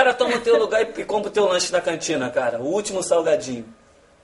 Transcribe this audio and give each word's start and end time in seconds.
cara 0.00 0.14
toma 0.14 0.36
o 0.36 0.40
teu 0.40 0.58
lugar 0.58 0.80
e 0.82 1.04
compra 1.04 1.28
o 1.28 1.32
teu 1.32 1.46
lanche 1.46 1.70
da 1.70 1.80
cantina, 1.80 2.30
cara. 2.30 2.58
O 2.58 2.64
último 2.72 3.02
salgadinho. 3.02 3.64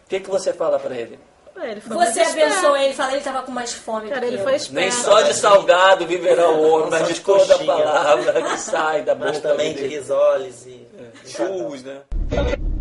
O 0.07 0.09
que, 0.09 0.21
que 0.21 0.31
você 0.31 0.53
fala 0.53 0.79
pra 0.79 0.95
ele? 0.95 1.19
Ele 1.63 1.81
foi 1.81 1.97
Você 1.97 2.21
abençoou 2.21 2.77
ele, 2.77 2.93
fala 2.95 3.13
ele 3.13 3.23
tava 3.23 3.43
com 3.43 3.51
mais 3.51 3.73
fome 3.73 4.11
Cara, 4.11 4.27
ele 4.27 4.39
eu. 4.39 4.43
foi 4.43 4.57
esperto. 4.57 4.75
Nem 4.79 4.91
só 4.91 5.23
de 5.23 5.33
salgado 5.35 6.07
viverá 6.07 6.51
o 6.51 6.63
homem, 6.71 6.91
mas 6.91 7.09
de 7.09 7.21
toda 7.21 7.47
coxinha. 7.55 7.67
palavra 7.67 8.43
que 8.43 8.57
sai 8.59 9.03
da 9.03 9.15
boca 9.15 9.31
Mas 9.31 9.41
também 9.41 9.73
de 9.75 9.81
dele. 9.83 9.97
risoles 9.97 10.67
e. 10.67 10.87
Churros, 11.25 11.83
né? 11.83 12.03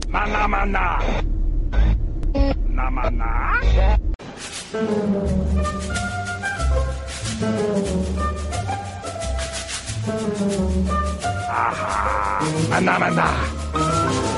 Maná, 0.10 0.48
maná. 0.48 1.00
Na 2.70 2.92
maná. 2.92 3.62
Ahá. 11.56 11.88
Maná, 12.68 13.00
maná. 13.00 13.28
Maná, 13.72 14.35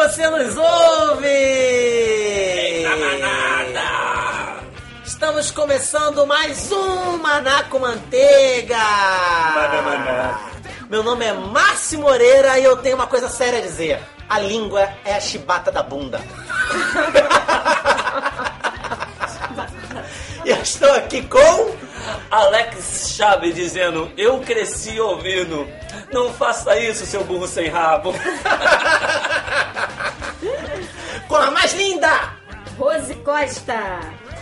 você 0.00 0.28
nos 0.30 0.56
ouve! 0.56 1.28
manada! 2.88 4.62
Estamos 5.04 5.50
começando 5.50 6.26
mais 6.26 6.72
um 6.72 7.18
Maná 7.18 7.64
com 7.64 7.80
Manteiga! 7.80 8.78
Meu 10.88 11.02
nome 11.02 11.26
é 11.26 11.34
Márcio 11.34 11.98
Moreira 11.98 12.58
e 12.58 12.64
eu 12.64 12.78
tenho 12.78 12.96
uma 12.96 13.06
coisa 13.06 13.28
séria 13.28 13.58
a 13.58 13.62
dizer. 13.62 14.00
A 14.26 14.38
língua 14.38 14.88
é 15.04 15.16
a 15.16 15.20
chibata 15.20 15.70
da 15.70 15.82
bunda. 15.82 16.18
e 20.46 20.50
eu 20.50 20.62
estou 20.62 20.94
aqui 20.94 21.20
com... 21.26 21.78
Alex 22.30 23.16
Chaves 23.16 23.54
dizendo, 23.54 24.10
eu 24.16 24.38
cresci 24.38 24.98
ouvindo. 24.98 25.68
Não 26.12 26.32
faça 26.34 26.78
isso, 26.78 27.06
seu 27.06 27.24
burro 27.24 27.46
sem 27.46 27.68
rabo. 27.68 28.12
Com 31.28 31.36
a 31.36 31.50
mais 31.50 31.72
linda! 31.74 32.40
Rose 32.76 33.14
Costa. 33.16 34.00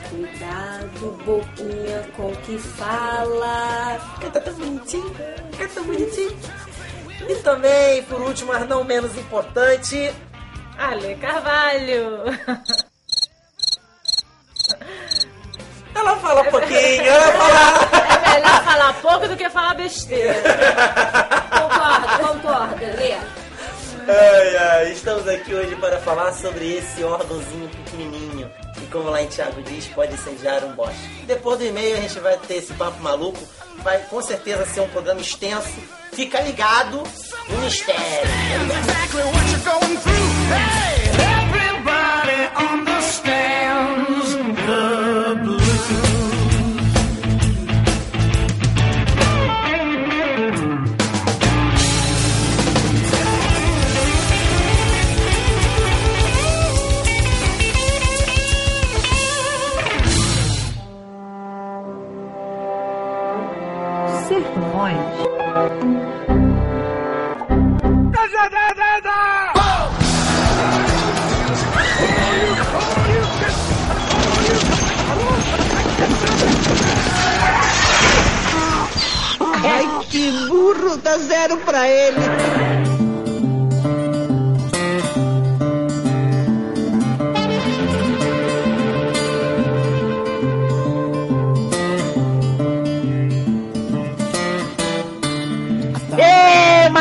Cuidado, 0.09 1.19
boquinha, 1.25 2.09
com 2.17 2.29
o 2.29 2.37
que 2.37 2.59
fala. 2.59 3.99
Canta 4.21 4.41
tão 4.41 4.55
bonitinho, 4.55 5.15
canta 5.59 5.75
tão 5.75 5.85
bonitinho. 5.85 6.39
E 7.29 7.35
também, 7.43 8.03
por 8.05 8.23
último, 8.23 8.53
mas 8.53 8.67
não 8.67 8.85
menos 8.85 9.15
importante, 9.19 10.15
Ale 10.79 11.17
Carvalho. 11.17 12.25
ela 15.95 16.17
fala 16.17 16.43
um 16.43 16.51
pouquinho, 16.51 17.03
ela 17.03 17.33
fala... 17.33 18.09
É 18.29 18.41
melhor 18.41 18.65
falar 18.65 18.93
pouco 18.95 19.29
do 19.29 19.37
que 19.37 19.51
falar 19.51 19.75
besteira. 19.75 20.35
Concordo, 22.29 22.85
Lê. 22.99 23.15
Ai, 24.07 24.57
ai, 24.57 24.93
estamos 24.93 25.27
aqui 25.27 25.55
hoje 25.55 25.75
para 25.77 25.99
falar 26.01 26.31
sobre 26.35 26.77
esse 26.77 27.03
órgãozinho 27.03 27.71
pequenininho. 27.71 28.51
E 28.77 28.87
como 28.93 29.09
lá 29.09 29.23
em 29.23 29.29
Thiago 29.29 29.63
diz, 29.63 29.87
pode 29.89 30.13
incendiar 30.13 30.63
um 30.63 30.73
boste. 30.73 31.09
Depois 31.27 31.59
do 31.59 31.65
e-mail 31.65 31.97
a 31.97 32.01
gente 32.01 32.21
vai 32.21 32.37
ter 32.37 32.57
esse 32.57 32.75
papo 32.75 33.03
maluco. 33.03 33.41
Vai 33.79 33.99
com 34.11 34.21
certeza 34.21 34.67
ser 34.67 34.83
um 34.83 34.89
programa 34.89 35.23
extenso. 35.23 35.81
Fica 36.13 36.41
ligado 36.43 37.03
no 37.49 37.59
mistério. 37.63 37.99
exactly 38.79 39.23
what 39.23 39.47
you're 39.51 39.65
going 39.65 39.97
through. 39.97 40.29
Hey, 40.53 41.09
everybody 41.47 42.41
understands 42.75 44.08
burro, 80.49 80.97
dá 80.99 81.19
zero 81.19 81.57
pra 81.59 81.89
ele. 81.89 82.69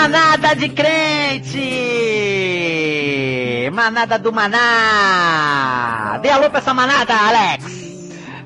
Manada 0.08 0.56
de 0.56 0.70
crente! 0.70 1.60
Manada 3.74 4.18
do 4.18 4.32
Maná! 4.32 6.18
Dê 6.22 6.30
alô 6.30 6.50
pra 6.50 6.60
essa 6.60 6.74
manada, 6.74 7.14
Alex! 7.14 7.66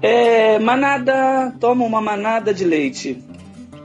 É, 0.02 0.58
manada, 0.58 1.54
toma 1.60 1.86
uma 1.86 2.02
manada 2.02 2.52
de 2.52 2.66
leite. 2.66 3.24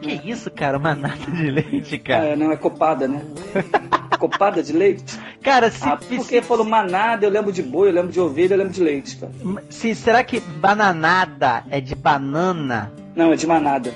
Que 0.06 0.30
isso, 0.30 0.50
cara? 0.50 0.78
Manada 0.78 1.16
de 1.30 1.50
leite, 1.50 1.98
cara? 1.98 2.32
Ah, 2.32 2.36
não, 2.36 2.52
é 2.52 2.56
copada, 2.56 3.06
né? 3.08 3.22
copada 4.18 4.62
de 4.62 4.72
leite? 4.72 5.18
Cara, 5.42 5.70
se, 5.70 5.86
Ah, 5.86 5.96
porque 6.08 6.40
falou 6.42 6.64
manada, 6.64 7.26
eu 7.26 7.30
lembro 7.30 7.52
de 7.52 7.62
boi, 7.62 7.88
eu 7.88 7.92
lembro 7.92 8.10
de 8.12 8.20
ovelha, 8.20 8.54
eu 8.54 8.58
lembro 8.58 8.72
de 8.72 8.82
leite, 8.82 9.16
cara. 9.16 9.32
se- 9.68 9.94
será 9.94 10.24
que 10.24 10.40
bananada 10.40 11.64
é 11.70 11.80
de 11.80 11.94
banana? 11.94 12.90
Não, 13.14 13.32
é 13.32 13.36
de 13.36 13.46
manada. 13.46 13.92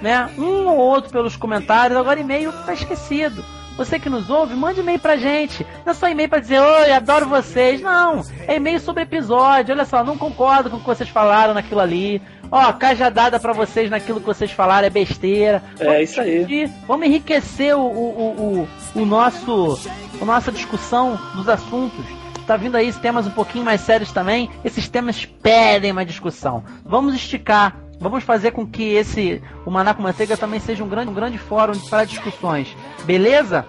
né? 0.00 0.30
Um 0.38 0.66
ou 0.66 0.76
outro 0.76 1.10
pelos 1.10 1.36
comentários. 1.36 1.98
Agora 1.98 2.20
e-mail 2.20 2.52
tá 2.64 2.72
esquecido. 2.72 3.44
Você 3.78 3.96
que 3.96 4.10
nos 4.10 4.28
ouve, 4.28 4.56
mande 4.56 4.80
e-mail 4.80 4.98
pra 4.98 5.16
gente. 5.16 5.64
Não 5.86 5.92
é 5.92 5.94
só 5.94 6.08
e-mail 6.08 6.28
pra 6.28 6.40
dizer, 6.40 6.58
oi, 6.58 6.90
adoro 6.90 7.28
vocês. 7.28 7.80
Não, 7.80 8.24
é 8.48 8.56
e-mail 8.56 8.80
sobre 8.80 9.04
episódio. 9.04 9.72
Olha 9.72 9.84
só, 9.84 10.02
não 10.02 10.18
concordo 10.18 10.68
com 10.68 10.78
o 10.78 10.80
que 10.80 10.86
vocês 10.86 11.08
falaram 11.08 11.54
naquilo 11.54 11.80
ali. 11.80 12.20
Ó, 12.50 12.72
cajadada 12.72 13.38
pra 13.38 13.52
vocês 13.52 13.88
naquilo 13.88 14.18
que 14.18 14.26
vocês 14.26 14.50
falaram 14.50 14.88
é 14.88 14.90
besteira. 14.90 15.62
É 15.78 16.02
isso 16.02 16.20
aí. 16.20 16.68
Vamos 16.88 17.06
enriquecer 17.06 17.76
o, 17.78 17.82
o, 17.82 18.66
o, 18.96 19.00
o 19.00 19.06
nosso, 19.06 19.78
a 20.20 20.24
nossa 20.24 20.50
discussão 20.50 21.16
dos 21.36 21.48
assuntos. 21.48 22.04
Tá 22.48 22.56
vindo 22.56 22.76
aí 22.76 22.92
temas 22.94 23.28
um 23.28 23.30
pouquinho 23.30 23.64
mais 23.64 23.82
sérios 23.82 24.10
também. 24.10 24.50
Esses 24.64 24.88
temas 24.88 25.24
pedem 25.24 25.92
uma 25.92 26.04
discussão. 26.04 26.64
Vamos 26.84 27.14
esticar. 27.14 27.76
Vamos 28.00 28.22
fazer 28.22 28.52
com 28.52 28.66
que 28.66 28.94
esse 28.94 29.42
o 29.66 29.70
Maná 29.70 29.92
com 29.92 30.02
Manteiga 30.02 30.36
também 30.36 30.60
seja 30.60 30.84
um 30.84 30.88
grande, 30.88 31.10
um 31.10 31.14
grande 31.14 31.36
fórum 31.36 31.78
para 31.90 32.04
discussões. 32.04 32.74
Beleza? 33.04 33.66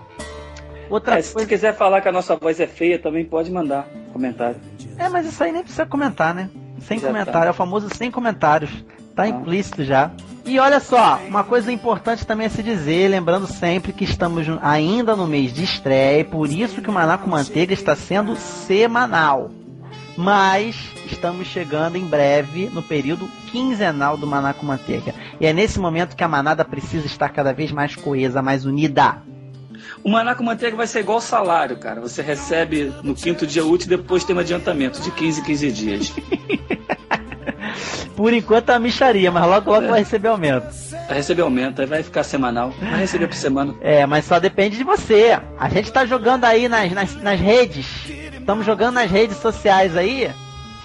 Outra 0.90 1.20
É, 1.20 1.22
se 1.22 1.34
coisa. 1.34 1.48
você 1.48 1.56
quiser 1.56 1.76
falar 1.76 2.02
que 2.02 2.08
a 2.08 2.12
nossa 2.12 2.36
voz 2.36 2.60
é 2.60 2.66
feia, 2.68 2.98
também 2.98 3.24
pode 3.24 3.52
mandar 3.52 3.88
comentário. 4.12 4.58
É, 4.98 5.08
mas 5.08 5.26
isso 5.28 5.44
aí 5.44 5.52
nem 5.52 5.62
precisa 5.62 5.86
comentar, 5.86 6.34
né? 6.34 6.50
Sem 6.82 7.00
Já 7.00 7.08
comentário, 7.08 7.42
tá. 7.42 7.48
é 7.48 7.52
o 7.52 7.54
famoso 7.54 7.90
sem 7.94 8.10
comentários. 8.10 8.72
Tá 9.16 9.24
Ah. 9.24 9.28
implícito 9.28 9.84
já. 9.84 10.12
E 10.46 10.58
olha 10.58 10.80
só, 10.80 11.20
uma 11.28 11.44
coisa 11.44 11.72
importante 11.72 12.26
também 12.26 12.48
a 12.48 12.50
se 12.50 12.64
dizer, 12.64 13.08
lembrando 13.10 13.46
sempre 13.46 13.92
que 13.94 14.04
estamos 14.04 14.48
ainda 14.64 15.16
no 15.16 15.28
mês 15.28 15.54
de 15.54 15.64
estreia, 15.64 16.22
e 16.22 16.24
por 16.24 16.50
isso 16.50 16.82
que 16.82 16.90
o 16.90 16.94
Maná 16.94 17.18
com 17.18 17.30
Manteiga 17.30 17.74
está 17.74 17.96
sendo 17.96 18.36
semanal. 18.36 19.52
Mas 20.20 20.76
estamos 21.06 21.48
chegando 21.48 21.96
em 21.96 22.04
breve 22.04 22.70
no 22.74 22.84
período 22.84 23.26
quinzenal 23.50 24.18
do 24.18 24.28
Maná 24.28 24.54
com 24.54 24.66
Manteiga. 24.66 25.16
E 25.40 25.46
é 25.46 25.54
nesse 25.54 25.80
momento 25.80 26.14
que 26.14 26.24
a 26.26 26.28
manada 26.28 26.66
precisa 26.66 27.06
estar 27.06 27.30
cada 27.30 27.54
vez 27.54 27.72
mais 27.72 27.96
coesa, 27.96 28.42
mais 28.42 28.66
unida. 28.66 29.24
O 30.04 30.10
Maná 30.10 30.36
com 30.36 30.44
Manteiga 30.44 30.76
vai 30.76 30.88
ser 30.88 31.00
igual 31.00 31.22
salário, 31.22 31.78
cara. 31.78 32.02
Você 32.02 32.22
recebe 32.22 32.92
no 33.02 33.16
quinto 33.16 33.48
dia 33.48 33.66
útil 33.66 33.88
e 33.88 33.92
depois 33.92 34.26
tem 34.26 34.36
um 34.36 34.40
adiantamento 34.40 35.00
de 35.00 35.10
15 35.10 35.40
em 35.40 35.44
15 35.46 35.72
dias. 35.72 36.14
Por 38.14 38.34
enquanto 38.34 38.72
é 38.72 38.74
uma 38.74 38.80
micharia, 38.80 39.32
mas 39.32 39.48
logo 39.48 39.72
logo 39.72 39.88
vai 39.88 40.00
receber 40.00 40.28
aumento. 40.28 40.68
Vai 41.08 41.16
receber 41.16 41.44
aumento, 41.44 41.80
aí 41.80 41.88
vai 41.88 42.04
ficar 42.04 42.24
semanal. 42.24 42.74
Vai 42.78 43.00
receber 43.00 43.28
por 43.28 43.38
semana. 43.38 43.74
É, 43.80 44.06
mas 44.06 44.26
só 44.26 44.38
depende 44.38 44.76
de 44.76 44.84
você. 44.84 45.40
A 45.58 45.70
gente 45.70 45.90
tá 45.94 46.06
jogando 46.06 46.44
aí 46.44 46.68
nas, 46.68 46.92
nas, 46.92 47.16
nas 47.16 47.40
redes. 47.40 47.88
Estamos 48.40 48.66
jogando 48.66 48.96
nas 48.96 49.10
redes 49.10 49.38
sociais 49.38 49.96
aí. 49.96 50.32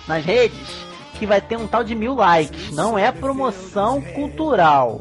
Nas 0.07 0.25
redes. 0.25 0.85
Que 1.19 1.27
vai 1.27 1.41
ter 1.41 1.57
um 1.57 1.67
tal 1.67 1.85
de 1.85 1.95
mil 1.95 2.15
likes. 2.15 2.73
Não 2.73 2.99
é 2.99 3.11
promoção 3.13 4.01
cultural. 4.01 5.01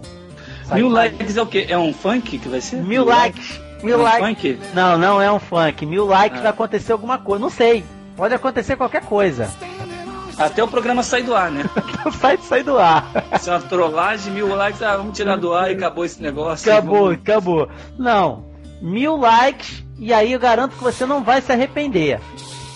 Mil 0.72 0.88
likes 0.90 1.36
é 1.36 1.42
o 1.42 1.46
quê? 1.46 1.66
É 1.68 1.78
um 1.78 1.94
funk 1.94 2.38
que 2.38 2.48
vai 2.48 2.62
ser? 2.62 2.78
Mil 2.78 3.04
likes. 3.04 3.60
Mil 3.82 3.96
É 3.96 3.98
um 3.98 4.02
likes. 4.04 4.26
funk? 4.28 4.60
Não, 4.74 4.98
não 4.98 5.22
é 5.22 5.30
um 5.32 5.40
funk. 5.40 5.86
Mil 5.86 6.06
likes 6.06 6.40
Ah. 6.40 6.44
vai 6.44 6.52
acontecer 6.52 6.92
alguma 6.94 7.18
coisa. 7.18 7.42
Não 7.42 7.50
sei. 7.50 7.84
Pode 8.16 8.34
acontecer 8.34 8.76
qualquer 8.76 9.02
coisa. 9.04 9.52
Até 10.38 10.64
o 10.64 10.68
programa 10.68 11.04
sair 11.04 11.24
do 11.24 11.36
ar, 11.36 11.52
né? 11.52 11.64
Sai, 12.20 12.38
sai 12.42 12.64
do 12.64 12.78
ar. 12.80 13.06
Isso 13.36 13.50
é 13.50 13.54
uma 13.54 13.62
trollagem, 13.62 14.34
mil 14.34 14.48
likes, 14.56 14.82
ah, 14.82 14.98
vamos 14.98 15.16
tirar 15.16 15.36
do 15.36 15.54
ar 15.54 15.70
e 15.70 15.76
acabou 15.76 16.06
esse 16.06 16.22
negócio. 16.22 16.72
Acabou, 16.72 17.06
Vamos- 17.06 17.14
acabou. 17.22 17.70
Não. 18.00 18.46
Mil 18.84 19.16
likes 19.16 19.82
e 19.98 20.12
aí 20.12 20.34
eu 20.34 20.40
garanto 20.40 20.76
que 20.76 20.84
você 20.84 21.06
não 21.06 21.24
vai 21.24 21.42
se 21.42 21.50
arrepender. 21.50 22.20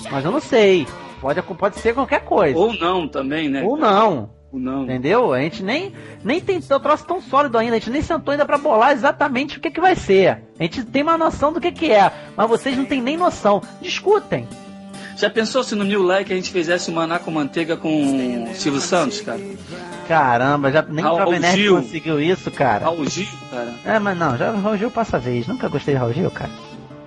Mas 0.10 0.24
eu 0.24 0.32
não 0.32 0.40
sei. 0.40 0.88
Pode, 1.20 1.42
pode 1.42 1.80
ser 1.80 1.94
qualquer 1.94 2.22
coisa. 2.22 2.58
Ou 2.58 2.74
não 2.74 3.10
também, 3.10 3.50
né? 3.50 3.62
Ou 3.62 3.76
não. 3.76 4.30
Ou 4.50 4.58
não. 4.58 4.84
Entendeu? 4.84 5.34
A 5.34 5.42
gente 5.42 5.62
nem, 5.62 5.92
nem 6.24 6.40
tem 6.40 6.60
o 6.60 6.80
troço 6.80 7.06
tão 7.06 7.20
sólido 7.20 7.58
ainda, 7.58 7.76
a 7.76 7.80
gente 7.80 7.90
nem 7.90 8.02
sentou 8.02 8.32
ainda 8.32 8.46
pra 8.46 8.58
bolar 8.58 8.94
exatamente 8.94 9.58
o 9.58 9.60
que, 9.60 9.70
que 9.70 9.82
vai 9.82 9.96
ser. 9.96 10.44
A 10.58 10.64
gente 10.64 10.86
tem 10.86 11.04
uma 11.04 11.18
noção 11.18 11.52
do 11.52 11.60
que, 11.60 11.74
que 11.74 11.92
é, 11.92 12.10
mas 12.38 12.50
vocês 12.50 12.78
não 12.78 12.86
têm 12.86 13.02
nem 13.02 13.18
noção. 13.18 13.62
Discutem. 13.82 14.48
Já 15.18 15.30
pensou 15.30 15.64
se 15.64 15.74
no 15.76 15.84
New 15.84 16.04
Like 16.04 16.32
a 16.32 16.36
gente 16.36 16.52
fizesse 16.52 16.92
um 16.92 16.94
maná 16.94 17.18
com 17.20 17.32
manteiga 17.32 17.76
com 17.76 18.44
o 18.52 18.54
Silvio 18.56 18.80
Santos, 18.80 19.20
cara? 19.22 19.40
Caramba, 20.08 20.72
já 20.72 20.82
nem 20.84 21.04
o 21.04 21.08
Raul 21.08 21.20
Jovem 21.20 21.40
Nerd 21.40 21.58
Gil. 21.62 21.76
conseguiu 21.78 22.22
isso, 22.22 22.52
cara. 22.52 22.86
Raul 22.86 23.06
Gil, 23.10 23.26
cara. 23.52 23.74
É, 23.84 24.00
mas 24.00 24.18
não, 24.18 24.38
já 24.38 24.52
Raul 24.52 24.78
Gil 24.78 24.92
passa 24.92 25.18
a 25.18 25.20
vez. 25.20 25.48
Nunca 25.48 25.68
gostei 25.68 25.94
de 25.96 26.00
Raul 26.00 26.14
Gil, 26.14 26.30
cara. 26.32 26.52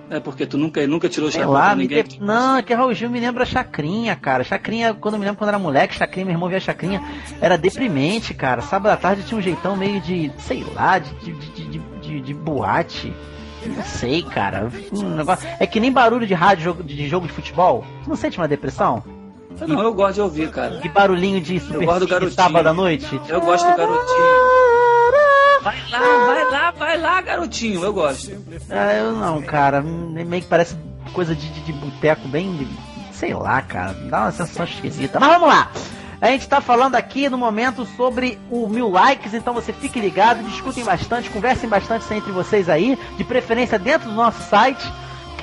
É 0.09 0.19
porque 0.19 0.45
tu 0.45 0.57
nunca, 0.57 0.85
nunca 0.85 1.07
tirou 1.07 1.29
o 1.29 1.31
chapéu 1.31 1.51
lá, 1.51 1.73
ninguém. 1.73 2.03
não, 2.19 2.57
é 2.57 2.61
que 2.61 2.73
Raul 2.73 2.93
Gil 2.93 3.09
me 3.09 3.17
lembra 3.21 3.45
Chacrinha, 3.45 4.13
cara. 4.13 4.43
Chacrinha, 4.43 4.93
quando 4.93 5.13
eu 5.13 5.19
me 5.19 5.25
lembro 5.25 5.37
quando 5.37 5.47
era 5.47 5.57
moleque, 5.57 5.95
Chacrinha, 5.95 6.25
meu 6.25 6.33
irmão 6.35 6.49
via 6.49 6.59
Chacrinha, 6.59 7.01
era 7.39 7.57
deprimente, 7.57 8.33
cara. 8.33 8.61
Sábado 8.61 8.91
à 8.91 8.97
tarde 8.97 9.23
tinha 9.23 9.37
um 9.37 9.41
jeitão 9.41 9.77
meio 9.77 10.01
de, 10.01 10.29
sei 10.39 10.65
lá, 10.75 10.99
de, 10.99 11.13
de, 11.31 11.79
de- 12.01 12.21
de 12.21 12.33
boate. 12.33 13.13
Não 13.65 13.83
sei, 13.83 14.23
cara. 14.23 14.69
Um 14.91 15.15
negócio... 15.15 15.47
É 15.59 15.67
que 15.67 15.79
nem 15.79 15.91
barulho 15.91 16.25
de 16.25 16.33
rádio 16.33 16.73
de 16.83 17.07
jogo 17.07 17.27
de 17.27 17.33
futebol. 17.33 17.85
Você 18.01 18.09
não 18.09 18.15
sente 18.15 18.37
uma 18.37 18.47
depressão? 18.47 19.03
Não, 19.67 19.81
eu 19.81 19.93
gosto 19.93 20.15
de 20.15 20.21
ouvir, 20.21 20.49
cara. 20.49 20.79
Que 20.79 20.89
barulhinho 20.89 21.39
de 21.39 21.59
super 21.59 21.85
gosto 21.85 21.99
do 21.99 22.05
de 22.05 22.11
garotinho. 22.11 22.35
sábado 22.35 22.67
à 22.67 22.73
noite? 22.73 23.21
Eu 23.27 23.41
gosto 23.41 23.69
do 23.69 23.77
garotinho. 23.77 24.71
Vai 25.61 25.77
lá, 25.91 25.99
vai 26.25 26.45
lá, 26.45 26.71
vai 26.71 26.97
lá, 26.97 27.21
garotinho. 27.21 27.83
Eu 27.83 27.93
gosto. 27.93 28.31
Ah, 28.69 28.93
eu 28.93 29.11
não, 29.13 29.41
cara. 29.43 29.81
Meio 29.81 30.41
que 30.41 30.47
parece 30.47 30.75
coisa 31.13 31.35
de, 31.35 31.47
de, 31.49 31.61
de 31.61 31.73
boteco 31.73 32.27
bem. 32.27 32.67
sei 33.11 33.33
lá, 33.33 33.61
cara. 33.61 33.93
Dá 34.09 34.21
uma 34.21 34.31
sensação 34.31 34.65
esquisita. 34.65 35.19
Mas 35.19 35.29
vamos 35.29 35.49
lá! 35.49 35.69
A 36.21 36.27
gente 36.27 36.47
tá 36.47 36.61
falando 36.61 36.93
aqui 36.93 37.27
no 37.27 37.37
momento 37.37 37.83
sobre 37.83 38.37
o 38.51 38.67
mil 38.67 38.89
likes, 38.89 39.33
então 39.33 39.55
você 39.55 39.73
fique 39.73 39.99
ligado, 39.99 40.43
discutem 40.43 40.83
bastante, 40.83 41.31
conversem 41.31 41.67
bastante 41.67 42.13
entre 42.13 42.31
vocês 42.31 42.69
aí, 42.69 42.95
de 43.17 43.23
preferência 43.23 43.79
dentro 43.79 44.07
do 44.07 44.15
nosso 44.15 44.39
site. 44.43 44.87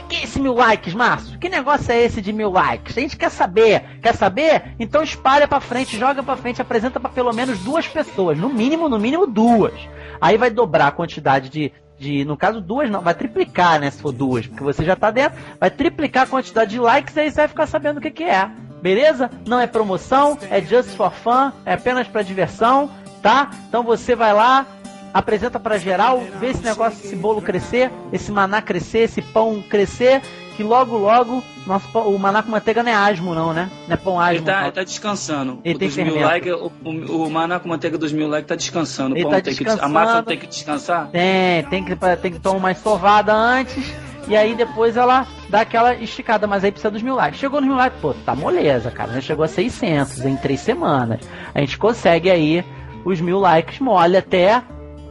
Que, 0.08 0.18
é 0.18 0.22
esse 0.22 0.40
mil 0.40 0.54
likes, 0.54 0.94
Márcio? 0.94 1.36
Que 1.36 1.48
negócio 1.48 1.90
é 1.90 2.00
esse 2.00 2.22
de 2.22 2.32
mil 2.32 2.50
likes? 2.50 2.96
A 2.96 3.00
gente 3.00 3.16
quer 3.16 3.28
saber. 3.28 3.98
Quer 4.00 4.14
saber? 4.14 4.76
Então 4.78 5.02
espalha 5.02 5.48
pra 5.48 5.60
frente, 5.60 5.98
joga 5.98 6.22
pra 6.22 6.36
frente, 6.36 6.62
apresenta 6.62 7.00
pra 7.00 7.10
pelo 7.10 7.32
menos 7.32 7.58
duas 7.58 7.88
pessoas. 7.88 8.38
No 8.38 8.48
mínimo, 8.48 8.88
no 8.88 9.00
mínimo 9.00 9.26
duas. 9.26 9.74
Aí 10.20 10.38
vai 10.38 10.48
dobrar 10.48 10.86
a 10.86 10.92
quantidade 10.92 11.48
de, 11.48 11.72
de. 11.98 12.24
No 12.24 12.36
caso, 12.36 12.60
duas 12.60 12.88
não, 12.88 13.02
vai 13.02 13.14
triplicar, 13.14 13.80
né? 13.80 13.90
Se 13.90 14.00
for 14.00 14.12
duas, 14.12 14.46
porque 14.46 14.62
você 14.62 14.84
já 14.84 14.94
tá 14.94 15.10
dentro, 15.10 15.36
vai 15.58 15.72
triplicar 15.72 16.22
a 16.22 16.26
quantidade 16.28 16.70
de 16.70 16.78
likes 16.78 17.16
e 17.16 17.20
aí 17.20 17.30
você 17.32 17.36
vai 17.40 17.48
ficar 17.48 17.66
sabendo 17.66 17.98
o 17.98 18.00
que, 18.00 18.12
que 18.12 18.24
é. 18.24 18.48
Beleza? 18.82 19.30
Não 19.46 19.58
é 19.60 19.66
promoção, 19.66 20.38
é 20.50 20.60
just 20.60 20.90
for 20.96 21.12
fun, 21.12 21.50
é 21.66 21.72
apenas 21.74 22.06
pra 22.08 22.22
diversão, 22.22 22.90
tá? 23.22 23.50
Então 23.68 23.82
você 23.82 24.14
vai 24.14 24.32
lá, 24.32 24.66
apresenta 25.12 25.58
pra 25.58 25.78
geral, 25.78 26.22
vê 26.38 26.48
esse 26.50 26.62
negócio, 26.62 27.04
esse 27.04 27.16
bolo 27.16 27.42
crescer, 27.42 27.90
esse 28.12 28.30
maná 28.30 28.62
crescer, 28.62 29.00
esse 29.00 29.20
pão 29.22 29.62
crescer, 29.68 30.22
que 30.56 30.62
logo, 30.62 30.96
logo, 30.96 31.42
nosso 31.66 31.86
pão- 31.88 32.08
o 32.08 32.18
maná 32.18 32.42
com 32.42 32.50
manteiga 32.50 32.82
não 32.82 32.90
é 32.90 32.94
asmo, 32.94 33.32
não, 33.34 33.52
né? 33.52 33.70
Não 33.86 33.94
é 33.94 33.96
pão 33.96 34.20
Ele 34.26 34.36
asmo. 34.38 34.46
tá, 34.46 34.56
não. 34.56 34.62
ele 34.64 34.72
tá 34.72 34.82
descansando. 34.84 35.60
Ele 35.64 35.74
o 35.76 35.78
tem 35.78 36.04
mil 36.04 36.20
likes, 36.20 36.52
o, 36.52 36.72
o, 36.84 37.26
o 37.26 37.30
maná 37.30 37.60
com 37.60 37.68
manteiga 37.68 37.96
dos 37.96 38.12
mil 38.12 38.28
likes 38.28 38.48
tá 38.48 38.56
descansando. 38.56 39.16
Ele 39.16 39.24
tá 39.24 39.40
tem 39.40 39.54
que, 39.54 39.62
a 39.62 39.64
descansando. 39.66 39.92
massa 39.94 40.22
tem 40.24 40.38
que 40.38 40.46
descansar. 40.46 41.08
Tem, 41.10 41.62
tem 41.64 41.84
que, 41.84 41.96
tem 42.20 42.32
que 42.32 42.40
tomar 42.40 42.56
uma 42.58 42.74
sovada 42.74 43.32
antes 43.34 43.84
E 44.28 44.36
aí 44.36 44.54
depois 44.54 44.96
ela 44.96 45.26
dá 45.48 45.62
aquela 45.62 45.94
esticada, 45.94 46.46
mas 46.46 46.62
aí 46.62 46.70
precisa 46.70 46.90
dos 46.90 47.02
mil 47.02 47.14
likes. 47.14 47.40
Chegou 47.40 47.60
nos 47.60 47.68
mil 47.68 47.78
likes, 47.78 47.98
pô, 48.00 48.12
tá 48.12 48.34
moleza, 48.34 48.90
cara. 48.90 49.12
Já 49.14 49.20
chegou 49.22 49.44
a 49.44 49.48
600 49.48 50.24
em 50.26 50.36
três 50.36 50.60
semanas. 50.60 51.20
A 51.54 51.60
gente 51.60 51.78
consegue 51.78 52.30
aí 52.30 52.64
os 53.04 53.20
mil 53.20 53.38
likes 53.38 53.78
mole 53.80 54.16
até 54.16 54.62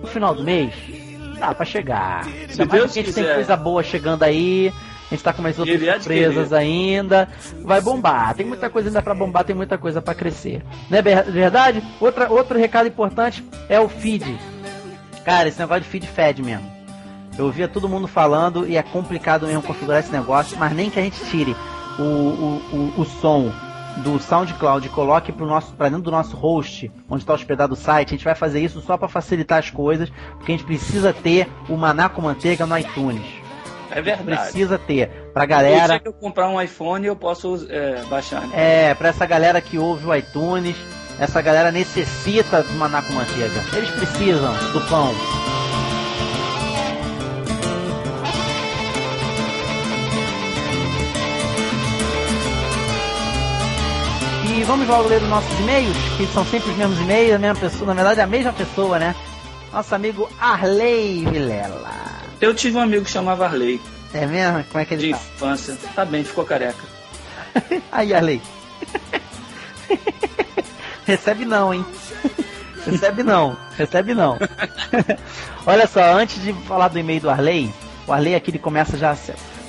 o 0.03 0.07
final 0.07 0.35
do 0.35 0.43
mês. 0.43 0.71
Dá 1.39 1.53
pra 1.53 1.65
chegar. 1.65 2.25
Se 2.49 2.63
Deus 2.65 2.91
a 2.91 2.93
gente 2.93 3.13
tem 3.13 3.23
coisa 3.35 3.55
boa 3.57 3.81
chegando 3.83 4.23
aí. 4.23 4.71
A 5.09 5.15
gente 5.15 5.23
tá 5.23 5.31
com 5.33 5.41
mais 5.41 5.57
outras 5.57 5.79
de 5.79 5.85
surpresas 6.03 6.51
ainda. 6.53 7.29
Vai 7.63 7.79
bombar. 7.81 8.35
Tem 8.35 8.45
muita 8.45 8.69
coisa 8.69 8.89
ainda 8.89 9.01
pra 9.01 9.15
bombar, 9.15 9.43
tem 9.45 9.55
muita 9.55 9.77
coisa 9.77 10.01
pra 10.01 10.13
crescer. 10.13 10.61
Não 10.89 10.97
é 10.97 11.01
ver- 11.01 11.23
verdade? 11.23 11.81
Outra, 12.01 12.29
outro 12.29 12.57
recado 12.59 12.87
importante 12.87 13.43
é 13.69 13.79
o 13.79 13.87
feed. 13.87 14.37
Cara, 15.23 15.47
esse 15.47 15.59
negócio 15.59 15.83
de 15.83 15.89
feed 15.89 16.05
fed 16.07 16.43
mesmo. 16.43 16.76
Eu 17.37 17.45
ouvia 17.45 17.67
todo 17.67 17.87
mundo 17.87 18.07
falando 18.07 18.67
e 18.67 18.77
é 18.77 18.83
complicado 18.83 19.45
mesmo 19.45 19.61
configurar 19.61 19.99
esse 19.99 20.11
negócio, 20.11 20.57
mas 20.57 20.73
nem 20.73 20.89
que 20.89 20.99
a 20.99 21.03
gente 21.03 21.23
tire 21.25 21.55
o, 21.99 22.03
o, 22.03 22.93
o, 22.97 23.01
o 23.01 23.05
som 23.05 23.51
do 23.97 24.19
SoundCloud 24.19 24.85
e 24.85 24.89
coloque 24.89 25.31
pro 25.31 25.45
nosso, 25.45 25.73
pra 25.73 25.89
dentro 25.89 26.03
do 26.03 26.11
nosso 26.11 26.35
host, 26.35 26.91
onde 27.09 27.23
está 27.23 27.33
hospedado 27.33 27.73
o 27.73 27.77
site, 27.77 28.09
a 28.09 28.11
gente 28.11 28.25
vai 28.25 28.35
fazer 28.35 28.59
isso 28.59 28.81
só 28.81 28.97
para 28.97 29.07
facilitar 29.07 29.59
as 29.59 29.69
coisas, 29.69 30.09
porque 30.37 30.51
a 30.51 30.55
gente 30.55 30.65
precisa 30.65 31.13
ter 31.13 31.49
o 31.67 31.75
Maná 31.75 32.09
com 32.09 32.21
Manteiga 32.21 32.65
no 32.65 32.77
iTunes. 32.77 33.25
É 33.89 34.01
verdade. 34.01 34.41
Precisa 34.41 34.77
ter. 34.77 35.09
Pra 35.33 35.45
galera. 35.45 35.99
que 35.99 36.07
eu 36.07 36.13
comprar 36.13 36.49
um 36.49 36.61
iPhone, 36.61 37.07
eu 37.07 37.15
posso 37.15 37.65
é, 37.69 38.03
baixar. 38.09 38.41
né? 38.41 38.89
É, 38.89 38.93
pra 38.93 39.09
essa 39.09 39.25
galera 39.25 39.61
que 39.61 39.77
ouve 39.77 40.05
o 40.05 40.13
iTunes, 40.13 40.75
essa 41.19 41.41
galera 41.41 41.71
necessita 41.71 42.61
do 42.63 42.73
maná 42.73 43.01
com 43.01 43.13
manteiga. 43.13 43.63
Eles 43.73 43.89
precisam 43.91 44.53
do 44.73 44.81
pão. 44.81 45.13
Vamos 54.67 54.85
logo 54.87 55.07
ler 55.07 55.21
os 55.21 55.29
nossos 55.29 55.59
e-mails, 55.61 55.95
que 56.17 56.27
são 56.27 56.43
sempre 56.45 56.69
os 56.71 56.77
mesmos 56.77 56.99
e-mails, 56.99 57.35
a 57.35 57.39
mesma 57.39 57.55
pessoa, 57.57 57.87
na 57.87 57.93
verdade 57.93 58.19
é 58.19 58.23
a 58.23 58.27
mesma 58.27 58.51
pessoa, 58.51 58.99
né? 58.99 59.15
Nosso 59.71 59.95
amigo 59.95 60.29
Arley 60.39 61.25
Vilela. 61.25 61.89
Eu 62.41 62.53
tive 62.53 62.77
um 62.77 62.81
amigo 62.81 63.05
que 63.05 63.11
chamava 63.11 63.45
Arley, 63.45 63.79
É 64.13 64.25
mesmo? 64.25 64.63
Como 64.65 64.81
é 64.81 64.85
que 64.85 64.97
de 64.97 65.05
ele 65.05 65.13
tá? 65.13 65.19
infância. 65.19 65.77
Tá 65.95 66.03
bem, 66.03 66.23
ficou 66.23 66.43
careca. 66.43 66.83
Aí, 67.91 68.13
Arley. 68.13 68.41
Recebe 71.05 71.45
não, 71.45 71.73
hein? 71.73 71.85
Recebe 72.85 73.23
não, 73.23 73.55
recebe 73.77 74.13
não. 74.13 74.37
Olha 75.65 75.87
só, 75.87 76.01
antes 76.13 76.41
de 76.43 76.51
falar 76.67 76.89
do 76.89 76.99
e-mail 76.99 77.21
do 77.21 77.29
Arley, 77.29 77.73
o 78.05 78.11
Arley 78.11 78.35
aqui 78.35 78.51
ele 78.51 78.59
começa 78.59 78.97
já 78.97 79.15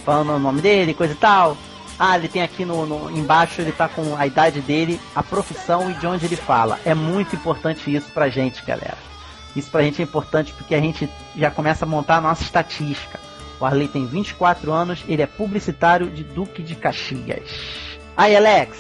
falando 0.04 0.32
o 0.32 0.38
nome 0.40 0.60
dele, 0.60 0.92
coisa 0.92 1.12
e 1.12 1.16
tal. 1.16 1.56
Ah, 1.98 2.16
ele 2.16 2.28
tem 2.28 2.42
aqui 2.42 2.64
no, 2.64 2.86
no- 2.86 3.10
embaixo, 3.10 3.60
ele 3.60 3.72
tá 3.72 3.88
com 3.88 4.16
a 4.16 4.26
idade 4.26 4.60
dele, 4.60 5.00
a 5.14 5.22
profissão 5.22 5.90
e 5.90 5.94
de 5.94 6.06
onde 6.06 6.26
ele 6.26 6.36
fala. 6.36 6.78
É 6.84 6.94
muito 6.94 7.34
importante 7.34 7.92
isso 7.94 8.10
pra 8.12 8.28
gente, 8.28 8.64
galera. 8.64 8.96
Isso 9.56 9.70
pra 9.70 9.82
gente 9.82 10.00
é 10.00 10.04
importante 10.04 10.52
porque 10.56 10.74
a 10.74 10.80
gente 10.80 11.08
já 11.36 11.50
começa 11.50 11.84
a 11.84 11.88
montar 11.88 12.16
a 12.18 12.20
nossa 12.20 12.42
estatística. 12.42 13.18
O 13.58 13.64
Arley 13.64 13.88
tem 13.88 14.06
24 14.06 14.70
anos, 14.72 15.02
ele 15.08 15.22
é 15.22 15.26
publicitário 15.26 16.08
de 16.08 16.22
Duque 16.22 16.62
de 16.62 16.76
Caxias. 16.76 17.50
Aí, 18.16 18.36
Alex, 18.36 18.78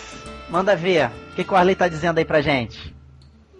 manda 0.48 0.76
ver. 0.76 1.06
O 1.32 1.34
que, 1.34 1.42
que 1.42 1.52
o 1.52 1.56
Arley 1.56 1.74
tá 1.74 1.88
dizendo 1.88 2.18
aí 2.18 2.24
pra 2.24 2.40
gente? 2.40 2.94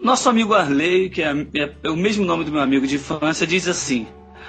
Nosso 0.00 0.28
amigo 0.28 0.54
Arley, 0.54 1.10
que 1.10 1.20
é, 1.22 1.32
é- 1.56 1.72
é 1.82 1.90
o 1.90 1.96
mesmo 1.96 2.24
nome 2.24 2.44
do 2.44 2.52
meu 2.52 2.60
amigo 2.60 2.86
de 2.86 2.94
infância, 2.94 3.44
diz 3.44 3.66
assim: 3.66 4.06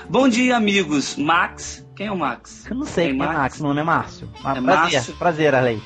Bom 0.08 0.30
dia, 0.30 0.56
amigos. 0.56 1.16
Max. 1.16 1.84
Quem 2.00 2.08
é 2.08 2.12
o 2.14 2.18
Max? 2.18 2.66
Eu 2.70 2.78
não 2.78 2.86
sei 2.86 3.08
Tem 3.08 3.18
quem 3.18 3.24
é 3.24 3.26
Max? 3.26 3.40
Max, 3.40 3.60
meu 3.60 3.68
nome 3.68 3.82
é 3.82 3.84
Márcio. 3.84 4.30
É 4.38 4.42
prazer, 4.42 4.64
Márcio? 4.64 5.14
prazer, 5.16 5.54
Arley. 5.54 5.84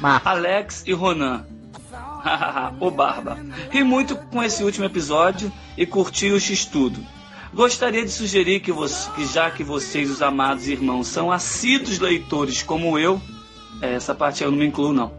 Márcio. 0.00 0.28
Alex 0.28 0.84
e 0.86 0.92
Ronan. 0.92 1.44
o 2.78 2.90
Barba. 2.92 3.36
Ri 3.68 3.82
muito 3.82 4.14
com 4.14 4.40
esse 4.40 4.62
último 4.62 4.84
episódio 4.84 5.52
e 5.76 5.84
curti 5.84 6.30
o 6.30 6.38
X-Tudo. 6.38 7.04
Gostaria 7.52 8.04
de 8.04 8.10
sugerir 8.12 8.60
que, 8.60 8.70
você, 8.70 9.10
que 9.10 9.26
já 9.26 9.50
que 9.50 9.64
vocês, 9.64 10.08
os 10.08 10.22
amados 10.22 10.68
irmãos, 10.68 11.08
são 11.08 11.28
assíduos 11.32 11.98
leitores 11.98 12.62
como 12.62 12.96
eu, 12.96 13.20
é, 13.82 13.94
essa 13.94 14.14
parte 14.14 14.44
eu 14.44 14.52
não 14.52 14.58
me 14.58 14.66
incluo 14.66 14.92
não, 14.92 15.12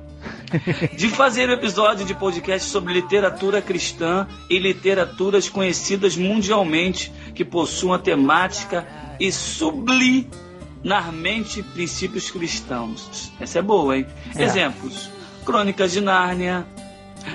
de 0.95 1.09
fazer 1.09 1.49
um 1.49 1.53
episódio 1.53 2.05
de 2.05 2.13
podcast 2.13 2.69
sobre 2.69 2.93
literatura 2.93 3.61
cristã 3.61 4.25
e 4.49 4.57
literaturas 4.57 5.49
conhecidas 5.49 6.15
mundialmente 6.15 7.11
que 7.35 7.43
possuam 7.43 7.93
a 7.93 7.99
temática 7.99 9.08
e 9.19 9.31
subliminarmente 9.31 11.61
princípios 11.63 12.29
cristãos. 12.31 13.31
Essa 13.39 13.59
é 13.59 13.61
boa, 13.61 13.97
hein? 13.97 14.05
É. 14.35 14.43
Exemplos: 14.43 15.09
Crônicas 15.45 15.91
de 15.91 16.01
Nárnia, 16.01 16.65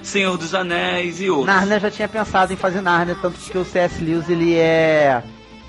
Senhor 0.02 0.36
dos 0.38 0.54
Anéis 0.54 1.20
e 1.20 1.28
outros. 1.30 1.46
Narnia 1.54 1.80
já 1.80 1.90
tinha 1.90 2.08
pensado 2.08 2.52
em 2.52 2.56
fazer 2.56 2.80
Narnia, 2.80 3.16
tanto 3.20 3.38
que 3.38 3.58
o 3.58 3.64
C.S. 3.64 4.02
Lewis 4.02 4.28
ele 4.28 4.54
é. 4.56 5.22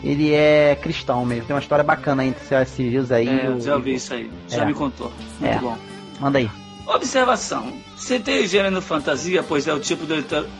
Ele 0.04 0.34
é 0.34 0.76
cristão 0.80 1.26
mesmo. 1.26 1.46
Tem 1.46 1.56
uma 1.56 1.62
história 1.62 1.84
bacana 1.84 2.24
entre 2.24 2.44
o 2.44 2.48
C.S. 2.48 2.82
Lewis 2.84 3.12
aí. 3.12 3.28
É, 3.28 3.44
e 3.44 3.46
eu 3.46 3.60
já 3.62 3.76
ouvi 3.76 3.96
isso 3.96 4.14
aí, 4.14 4.30
já 4.48 4.62
É. 4.62 4.66
me 4.66 4.74
contou. 4.74 5.12
Muito 5.40 5.56
É. 5.56 5.60
bom. 5.60 5.78
Manda 6.20 6.38
aí. 6.38 6.50
Observação. 6.86 7.74
Citei 7.98 8.46
gênero 8.46 8.80
fantasia, 8.82 9.42
pois 9.42 9.68
é 9.68 9.74
o 9.74 9.80
tipo 9.80 10.06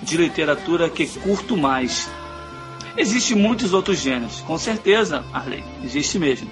de 0.02 0.18
literatura 0.18 0.90
que 0.90 1.06
curto 1.06 1.56
mais. 1.56 2.10
Existem 2.98 3.36
muitos 3.38 3.74
outros 3.74 4.00
gêneros, 4.00 4.40
com 4.42 4.58
certeza, 4.58 5.24
Arley, 5.34 5.64
existe 5.84 6.18
mesmo. 6.18 6.50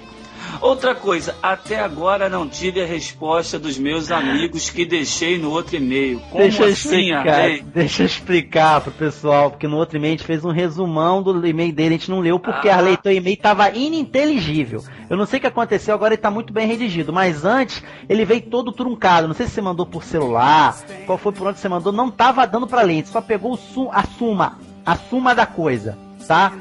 Outra 0.60 0.94
coisa, 0.94 1.34
até 1.42 1.80
agora 1.80 2.28
não 2.28 2.46
tive 2.48 2.80
a 2.80 2.86
resposta 2.86 3.58
dos 3.58 3.76
meus 3.76 4.10
amigos 4.12 4.70
que 4.70 4.84
deixei 4.86 5.36
no 5.38 5.50
outro 5.50 5.76
e-mail. 5.76 6.20
Como 6.30 6.42
deixa 6.42 6.64
assim, 6.66 6.72
explicar, 7.10 7.28
Arley? 7.28 7.62
deixa 7.62 8.02
eu 8.02 8.06
explicar 8.06 8.80
pro 8.80 8.92
pessoal, 8.92 9.50
porque 9.50 9.66
no 9.66 9.76
outro 9.76 9.96
e-mail 9.98 10.14
a 10.14 10.16
gente 10.18 10.26
fez 10.26 10.44
um 10.44 10.50
resumão 10.52 11.22
do 11.22 11.44
e-mail 11.46 11.72
dele, 11.72 11.94
a 11.94 11.98
gente 11.98 12.10
não 12.10 12.20
leu 12.20 12.38
porque 12.38 12.68
Ah. 12.68 12.76
a 12.76 12.80
leitura 12.80 13.14
e-mail 13.14 13.36
tava 13.36 13.68
ininteligível. 13.70 14.84
Eu 15.10 15.16
não 15.16 15.26
sei 15.26 15.38
o 15.38 15.40
que 15.40 15.46
aconteceu, 15.48 15.94
agora 15.94 16.14
ele 16.14 16.22
tá 16.22 16.30
muito 16.30 16.52
bem 16.52 16.66
redigido, 16.68 17.12
mas 17.12 17.44
antes 17.44 17.82
ele 18.08 18.24
veio 18.24 18.42
todo 18.42 18.70
truncado. 18.70 19.26
Não 19.26 19.34
sei 19.34 19.46
se 19.46 19.52
você 19.52 19.60
mandou 19.62 19.86
por 19.86 20.04
celular, 20.04 20.76
qual 21.06 21.18
foi 21.18 21.32
por 21.32 21.48
onde 21.48 21.58
você 21.58 21.68
mandou, 21.68 21.92
não 21.92 22.10
tava 22.10 22.46
dando 22.46 22.66
pra 22.66 22.82
ler, 22.82 23.04
só 23.06 23.20
pegou 23.20 23.56
sum, 23.56 23.90
a 23.92 24.04
suma, 24.04 24.58
a 24.86 24.94
suma 24.94 25.34
da 25.34 25.46
coisa, 25.46 25.98
tá? 26.26 26.52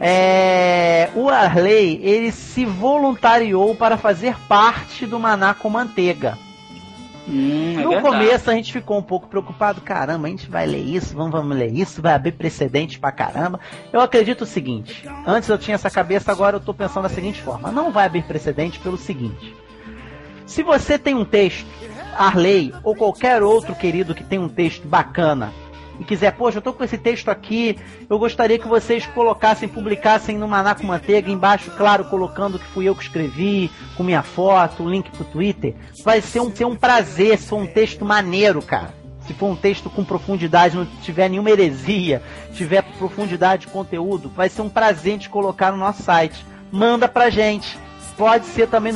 É, 0.00 1.10
o 1.14 1.28
Arley, 1.28 2.00
ele 2.02 2.32
se 2.32 2.64
voluntariou 2.64 3.74
para 3.74 3.96
fazer 3.98 4.34
parte 4.48 5.06
do 5.06 5.18
Maná 5.20 5.52
com 5.54 5.68
Manteiga. 5.68 6.38
Hum, 7.28 7.74
é 7.78 7.82
No 7.82 7.90
verdade. 7.90 8.02
começo 8.16 8.50
a 8.50 8.54
gente 8.54 8.72
ficou 8.72 8.98
um 8.98 9.02
pouco 9.02 9.28
preocupado, 9.28 9.80
caramba, 9.82 10.26
a 10.26 10.30
gente 10.30 10.48
vai 10.50 10.66
ler 10.66 10.82
isso, 10.82 11.14
vamos, 11.14 11.30
vamos 11.32 11.56
ler 11.56 11.72
isso, 11.72 12.00
vai 12.02 12.14
abrir 12.14 12.32
precedente 12.32 12.98
pra 12.98 13.12
caramba. 13.12 13.60
Eu 13.92 14.00
acredito 14.00 14.42
o 14.42 14.46
seguinte, 14.46 15.06
antes 15.26 15.48
eu 15.48 15.58
tinha 15.58 15.74
essa 15.74 15.90
cabeça, 15.90 16.32
agora 16.32 16.56
eu 16.56 16.60
tô 16.60 16.72
pensando 16.72 17.02
da 17.04 17.08
seguinte 17.10 17.40
forma, 17.42 17.70
não 17.70 17.92
vai 17.92 18.06
abrir 18.06 18.22
precedente 18.22 18.80
pelo 18.80 18.96
seguinte. 18.96 19.54
Se 20.46 20.62
você 20.62 20.98
tem 20.98 21.14
um 21.14 21.24
texto, 21.24 21.66
Arley, 22.16 22.74
ou 22.82 22.96
qualquer 22.96 23.42
outro 23.42 23.74
querido 23.74 24.14
que 24.14 24.24
tem 24.24 24.38
um 24.38 24.48
texto 24.48 24.88
bacana, 24.88 25.52
e 26.00 26.04
quiser, 26.04 26.32
poxa, 26.32 26.58
eu 26.58 26.62
tô 26.62 26.72
com 26.72 26.82
esse 26.82 26.96
texto 26.98 27.28
aqui, 27.30 27.78
eu 28.08 28.18
gostaria 28.18 28.58
que 28.58 28.66
vocês 28.66 29.06
colocassem, 29.06 29.68
publicassem 29.68 30.38
no 30.38 30.48
Maná 30.48 30.74
com 30.74 30.86
Manteiga, 30.86 31.30
embaixo, 31.30 31.70
claro, 31.76 32.04
colocando 32.06 32.58
que 32.58 32.64
fui 32.64 32.86
eu 32.86 32.96
que 32.96 33.02
escrevi, 33.02 33.70
com 33.96 34.02
minha 34.02 34.22
foto, 34.22 34.82
o 34.82 34.90
link 34.90 35.10
pro 35.10 35.24
Twitter. 35.24 35.74
Vai 36.02 36.20
ser 36.22 36.40
um, 36.40 36.50
ser 36.50 36.64
um 36.64 36.74
prazer, 36.74 37.38
se 37.38 37.46
for 37.48 37.60
um 37.60 37.66
texto 37.66 38.04
maneiro, 38.04 38.62
cara. 38.62 38.98
Se 39.26 39.34
for 39.34 39.46
um 39.46 39.54
texto 39.56 39.88
com 39.90 40.02
profundidade, 40.02 40.74
não 40.76 40.86
tiver 41.02 41.28
nenhuma 41.28 41.50
heresia, 41.50 42.22
tiver 42.54 42.82
profundidade 42.98 43.66
de 43.66 43.72
conteúdo, 43.72 44.28
vai 44.34 44.48
ser 44.48 44.62
um 44.62 44.68
prazer 44.70 45.18
de 45.18 45.28
colocar 45.28 45.70
no 45.70 45.78
nosso 45.78 46.02
site. 46.02 46.44
Manda 46.72 47.06
pra 47.06 47.30
gente. 47.30 47.78
Pode 48.16 48.46
ser 48.46 48.66
também 48.68 48.94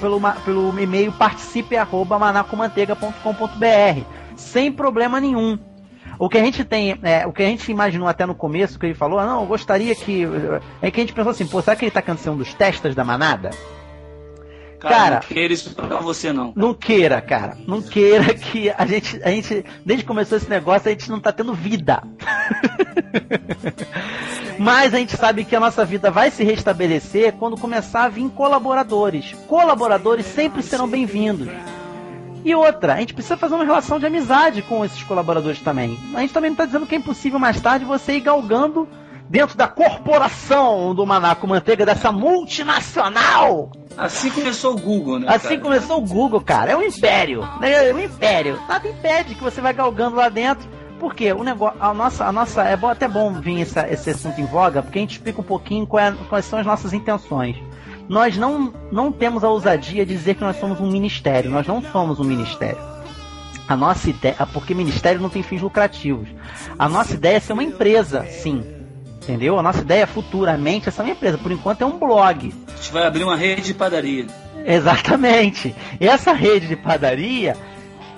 pelo, 0.00 0.20
ma- 0.20 0.36
pelo 0.44 0.78
e-mail 0.78 1.10
participe 1.12 1.76
arroba 1.76 2.18
manacomanteiga.com.br 2.18 4.02
sem 4.36 4.70
problema 4.70 5.20
nenhum. 5.20 5.58
O 6.18 6.28
que 6.28 6.38
a 6.38 6.44
gente 6.44 6.64
tem, 6.64 6.98
é, 7.02 7.26
o 7.26 7.32
que 7.32 7.42
a 7.42 7.46
gente 7.46 7.70
imaginou 7.70 8.08
até 8.08 8.26
no 8.26 8.34
começo, 8.34 8.78
que 8.78 8.86
ele 8.86 8.94
falou, 8.94 9.18
ah, 9.18 9.26
não, 9.26 9.40
eu 9.42 9.46
gostaria 9.46 9.94
que. 9.94 10.26
É 10.80 10.90
que 10.90 11.00
a 11.00 11.02
gente 11.02 11.12
pensou 11.12 11.30
assim, 11.30 11.46
pô, 11.46 11.60
será 11.62 11.76
que 11.76 11.84
ele 11.84 11.90
tá 11.90 12.02
cansando 12.02 12.38
dos 12.38 12.54
testes 12.54 12.94
da 12.94 13.04
manada? 13.04 13.50
Cara, 14.78 14.94
cara- 14.94 15.14
não 15.14 15.20
queira 15.28 15.54
isso 15.54 15.74
pra 15.74 16.00
você 16.00 16.32
não. 16.32 16.52
Não 16.56 16.74
queira, 16.74 17.20
cara. 17.20 17.56
Não 17.68 17.80
queira 17.80 18.34
que 18.34 18.68
a 18.70 18.84
gente, 18.84 19.20
a 19.22 19.30
gente, 19.30 19.64
desde 19.86 20.02
que 20.04 20.08
começou 20.08 20.36
esse 20.36 20.50
negócio, 20.50 20.88
a 20.88 20.92
gente 20.92 21.08
não 21.08 21.20
tá 21.20 21.30
tendo 21.32 21.54
vida. 21.54 22.02
Mas 24.58 24.92
a 24.92 24.98
gente 24.98 25.16
sabe 25.16 25.44
que 25.44 25.56
a 25.56 25.60
nossa 25.60 25.84
vida 25.84 26.10
vai 26.10 26.30
se 26.30 26.44
restabelecer 26.44 27.32
quando 27.34 27.56
começar 27.56 28.04
a 28.04 28.08
vir 28.08 28.28
colaboradores. 28.30 29.32
Colaboradores 29.48 30.26
sempre 30.26 30.62
serão 30.62 30.86
bem-vindos. 30.88 31.48
E 32.44 32.54
outra, 32.54 32.94
a 32.94 33.00
gente 33.00 33.14
precisa 33.14 33.36
fazer 33.36 33.54
uma 33.54 33.64
relação 33.64 33.98
de 33.98 34.06
amizade 34.06 34.62
com 34.62 34.84
esses 34.84 35.02
colaboradores 35.04 35.60
também. 35.60 35.98
A 36.14 36.20
gente 36.20 36.32
também 36.32 36.50
não 36.50 36.54
está 36.54 36.64
dizendo 36.66 36.86
que 36.86 36.94
é 36.94 36.98
impossível 36.98 37.38
mais 37.38 37.60
tarde 37.60 37.84
você 37.84 38.14
ir 38.14 38.20
galgando 38.20 38.88
dentro 39.28 39.56
da 39.56 39.68
corporação 39.68 40.94
do 40.94 41.06
Manaco 41.06 41.46
Manteiga, 41.46 41.86
dessa 41.86 42.10
multinacional 42.12 43.70
Assim 43.96 44.30
começou 44.30 44.74
o 44.74 44.78
Google, 44.78 45.18
né? 45.18 45.26
Assim 45.28 45.48
cara? 45.48 45.60
começou 45.60 45.98
o 45.98 46.06
Google, 46.06 46.40
cara. 46.40 46.72
É 46.72 46.76
um 46.76 46.82
império. 46.82 47.46
né? 47.60 47.90
É 47.90 47.94
um 47.94 47.98
império. 48.00 48.58
Nada 48.66 48.88
impede 48.88 49.34
que 49.34 49.42
você 49.42 49.60
vai 49.60 49.72
galgando 49.74 50.16
lá 50.16 50.28
dentro. 50.30 50.66
Por 50.98 51.14
quê? 51.14 51.32
O 51.32 51.42
negócio, 51.44 51.76
a 51.80 51.92
nossa, 51.92 52.24
a 52.24 52.32
nossa, 52.32 52.62
é 52.62 52.74
bom, 52.76 52.88
até 52.88 53.06
bom 53.06 53.32
vir 53.34 53.60
essa- 53.60 53.86
esse 53.92 54.08
assunto 54.08 54.40
em 54.40 54.46
voga, 54.46 54.82
porque 54.82 54.98
a 54.98 55.02
gente 55.02 55.12
explica 55.12 55.40
um 55.40 55.44
pouquinho 55.44 55.86
qual 55.86 56.02
é- 56.02 56.14
quais 56.28 56.44
são 56.46 56.58
as 56.58 56.64
nossas 56.64 56.92
intenções. 56.94 57.56
Nós 58.08 58.36
não, 58.36 58.72
não 58.90 59.10
temos 59.12 59.44
a 59.44 59.48
ousadia 59.48 60.04
de 60.04 60.14
dizer 60.14 60.34
que 60.34 60.42
nós 60.42 60.56
somos 60.56 60.80
um 60.80 60.90
ministério. 60.90 61.50
Nós 61.50 61.66
não 61.66 61.82
somos 61.82 62.18
um 62.18 62.24
ministério. 62.24 62.78
A 63.68 63.76
nossa 63.76 64.10
ideia, 64.10 64.36
porque 64.52 64.74
ministério 64.74 65.20
não 65.20 65.28
tem 65.28 65.42
fins 65.42 65.62
lucrativos. 65.62 66.28
A 66.78 66.88
nossa 66.88 67.14
ideia 67.14 67.36
é 67.36 67.40
ser 67.40 67.52
uma 67.52 67.62
empresa, 67.62 68.24
sim. 68.26 68.64
Entendeu? 69.22 69.58
A 69.58 69.62
nossa 69.62 69.80
ideia 69.80 70.06
futuramente 70.06 70.88
é 70.88 70.92
ser 70.92 71.02
uma 71.02 71.12
empresa. 71.12 71.38
Por 71.38 71.52
enquanto 71.52 71.82
é 71.82 71.86
um 71.86 71.98
blog. 71.98 72.52
A 72.68 72.76
gente 72.76 72.92
vai 72.92 73.06
abrir 73.06 73.22
uma 73.22 73.36
rede 73.36 73.62
de 73.62 73.74
padaria. 73.74 74.26
Exatamente. 74.64 75.74
Essa 76.00 76.32
rede 76.32 76.66
de 76.66 76.76
padaria, 76.76 77.56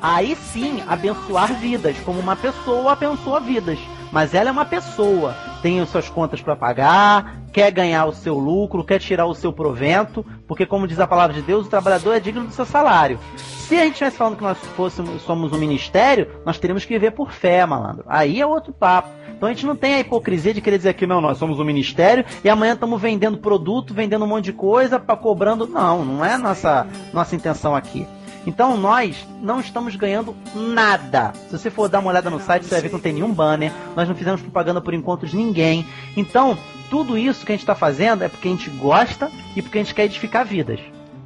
aí 0.00 0.34
sim, 0.34 0.82
abençoar 0.88 1.54
vidas, 1.54 1.96
como 2.04 2.18
uma 2.18 2.36
pessoa 2.36 2.92
abençoa 2.92 3.40
vidas. 3.40 3.78
Mas 4.10 4.34
ela 4.34 4.48
é 4.48 4.52
uma 4.52 4.64
pessoa, 4.64 5.36
tem 5.60 5.80
as 5.80 5.88
suas 5.88 6.08
contas 6.08 6.40
para 6.40 6.54
pagar, 6.54 7.36
quer 7.54 7.70
ganhar 7.70 8.04
o 8.04 8.12
seu 8.12 8.36
lucro, 8.36 8.82
quer 8.82 8.98
tirar 8.98 9.26
o 9.26 9.34
seu 9.34 9.52
provento, 9.52 10.26
porque 10.48 10.66
como 10.66 10.88
diz 10.88 10.98
a 10.98 11.06
palavra 11.06 11.32
de 11.32 11.40
Deus, 11.40 11.66
o 11.66 11.70
trabalhador 11.70 12.12
é 12.12 12.18
digno 12.18 12.44
do 12.44 12.52
seu 12.52 12.66
salário. 12.66 13.16
Se 13.36 13.76
a 13.76 13.84
gente 13.84 13.92
estivesse 13.92 14.16
falando 14.16 14.36
que 14.36 14.42
nós 14.42 14.58
fôssemos, 14.76 15.22
somos 15.22 15.52
um 15.52 15.58
ministério, 15.58 16.28
nós 16.44 16.58
teríamos 16.58 16.84
que 16.84 16.92
viver 16.92 17.12
por 17.12 17.30
fé, 17.30 17.64
malandro. 17.64 18.04
Aí 18.08 18.40
é 18.40 18.46
outro 18.46 18.72
papo. 18.72 19.08
Então 19.36 19.48
a 19.48 19.52
gente 19.52 19.66
não 19.66 19.76
tem 19.76 19.94
a 19.94 20.00
hipocrisia 20.00 20.52
de 20.52 20.60
querer 20.60 20.78
dizer 20.78 20.94
que 20.94 21.06
não, 21.06 21.20
nós 21.20 21.38
somos 21.38 21.60
um 21.60 21.64
ministério 21.64 22.24
e 22.42 22.48
amanhã 22.48 22.74
estamos 22.74 23.00
vendendo 23.00 23.38
produto, 23.38 23.94
vendendo 23.94 24.24
um 24.24 24.28
monte 24.28 24.46
de 24.46 24.52
coisa, 24.52 24.98
para 24.98 25.16
cobrando. 25.16 25.64
Não, 25.64 26.04
não 26.04 26.24
é 26.24 26.36
nossa 26.36 26.88
nossa 27.12 27.36
intenção 27.36 27.74
aqui. 27.76 28.04
Então 28.46 28.76
nós 28.76 29.26
não 29.40 29.60
estamos 29.60 29.96
ganhando 29.96 30.34
nada. 30.54 31.32
Se 31.48 31.58
você 31.58 31.70
for 31.70 31.88
dar 31.88 32.00
uma 32.00 32.10
olhada 32.10 32.30
no 32.30 32.40
site, 32.40 32.64
você 32.64 32.70
vai 32.70 32.80
ver 32.82 32.88
que 32.88 32.94
não 32.94 33.00
tem 33.00 33.12
nenhum 33.12 33.32
banner. 33.32 33.72
Nós 33.96 34.08
não 34.08 34.14
fizemos 34.14 34.40
propaganda 34.40 34.80
por 34.80 34.92
encontro 34.92 35.26
de 35.26 35.36
ninguém. 35.36 35.86
Então, 36.16 36.58
tudo 36.90 37.16
isso 37.18 37.44
que 37.44 37.52
a 37.52 37.54
gente 37.54 37.62
está 37.62 37.74
fazendo 37.74 38.24
é 38.24 38.28
porque 38.28 38.48
a 38.48 38.50
gente 38.50 38.70
gosta 38.70 39.30
e 39.56 39.62
porque 39.62 39.78
a 39.78 39.82
gente 39.82 39.94
quer 39.94 40.04
edificar 40.04 40.44
vidas. 40.44 40.80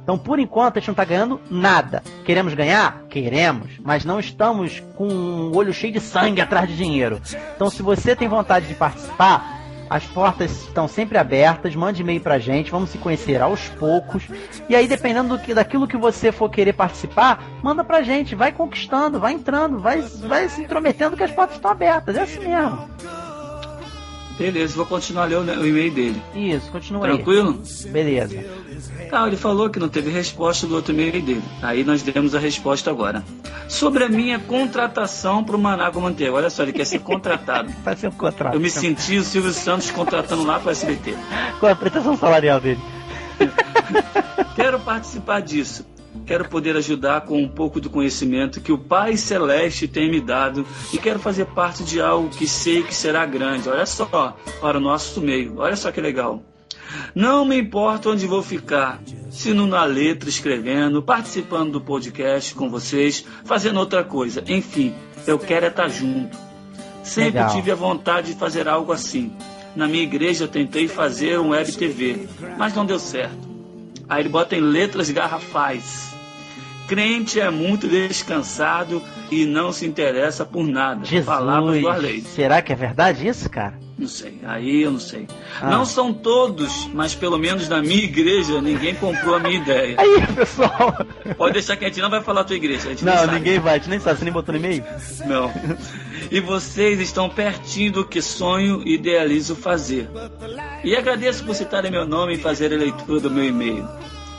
Então, 0.09 0.17
por 0.17 0.39
enquanto, 0.39 0.77
a 0.77 0.79
gente 0.79 0.87
não 0.87 0.93
está 0.93 1.05
ganhando 1.05 1.39
nada. 1.51 2.01
Queremos 2.25 2.55
ganhar? 2.55 3.03
Queremos. 3.09 3.69
Mas 3.79 4.03
não 4.03 4.19
estamos 4.19 4.81
com 4.95 5.07
um 5.07 5.55
olho 5.55 5.71
cheio 5.71 5.93
de 5.93 5.99
sangue 5.99 6.41
atrás 6.41 6.67
de 6.67 6.75
dinheiro. 6.75 7.21
Então, 7.55 7.69
se 7.69 7.83
você 7.83 8.15
tem 8.15 8.27
vontade 8.27 8.65
de 8.67 8.73
participar, 8.73 9.59
as 9.87 10.03
portas 10.05 10.49
estão 10.63 10.87
sempre 10.87 11.15
abertas. 11.15 11.75
Mande 11.75 12.01
e-mail 12.01 12.21
pra 12.21 12.39
gente. 12.39 12.71
Vamos 12.71 12.89
se 12.89 12.97
conhecer 12.97 13.39
aos 13.39 13.69
poucos. 13.69 14.23
E 14.67 14.75
aí, 14.75 14.87
dependendo 14.87 15.37
do 15.37 15.43
que, 15.43 15.53
daquilo 15.53 15.87
que 15.87 15.95
você 15.95 16.31
for 16.31 16.49
querer 16.49 16.73
participar, 16.73 17.43
manda 17.61 17.83
pra 17.83 18.01
gente. 18.01 18.33
Vai 18.33 18.51
conquistando, 18.51 19.19
vai 19.19 19.33
entrando, 19.33 19.77
vai, 19.77 20.01
vai 20.01 20.49
se 20.49 20.61
intrometendo 20.61 21.15
que 21.15 21.23
as 21.23 21.31
portas 21.31 21.57
estão 21.57 21.69
abertas. 21.69 22.15
É 22.15 22.21
assim 22.21 22.39
mesmo. 22.39 22.89
Beleza, 24.39 24.73
vou 24.77 24.85
continuar 24.85 25.23
a 25.23 25.25
ler 25.25 25.35
o 25.35 25.41
o 25.41 25.67
e-mail 25.67 25.91
dele. 25.91 26.21
Isso, 26.33 26.71
continua 26.71 27.05
aí. 27.05 27.13
Tranquilo? 27.15 27.61
Beleza. 27.91 28.41
Tá, 29.09 29.27
ele 29.27 29.35
falou 29.35 29.69
que 29.69 29.77
não 29.79 29.89
teve 29.89 30.09
resposta 30.09 30.65
do 30.65 30.75
outro 30.75 30.93
e-mail 30.93 31.21
dele. 31.21 31.43
Aí 31.61 31.83
nós 31.83 32.01
demos 32.01 32.33
a 32.33 32.39
resposta 32.39 32.89
agora. 32.89 33.21
Sobre 33.67 34.05
a 34.05 34.09
minha 34.09 34.39
contratação 34.39 35.43
pro 35.43 35.59
Manago 35.59 35.99
Manteiga. 35.99 36.33
Olha 36.33 36.49
só, 36.49 36.63
ele 36.63 36.71
quer 36.71 36.85
ser 36.85 36.99
contratado. 36.99 37.69
Vai 37.83 37.97
ser 37.97 38.07
um 38.07 38.11
contrato. 38.11 38.53
Eu 38.53 38.61
me 38.61 38.69
senti 38.69 39.17
o 39.17 39.23
Silvio 39.23 39.51
Santos 39.51 39.91
contratando 39.91 40.45
lá 40.45 40.57
pro 40.57 40.71
SBT. 40.71 41.15
Qual 41.59 41.69
a 41.69 41.75
pretensão 41.75 42.17
salarial 42.17 42.61
dele? 42.61 42.79
Quero 44.55 44.79
participar 44.79 45.41
disso. 45.41 45.85
Quero 46.25 46.47
poder 46.47 46.75
ajudar 46.75 47.21
com 47.21 47.41
um 47.41 47.47
pouco 47.47 47.79
do 47.79 47.89
conhecimento 47.89 48.61
que 48.61 48.71
o 48.71 48.77
Pai 48.77 49.17
Celeste 49.17 49.87
tem 49.87 50.09
me 50.09 50.19
dado 50.19 50.65
e 50.93 50.97
quero 50.97 51.19
fazer 51.19 51.45
parte 51.45 51.83
de 51.83 52.01
algo 52.01 52.29
que 52.29 52.47
sei 52.47 52.83
que 52.83 52.93
será 52.93 53.25
grande. 53.25 53.69
Olha 53.69 53.85
só, 53.85 54.35
para 54.61 54.77
o 54.77 54.81
nosso 54.81 55.21
meio. 55.21 55.57
Olha 55.57 55.75
só 55.75 55.91
que 55.91 56.01
legal. 56.01 56.43
Não 57.13 57.45
me 57.45 57.59
importa 57.59 58.09
onde 58.09 58.25
vou 58.25 58.41
ficar, 58.41 58.99
se 59.29 59.53
não 59.53 59.67
na 59.67 59.83
letra, 59.83 60.29
escrevendo, 60.29 61.01
participando 61.01 61.73
do 61.73 61.81
podcast 61.81 62.55
com 62.55 62.69
vocês, 62.69 63.25
fazendo 63.45 63.79
outra 63.79 64.03
coisa. 64.03 64.43
Enfim, 64.47 64.93
eu 65.27 65.37
quero 65.37 65.65
é 65.65 65.69
estar 65.69 65.87
junto. 65.89 66.37
Sempre 67.03 67.39
Legal. 67.39 67.55
tive 67.55 67.71
a 67.71 67.75
vontade 67.75 68.33
de 68.33 68.39
fazer 68.39 68.67
algo 68.67 68.91
assim. 68.91 69.31
Na 69.75 69.87
minha 69.87 70.03
igreja 70.03 70.43
eu 70.43 70.47
tentei 70.47 70.87
fazer 70.87 71.39
um 71.39 71.49
web 71.49 71.71
TV, 71.71 72.27
mas 72.57 72.73
não 72.73 72.85
deu 72.85 72.99
certo. 72.99 73.48
Aí 74.09 74.21
ele 74.21 74.29
bota 74.29 74.55
em 74.55 74.61
letras 74.61 75.09
garrafais. 75.11 76.15
Crente 76.87 77.39
é 77.39 77.51
muito 77.51 77.87
descansado 77.87 79.03
e 79.29 79.45
não 79.45 79.71
se 79.71 79.85
interessa 79.85 80.43
por 80.43 80.65
nada. 80.65 81.01
Palavras 81.23 81.79
do 81.79 81.87
Arley. 81.87 82.15
Jesus. 82.15 82.33
Será 82.33 82.61
que 82.63 82.73
é 82.73 82.75
verdade 82.75 83.27
isso, 83.27 83.47
cara? 83.49 83.88
Não 83.99 84.07
sei, 84.07 84.39
aí 84.43 84.83
eu 84.83 84.91
não 84.91 84.99
sei. 84.99 85.27
Ah. 85.61 85.69
Não 85.69 85.85
são 85.85 86.13
todos, 86.13 86.87
mas 86.93 87.13
pelo 87.13 87.37
menos 87.37 87.67
na 87.67 87.81
minha 87.81 88.01
igreja 88.01 88.61
ninguém 88.61 88.95
comprou 88.95 89.35
a 89.35 89.39
minha 89.39 89.59
ideia. 89.59 89.97
Aí, 89.99 90.25
pessoal. 90.33 90.95
Pode 91.37 91.53
deixar 91.53 91.75
que 91.75 91.83
a 91.83 91.89
gente 91.89 91.99
não 91.99 92.09
vai 92.09 92.23
falar 92.23 92.41
a 92.41 92.43
tua 92.45 92.55
igreja. 92.55 92.89
A 92.89 93.05
Não, 93.05 93.33
ninguém 93.33 93.59
vai, 93.59 93.73
a 93.73 93.77
gente 93.77 93.89
nem 93.89 93.99
sabe, 93.99 94.17
você 94.17 94.23
nem 94.23 94.33
botou 94.33 94.53
no 94.53 94.59
e-mail? 94.59 94.85
Não. 95.25 95.51
E 96.31 96.39
vocês 96.39 97.01
estão 97.01 97.29
pertinho 97.29 97.91
do 97.91 98.05
que 98.05 98.21
sonho 98.21 98.81
e 98.85 98.93
idealizo 98.93 99.53
fazer. 99.53 100.09
E 100.81 100.95
agradeço 100.95 101.43
por 101.43 101.53
citarem 101.53 101.91
meu 101.91 102.07
nome 102.07 102.35
e 102.35 102.37
fazer 102.37 102.73
a 102.73 102.77
leitura 102.77 103.19
do 103.19 103.29
meu 103.29 103.43
e-mail. 103.43 103.85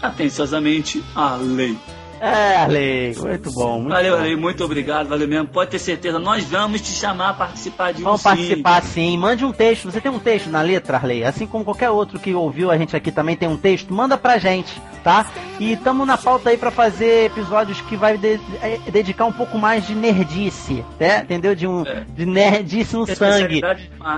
Atenciosamente, 0.00 1.04
Arley. 1.14 1.76
É, 2.20 2.56
Arley, 2.56 3.14
muito 3.18 3.50
bom. 3.52 3.78
Muito 3.78 3.88
Valeu, 3.88 4.12
bom. 4.12 4.18
Arley, 4.18 4.37
muito 4.37 4.64
obrigado, 4.64 5.09
valeu 5.09 5.26
mesmo. 5.26 5.48
Pode 5.48 5.70
ter 5.70 5.78
certeza, 5.78 6.18
nós 6.18 6.44
vamos 6.44 6.80
te 6.80 6.88
chamar 6.92 7.30
a 7.30 7.35
participar 7.35 7.92
de 7.92 8.02
um 8.02 8.04
Vamos 8.04 8.20
sim. 8.20 8.24
participar 8.28 8.83
sim. 8.83 9.16
Mande 9.16 9.44
um 9.44 9.52
texto. 9.52 9.90
Você 9.90 10.00
tem 10.00 10.11
um 10.12 10.18
texto 10.18 10.48
na 10.50 10.61
letra, 10.61 10.98
Arley? 10.98 11.24
Assim 11.24 11.46
como 11.46 11.64
qualquer 11.64 11.90
outro 11.90 12.18
que 12.18 12.35
ouviu 12.35 12.70
a 12.70 12.76
gente 12.76 12.94
aqui 12.94 13.11
também 13.11 13.37
tem 13.37 13.48
um 13.48 13.56
texto, 13.56 13.92
manda 13.94 14.18
pra 14.18 14.37
gente, 14.38 14.70
tá? 15.02 15.26
E 15.59 15.72
estamos 15.72 16.06
na 16.06 16.18
pauta 16.18 16.50
aí 16.50 16.56
pra 16.59 16.70
fazer 16.70 17.26
episódios 17.26 17.80
que 17.83 17.96
vai 17.96 18.18
de- 18.18 18.40
eh, 18.62 18.78
dedicar 18.92 19.24
um 19.24 19.33
pouco 19.33 19.59
mais 19.59 19.87
de 19.87 19.94
nerdice, 19.94 20.85
né? 20.98 21.20
Entendeu? 21.22 21.54
De 21.54 21.66
um 21.66 21.87
É. 21.87 22.04
de 22.14 22.26
nerdice 22.26 22.96
no 22.96 23.06
sangue. 23.06 23.62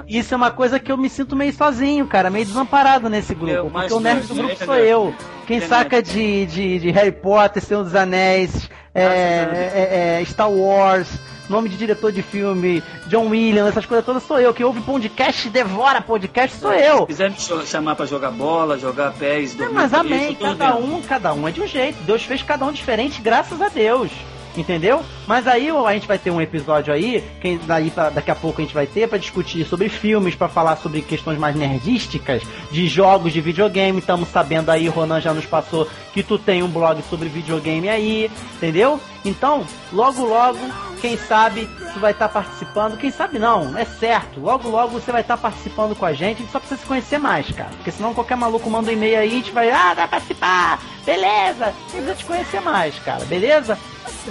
Isso 0.09 0.35
é 0.35 0.37
uma 0.37 0.51
coisa 0.51 0.81
que 0.81 0.91
eu 0.91 0.97
me 0.97 1.09
sinto 1.09 1.37
meio 1.37 1.53
sozinho, 1.53 2.07
cara, 2.07 2.31
meio 2.31 2.45
desamparado 2.47 3.09
nesse 3.09 3.35
grupo. 3.35 3.53
Eu, 3.53 3.71
mas 3.71 3.83
porque 3.85 3.95
o 3.95 4.01
nerd 4.01 4.27
do 4.27 4.35
grupo 4.35 4.51
é 4.53 4.57
sou 4.57 4.77
eu. 4.77 5.15
Quem 5.47 5.59
É 5.59 5.61
saca 5.61 6.03
de, 6.03 6.47
de, 6.47 6.79
de 6.79 6.91
Harry 6.91 7.13
Potter, 7.13 7.63
Senhor 7.63 7.83
dos 7.85 7.95
Anéis, 7.95 8.69
é, 8.95 9.03
é, 9.05 10.19
é, 10.21 10.25
Star 10.25 10.51
Wars, 10.51 11.09
nome 11.49 11.69
de 11.69 11.77
diretor 11.77 12.13
de 12.13 12.23
filme, 12.23 12.83
John 13.07 13.29
Williams, 13.29 13.69
essas 13.71 13.87
coisas 13.87 14.05
todas 14.05 14.23
sou 14.23 14.39
eu. 14.39 14.55
Quem 14.55 14.65
ouve 14.65 14.81
podcast, 14.81 15.49
devora 15.51 16.01
podcast, 16.01 16.57
sou 16.57 16.73
eu. 16.73 17.01
Se 17.01 17.07
quiser 17.07 17.31
me 17.31 17.37
chamar 17.67 17.95
pra 17.95 18.07
jogar 18.07 18.31
bola, 18.31 18.79
jogar 18.79 19.13
pés, 19.13 19.55
É, 19.55 19.57
dormir 19.59 19.75
mas 19.75 19.93
comigo, 19.93 20.15
amém, 20.15 20.35
cada 20.35 20.77
um, 20.77 21.03
cada 21.03 21.33
um 21.33 21.49
é 21.49 21.51
de 21.53 21.61
um 21.61 21.67
jeito. 21.67 22.03
Deus 22.05 22.23
fez 22.25 22.43
cada 22.43 22.65
um 22.65 22.73
diferente, 22.73 23.21
graças 23.21 23.61
a 23.61 23.69
Deus. 23.69 24.11
Entendeu? 24.57 25.03
Mas 25.27 25.47
aí 25.47 25.71
a 25.71 25.93
gente 25.95 26.07
vai 26.07 26.19
ter 26.19 26.31
um 26.31 26.41
episódio 26.41 26.93
aí, 26.93 27.25
que 27.41 27.59
daí 27.67 27.91
pra- 27.91 28.11
daqui 28.11 28.31
a 28.31 28.35
pouco 28.35 28.61
a 28.61 28.65
gente 28.65 28.75
vai 28.75 28.87
ter 28.87 29.09
pra 29.09 29.17
discutir 29.17 29.65
sobre 29.65 29.89
filmes, 29.89 30.35
pra 30.35 30.49
falar 30.49 30.77
sobre 30.77 31.01
questões 31.01 31.39
mais 31.39 31.57
nerdísticas, 31.57 32.43
de 32.71 32.87
jogos 32.87 33.33
de 33.33 33.41
videogame. 33.41 33.99
Estamos 33.99 34.29
sabendo 34.29 34.71
aí, 34.71 34.89
Ronan 34.89 35.21
já 35.21 35.33
nos 35.33 35.47
passou 35.47 35.89
que 36.13 36.23
tu 36.23 36.39
tem 36.39 36.63
um 36.63 36.69
blog 36.69 37.01
sobre 37.09 37.29
videogame 37.31 37.89
aí, 37.89 38.31
entendeu? 38.57 39.01
Então, 39.25 39.65
logo 39.93 40.23
logo, 40.27 40.59
quem 41.03 41.17
sabe 41.17 41.69
tu 41.93 41.99
vai 41.99 42.13
estar 42.13 42.29
participando, 42.29 42.97
quem 42.97 43.11
sabe 43.11 43.37
não, 43.37 43.77
é 43.77 43.85
certo. 43.85 44.39
Logo 44.39 44.69
logo 44.69 45.01
você 45.01 45.11
vai 45.11 45.23
estar 45.23 45.37
participando 45.37 45.97
com 45.97 46.07
a 46.07 46.13
gente, 46.13 46.37
a 46.37 46.41
gente 46.43 46.53
só 46.53 46.61
precisa 46.61 46.81
se 46.81 46.87
conhecer 46.87 47.19
mais, 47.19 47.51
cara. 47.51 47.71
Porque 47.71 47.91
senão 47.91 48.15
qualquer 48.15 48.37
maluco 48.37 48.71
manda 48.71 48.89
um 48.89 48.93
e-mail 48.93 49.19
aí, 49.19 49.27
a 49.27 49.31
gente 49.31 49.51
vai, 49.51 49.69
ah, 49.69 49.95
vai 49.95 50.07
participar, 50.07 50.81
beleza? 51.05 51.75
Precisa 51.91 52.15
te 52.15 52.25
conhecer 52.25 52.61
mais, 52.61 52.97
cara, 53.01 53.25
beleza? 53.25 53.77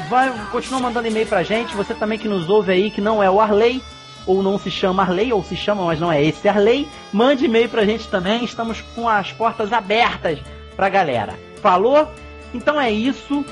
Vai, 0.09 0.31
continua 0.49 0.79
mandando 0.79 1.09
e-mail 1.09 1.27
pra 1.27 1.43
gente, 1.43 1.75
você 1.75 1.93
também 1.93 2.17
que 2.17 2.29
nos 2.29 2.49
ouve 2.49 2.71
aí, 2.71 2.89
que 2.89 3.01
não 3.01 3.21
é 3.21 3.29
o 3.29 3.41
Arley, 3.41 3.83
ou 4.25 4.41
não 4.41 4.57
se 4.57 4.71
chama 4.71 5.03
Arley, 5.03 5.33
ou 5.33 5.43
se 5.43 5.57
chama, 5.57 5.83
mas 5.83 5.99
não 5.99 6.09
é 6.09 6.23
esse 6.23 6.47
Arley, 6.47 6.87
mande 7.11 7.43
e-mail 7.43 7.67
pra 7.67 7.83
gente 7.83 8.07
também, 8.07 8.45
estamos 8.45 8.79
com 8.95 9.09
as 9.09 9.33
portas 9.33 9.73
abertas 9.73 10.39
pra 10.77 10.87
galera. 10.87 11.37
Falou? 11.61 12.07
Então 12.53 12.79
é 12.79 12.89
isso. 12.89 13.43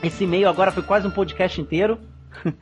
Esse 0.00 0.22
e-mail 0.22 0.48
agora 0.48 0.70
foi 0.70 0.84
quase 0.84 1.08
um 1.08 1.10
podcast 1.10 1.60
inteiro. 1.60 1.98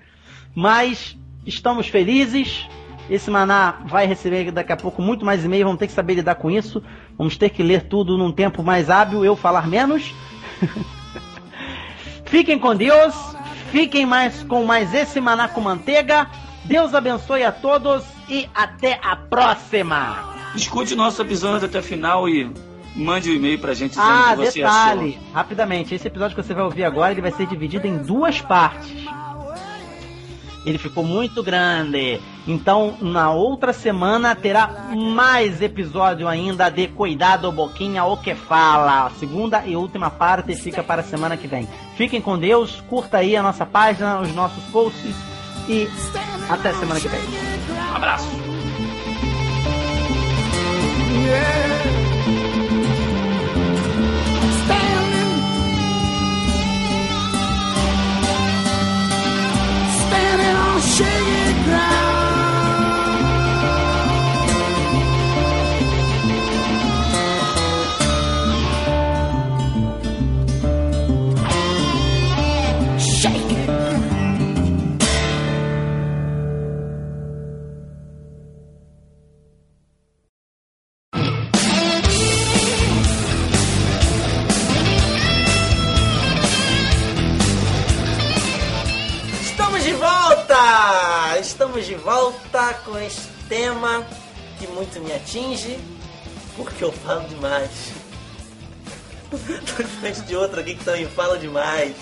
Mas 0.54 1.16
estamos 1.46 1.88
felizes. 1.88 2.68
Esse 3.08 3.30
Maná 3.30 3.80
vai 3.86 4.06
receber 4.06 4.52
daqui 4.52 4.72
a 4.72 4.76
pouco 4.76 5.02
muito 5.02 5.24
mais 5.24 5.44
e-mail. 5.44 5.64
Vamos 5.64 5.78
ter 5.78 5.88
que 5.88 5.92
saber 5.92 6.14
lidar 6.14 6.36
com 6.36 6.50
isso. 6.50 6.82
Vamos 7.18 7.36
ter 7.36 7.50
que 7.50 7.62
ler 7.62 7.88
tudo 7.88 8.16
num 8.16 8.30
tempo 8.30 8.62
mais 8.62 8.88
hábil, 8.88 9.24
eu 9.24 9.34
falar 9.34 9.66
menos. 9.66 10.14
Fiquem 12.26 12.58
com 12.58 12.74
Deus. 12.74 13.14
Fiquem 13.72 14.06
mais 14.06 14.42
com 14.44 14.64
mais 14.64 14.94
esse 14.94 15.20
Maná 15.20 15.48
com 15.48 15.60
manteiga. 15.60 16.28
Deus 16.64 16.94
abençoe 16.94 17.42
a 17.42 17.50
todos 17.50 18.04
e 18.28 18.48
até 18.54 19.00
a 19.02 19.16
próxima. 19.16 20.30
Escute 20.54 20.94
nosso 20.94 21.22
episódio 21.22 21.66
até 21.66 21.78
o 21.78 21.82
final 21.82 22.28
e 22.28 22.52
mande 22.94 23.30
um 23.30 23.34
e-mail 23.34 23.58
pra 23.58 23.74
gente 23.74 23.90
dizendo 23.90 24.08
Ah, 24.08 24.30
que 24.30 24.36
você 24.36 24.60
detalhe, 24.60 25.18
rapidamente, 25.32 25.94
esse 25.94 26.06
episódio 26.06 26.36
que 26.36 26.42
você 26.42 26.54
vai 26.54 26.64
ouvir 26.64 26.84
agora, 26.84 27.12
ele 27.12 27.20
vai 27.20 27.32
ser 27.32 27.46
dividido 27.46 27.86
em 27.86 27.98
duas 27.98 28.40
partes. 28.40 29.04
Ele 30.64 30.78
ficou 30.78 31.04
muito 31.04 31.42
grande. 31.42 32.20
Então, 32.46 32.96
na 33.00 33.30
outra 33.30 33.72
semana 33.72 34.34
terá 34.34 34.90
mais 34.94 35.62
episódio 35.62 36.28
ainda 36.28 36.68
de 36.68 36.88
Cuidado 36.88 37.50
Boquinha 37.50 38.04
o 38.04 38.16
que 38.16 38.34
fala. 38.34 39.06
A 39.06 39.10
segunda 39.10 39.62
e 39.66 39.76
última 39.76 40.10
parte 40.10 40.54
fica 40.54 40.82
para 40.82 41.00
a 41.00 41.04
semana 41.04 41.36
que 41.36 41.46
vem. 41.46 41.68
Fiquem 41.96 42.20
com 42.20 42.38
Deus, 42.38 42.82
curta 42.88 43.18
aí 43.18 43.36
a 43.36 43.42
nossa 43.42 43.64
página, 43.64 44.20
os 44.20 44.34
nossos 44.34 44.64
posts 44.64 45.14
e 45.68 45.88
até 46.48 46.72
semana 46.74 47.00
que 47.00 47.08
vem. 47.08 47.20
Um 47.92 47.96
abraço. 47.96 48.50
Standing 51.30 51.99
sugar 61.00 61.64
ground. 61.64 62.09
Tema 93.50 94.06
que 94.58 94.66
muito 94.68 95.00
me 95.00 95.12
atinge, 95.12 95.76
porque 96.56 96.84
eu 96.84 96.92
falo 96.92 97.28
demais. 97.28 97.92
Tô 99.30 99.82
diferente 99.82 100.22
de 100.22 100.36
outra 100.36 100.60
aqui 100.60 100.76
que 100.76 100.84
também 100.84 101.06
fala 101.08 101.36
demais. 101.36 101.94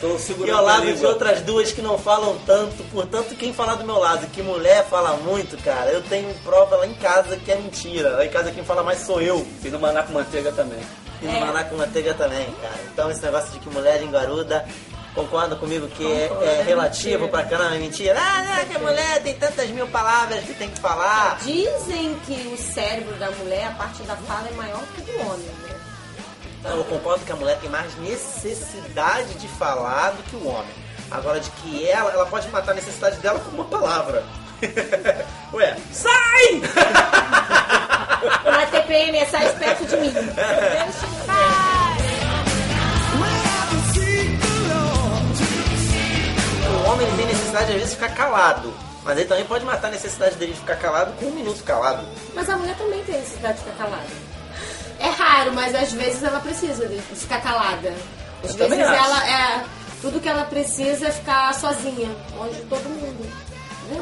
Tô 0.00 0.16
E 0.46 0.50
ao 0.50 0.64
lado 0.64 0.90
de 0.94 1.04
outras 1.04 1.42
duas 1.42 1.70
que 1.70 1.82
não 1.82 1.98
falam 1.98 2.38
tanto, 2.46 2.82
portanto, 2.84 3.36
quem 3.36 3.52
falar 3.52 3.74
do 3.74 3.84
meu 3.84 3.98
lado 3.98 4.26
que 4.28 4.42
mulher 4.42 4.86
fala 4.86 5.14
muito, 5.18 5.62
cara, 5.62 5.90
eu 5.90 6.02
tenho 6.02 6.34
prova 6.36 6.76
lá 6.76 6.86
em 6.86 6.94
casa 6.94 7.36
que 7.36 7.52
é 7.52 7.56
mentira. 7.56 8.16
Lá 8.16 8.24
em 8.24 8.30
casa 8.30 8.50
quem 8.50 8.64
fala 8.64 8.82
mais 8.82 9.00
sou 9.00 9.20
eu. 9.20 9.46
E 9.62 9.68
no 9.68 9.78
Maná 9.78 10.02
com 10.02 10.14
Manteiga 10.14 10.52
também. 10.52 10.80
E 11.20 11.26
no 11.26 11.38
Maná 11.38 11.64
com 11.64 11.76
Manteiga 11.76 12.14
também, 12.14 12.46
cara. 12.62 12.80
Então 12.90 13.10
esse 13.10 13.22
negócio 13.22 13.52
de 13.52 13.58
que 13.58 13.68
mulher 13.68 13.96
é 13.96 13.98
linguaruda, 13.98 14.64
concorda 15.14 15.54
comigo 15.56 15.86
que 15.88 16.04
é, 16.04 16.26
é 16.42 16.62
relativo 16.66 17.28
pra 17.28 17.44
caramba, 17.44 17.76
é 17.76 17.78
mentira. 17.78 18.18
Ah, 18.18 18.42
não, 18.42 18.64
que 18.66 18.76
a 18.76 18.78
mulher 18.80 19.22
tem 19.22 19.34
tantas 19.34 19.70
mil 19.70 19.86
palavras 19.86 20.42
que 20.44 20.54
tem 20.54 20.68
que 20.68 20.80
falar. 20.80 21.38
Dizem 21.42 22.18
que 22.26 22.48
o 22.52 22.56
cérebro 22.56 23.14
da 23.16 23.30
mulher, 23.30 23.68
a 23.68 23.70
parte 23.70 24.02
da 24.02 24.16
fala, 24.16 24.48
é 24.48 24.52
maior 24.52 24.82
que 24.94 25.00
o 25.00 25.04
do 25.04 25.20
homem, 25.20 25.46
né? 25.62 25.80
Então, 26.60 26.76
eu 26.78 26.84
concordo 26.84 27.24
que 27.24 27.32
a 27.32 27.36
mulher 27.36 27.58
tem 27.60 27.70
mais 27.70 27.94
necessidade 27.98 29.34
de 29.34 29.46
falar 29.48 30.10
do 30.10 30.22
que 30.24 30.36
o 30.36 30.46
homem. 30.48 30.84
Agora, 31.10 31.38
de 31.38 31.50
que 31.50 31.86
ela, 31.88 32.10
ela 32.10 32.26
pode 32.26 32.48
matar 32.48 32.72
a 32.72 32.74
necessidade 32.74 33.18
dela 33.18 33.38
com 33.38 33.50
uma 33.50 33.64
palavra. 33.66 34.24
Ué, 35.52 35.76
sai! 35.92 36.62
Na 38.44 38.66
TPM, 38.66 39.26
sai 39.26 39.52
perto 39.56 39.84
de 39.84 39.96
mim. 39.98 40.12
homem 46.94 47.06
ele 47.06 47.16
tem 47.16 47.26
necessidade, 47.26 47.64
às 47.64 47.74
vezes, 47.74 47.90
de 47.90 47.94
ficar 47.96 48.14
calado. 48.14 48.72
Mas 49.04 49.18
ele 49.18 49.28
também 49.28 49.44
pode 49.44 49.64
matar 49.64 49.88
a 49.88 49.90
necessidade 49.90 50.36
dele 50.36 50.52
de 50.52 50.60
ficar 50.60 50.76
calado 50.76 51.12
com 51.18 51.26
um 51.26 51.30
minuto 51.32 51.62
calado. 51.62 52.06
Mas 52.34 52.48
a 52.48 52.56
mulher 52.56 52.74
também 52.76 53.02
tem 53.04 53.16
necessidade 53.16 53.58
de 53.58 53.64
ficar 53.64 53.84
calada. 53.84 54.06
É 54.98 55.08
raro, 55.10 55.52
mas 55.52 55.74
às 55.74 55.92
vezes 55.92 56.22
ela 56.22 56.40
precisa 56.40 56.86
de 56.86 56.98
ficar 57.02 57.40
calada. 57.42 57.92
Às 58.42 58.58
Eu 58.58 58.68
vezes 58.68 58.84
acho. 58.86 59.04
ela 59.04 59.28
é. 59.28 59.64
Tudo 60.00 60.20
que 60.20 60.28
ela 60.28 60.44
precisa 60.44 61.08
é 61.08 61.10
ficar 61.10 61.52
sozinha, 61.54 62.14
longe 62.36 62.54
de 62.54 62.62
todo 62.62 62.82
mundo. 62.88 63.30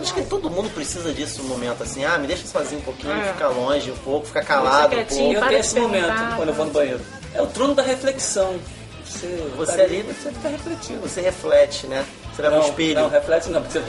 Acho 0.01 0.15
que 0.15 0.23
todo 0.23 0.49
mundo 0.49 0.71
precisa 0.71 1.13
disso 1.13 1.43
no 1.43 1.49
momento, 1.49 1.83
assim. 1.83 2.05
Ah, 2.05 2.17
me 2.19 2.27
deixa 2.29 2.47
sozinho 2.47 2.81
um 2.81 2.85
pouquinho, 2.85 3.13
É. 3.13 3.33
ficar 3.33 3.49
longe 3.49 3.91
um 3.91 3.97
pouco, 3.97 4.27
ficar 4.27 4.45
calado 4.45 4.95
um 4.97 5.05
pouco. 5.05 5.15
Eu 5.33 5.41
tenho 5.49 5.59
esse 5.61 5.79
momento 5.81 6.37
quando 6.37 6.49
eu 6.51 6.55
vou 6.55 6.67
no 6.67 6.73
banheiro. 6.73 7.01
É 7.35 7.43
o 7.43 7.47
trono 7.49 7.75
da 7.75 7.83
reflexão. 7.83 8.57
Você, 9.05 9.27
Você 9.57 9.77
tá 9.77 9.83
ali- 9.83 10.03
você 10.03 10.31
fica 10.31 10.49
refletindo. 10.49 11.01
Você 11.01 11.21
reflete, 11.21 11.87
né? 11.89 12.05
Você 12.35 12.43
leva 12.43 12.57
não, 12.57 12.63
um 12.65 12.69
espelho 12.69 12.95
Não, 13.01 13.09
reflete 13.09 13.51
não. 13.51 13.63
Você, 13.63 13.81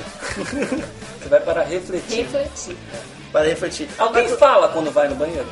você 1.20 1.30
vai 1.30 1.40
para 1.40 1.64
refletir. 1.64 2.24
Refletir. 2.24 2.78
para 3.32 3.46
refletir. 3.46 3.90
Alguém 3.98 4.28
Mas- 4.30 4.40
fala 4.40 4.70
quando 4.70 4.92
vai 4.92 5.08
no 5.08 5.16
banheiro? 5.16 5.48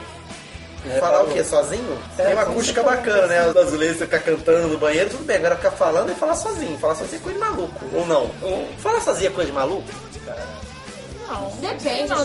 Falar 0.99 1.21
o 1.23 1.27
quê? 1.27 1.43
Sozinho? 1.43 1.95
É, 2.17 2.23
Tem 2.23 2.33
uma 2.33 2.41
acústica 2.41 2.81
bacana, 2.81 3.27
né? 3.27 3.47
Os 3.47 3.55
azulejos, 3.55 3.97
você 3.99 4.05
ficar 4.05 4.19
cantando 4.19 4.67
no 4.67 4.79
banheiro, 4.79 5.11
tudo 5.11 5.23
bem. 5.23 5.37
Agora 5.37 5.55
ficar 5.55 5.69
falando 5.71 6.11
e 6.11 6.15
falar 6.15 6.33
sozinho. 6.35 6.75
Falar 6.79 6.95
sozinho 6.95 7.19
é 7.19 7.23
coisa 7.23 7.39
de 7.39 7.45
maluco. 7.45 7.85
Ou 7.93 8.05
não? 8.07 8.31
Falar 8.79 8.99
sozinho 9.01 9.27
é 9.27 9.31
coisa 9.31 9.51
de 9.51 9.55
maluco? 9.55 9.87
Não, 11.31 11.47
às 11.47 11.53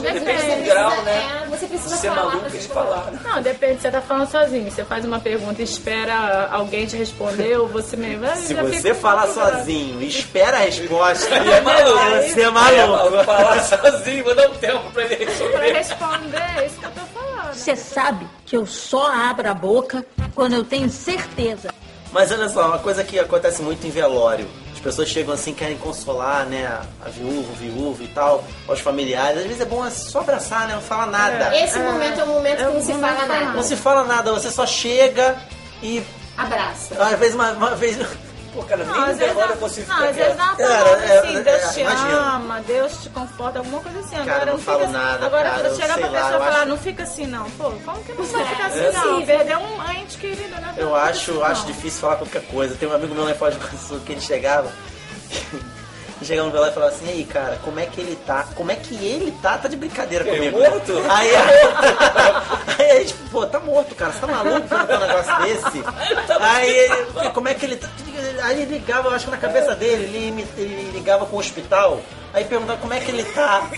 vezes 0.00 0.22
depende 0.22 0.42
você 0.42 0.56
do 0.56 0.64
grau, 0.64 0.90
precisa- 0.90 1.02
né? 1.04 1.40
é, 1.44 1.46
você 1.48 1.66
precisa 1.66 1.96
Ser 1.96 2.08
falar 2.08 2.24
maluco 2.24 2.50
pra 2.50 2.60
falar. 2.60 3.12
Não, 3.24 3.42
depende, 3.42 3.80
você 3.80 3.90
tá 3.90 4.00
falando 4.00 4.30
sozinho. 4.30 4.70
Você 4.70 4.84
faz 4.84 5.04
uma 5.04 5.20
pergunta 5.20 5.60
e 5.60 5.64
espera 5.64 6.48
alguém 6.50 6.86
te 6.86 6.96
responder, 6.96 7.56
ou 7.58 7.68
você 7.68 7.96
mesmo. 7.96 8.26
vai- 8.26 8.36
Se 8.36 8.54
você 8.54 8.94
falar 8.94 9.28
sozinho 9.28 10.02
e 10.02 10.08
espera 10.08 10.56
a 10.56 10.60
resposta, 10.60 11.34
é 11.34 11.60
maluco. 11.60 11.98
você 12.28 12.40
é 12.40 12.44
É, 12.44 12.50
maluco. 12.50 13.24
falar 13.24 13.62
sozinho, 13.62 14.24
vou 14.24 14.34
dar 14.34 14.48
um 14.50 14.54
tempo 14.54 14.90
pra 14.92 15.02
ele 15.04 15.16
Pra 15.16 15.26
responder. 15.26 15.72
responder, 15.72 16.42
é 16.58 16.66
isso 16.66 16.78
que 16.78 16.84
eu 16.86 16.90
tô 16.90 17.00
falando. 17.18 17.54
Você 17.54 17.76
sabe 17.76 18.26
que 18.44 18.56
eu 18.56 18.66
só 18.66 19.06
abro 19.12 19.48
a 19.48 19.54
boca 19.54 20.04
quando 20.34 20.54
eu 20.54 20.64
tenho 20.64 20.88
certeza. 20.90 21.72
Mas 22.12 22.30
olha 22.32 22.48
só, 22.48 22.66
uma 22.66 22.78
coisa 22.78 23.04
que 23.04 23.18
acontece 23.18 23.62
muito 23.62 23.86
em 23.86 23.90
velório. 23.90 24.46
As 24.86 24.94
pessoas 24.94 25.08
chegam 25.08 25.34
assim, 25.34 25.52
querem 25.52 25.76
consolar, 25.78 26.46
né, 26.46 26.64
a 27.04 27.08
viúva, 27.08 27.50
o 27.50 27.56
viúvo 27.56 28.04
e 28.04 28.06
tal, 28.06 28.44
aos 28.68 28.78
familiares. 28.78 29.38
Às 29.38 29.46
vezes 29.46 29.60
é 29.60 29.64
bom 29.64 29.90
só 29.90 30.20
abraçar, 30.20 30.68
né, 30.68 30.74
não 30.74 30.80
falar 30.80 31.06
nada. 31.06 31.56
Esse 31.58 31.76
momento 31.80 32.20
é 32.20 32.22
o 32.24 32.26
momento 32.28 32.56
que 32.58 32.62
É 32.62 32.70
não 32.70 32.80
se 32.80 32.92
fala 32.92 33.16
que 33.16 33.26
nada. 33.26 33.52
Não 33.52 33.62
se 33.64 33.76
fala 33.76 34.04
nada, 34.04 34.32
você 34.32 34.48
só 34.48 34.64
chega 34.64 35.36
e 35.82 36.04
Abraça. 36.38 37.02
às 37.02 37.18
vezes 37.18 37.34
uma, 37.34 37.50
uma 37.50 37.74
vez 37.74 37.98
Pô, 38.56 38.62
cara, 38.64 38.84
nem 38.84 38.94
Não, 38.94 39.04
vezes 39.06 39.18
velório 39.18 39.48
dá, 39.48 39.54
eu 39.54 39.56
consigo 39.60 39.86
não, 39.88 39.96
ficar 39.96 40.08
às 40.08 40.16
vezes 40.16 40.34
uma 40.34 40.56
Cara, 40.56 40.84
palavra 40.84 41.04
é, 41.06 41.18
assim, 41.18 41.36
é, 41.36 41.40
Deus 41.42 41.74
te 41.74 41.80
imagina. 41.80 42.12
ama, 42.36 42.60
Deus 42.62 43.02
te 43.02 43.08
conforta, 43.10 43.58
alguma 43.58 43.80
coisa 43.82 43.98
assim. 44.00 44.16
Cara, 44.16 44.22
Agora 44.32 44.50
não 44.52 44.58
falo 44.58 44.78
fica, 44.80 44.92
nada, 44.92 45.26
Agora 45.26 45.50
cara, 45.50 45.74
chegar 45.74 45.98
pra 45.98 46.06
lá, 46.08 46.12
pessoa 46.12 46.36
e 46.36 46.38
falar, 46.38 46.56
acho- 46.56 46.66
não 46.66 46.78
fica 46.78 47.02
assim 47.02 47.26
não. 47.26 47.50
Pô, 47.50 47.70
como 47.84 48.02
que 48.04 48.12
não 48.12 48.24
vai 48.24 48.44
ficar 48.46 48.66
assim 48.66 48.78
É. 48.78 48.92
não? 48.92 49.26
Perder 49.26 49.56
um 49.58 49.90
ente 49.92 50.16
querido, 50.18 50.48
né? 50.60 50.74
Eu 50.78 50.86
Não 50.86 50.94
acho, 50.96 51.30
assim, 51.32 51.42
acho 51.42 51.60
não. 51.60 51.66
difícil 51.72 52.00
falar 52.00 52.16
qualquer 52.16 52.42
coisa. 52.46 52.74
Tem 52.76 52.88
um 52.88 52.94
amigo 52.94 53.14
meu 53.14 53.24
lá 53.24 53.30
em 53.30 53.34
Foz 53.34 53.54
do 53.54 53.60
Iguaçu 53.66 54.00
que 54.06 54.12
ele 54.12 54.20
chegava. 54.22 54.72
Chegava 56.22 56.46
no 56.46 56.52
velório 56.52 56.72
e 56.72 56.74
falava 56.74 56.92
assim, 56.92 57.08
aí 57.08 57.24
cara, 57.24 57.58
como 57.62 57.78
é 57.78 57.86
que 57.86 58.00
ele 58.00 58.16
tá? 58.26 58.46
Como 58.54 58.70
é 58.70 58.76
que 58.76 58.94
ele 58.94 59.32
tá? 59.42 59.58
Tá 59.58 59.68
de 59.68 59.76
brincadeira 59.76 60.26
Ele 60.26 60.50
comigo. 60.50 60.58
morto? 60.58 60.92
Aí, 61.10 61.30
aí 62.78 62.90
a 62.90 62.98
gente, 63.00 63.14
pô, 63.30 63.46
tá 63.46 63.60
morto, 63.60 63.94
cara, 63.94 64.12
você 64.12 64.20
tá 64.20 64.26
maluco 64.26 64.68
perguntar 64.68 64.96
um 64.96 65.06
negócio 65.06 65.42
desse? 65.42 65.84
Aí 66.40 66.70
ele, 66.70 67.30
como 67.32 67.48
é 67.48 67.54
que 67.54 67.66
ele 67.66 67.76
tá? 67.76 67.88
Aí 68.42 68.62
ele 68.62 68.78
ligava, 68.78 69.08
eu 69.08 69.14
acho 69.14 69.26
que 69.26 69.30
na 69.30 69.36
cabeça 69.36 69.74
dele, 69.74 70.04
ele, 70.04 70.48
ele 70.56 70.90
ligava 70.92 71.26
com 71.26 71.36
o 71.36 71.38
hospital, 71.38 72.00
aí 72.32 72.44
perguntava 72.44 72.78
como 72.80 72.94
é 72.94 73.00
que 73.00 73.10
ele 73.10 73.24
tá. 73.24 73.68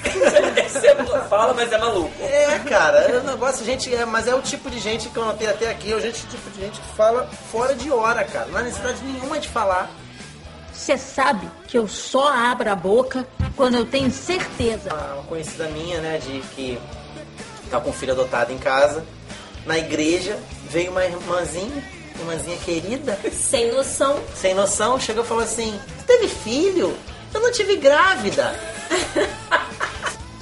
Você 0.68 0.94
fala, 1.28 1.54
mas 1.54 1.72
é 1.72 1.78
maluco. 1.78 2.10
É, 2.20 2.58
cara, 2.68 2.98
é 2.98 3.18
um 3.18 3.24
negócio, 3.24 3.64
gente, 3.64 3.92
é, 3.94 4.04
mas 4.04 4.28
é 4.28 4.34
o 4.34 4.42
tipo 4.42 4.70
de 4.70 4.78
gente 4.78 5.08
que 5.08 5.16
eu 5.16 5.24
notei 5.24 5.48
até 5.48 5.70
aqui, 5.70 5.92
é 5.92 5.96
o 5.96 6.00
gente, 6.00 6.24
tipo 6.26 6.50
de 6.50 6.60
gente 6.60 6.80
que 6.80 6.96
fala 6.96 7.28
fora 7.50 7.74
de 7.74 7.90
hora, 7.90 8.24
cara. 8.24 8.46
Não 8.46 8.58
há 8.58 8.62
necessidade 8.62 9.02
nenhuma 9.04 9.38
de 9.38 9.48
falar. 9.48 9.90
Você 10.78 10.96
sabe 10.96 11.50
que 11.66 11.76
eu 11.76 11.88
só 11.88 12.32
abro 12.32 12.70
a 12.70 12.74
boca 12.76 13.26
quando 13.56 13.74
eu 13.76 13.84
tenho 13.84 14.10
certeza. 14.12 14.94
Uma, 14.94 15.14
uma 15.14 15.22
conhecida 15.24 15.68
minha, 15.68 16.00
né, 16.00 16.18
de 16.18 16.40
que 16.54 16.78
tá 17.68 17.80
com 17.80 17.90
um 17.90 17.92
filho 17.92 18.12
adotado 18.12 18.52
em 18.52 18.58
casa, 18.58 19.04
na 19.66 19.76
igreja, 19.76 20.38
veio 20.70 20.92
uma 20.92 21.04
irmãzinha, 21.04 21.84
irmãzinha 22.18 22.56
querida, 22.58 23.18
Sem 23.32 23.72
noção. 23.72 24.18
sem 24.34 24.54
noção, 24.54 24.98
chegou 25.00 25.24
e 25.24 25.26
falou 25.26 25.42
assim: 25.42 25.78
teve 26.06 26.28
filho? 26.28 26.96
Eu 27.34 27.40
não 27.40 27.50
tive 27.52 27.76
grávida. 27.76 28.58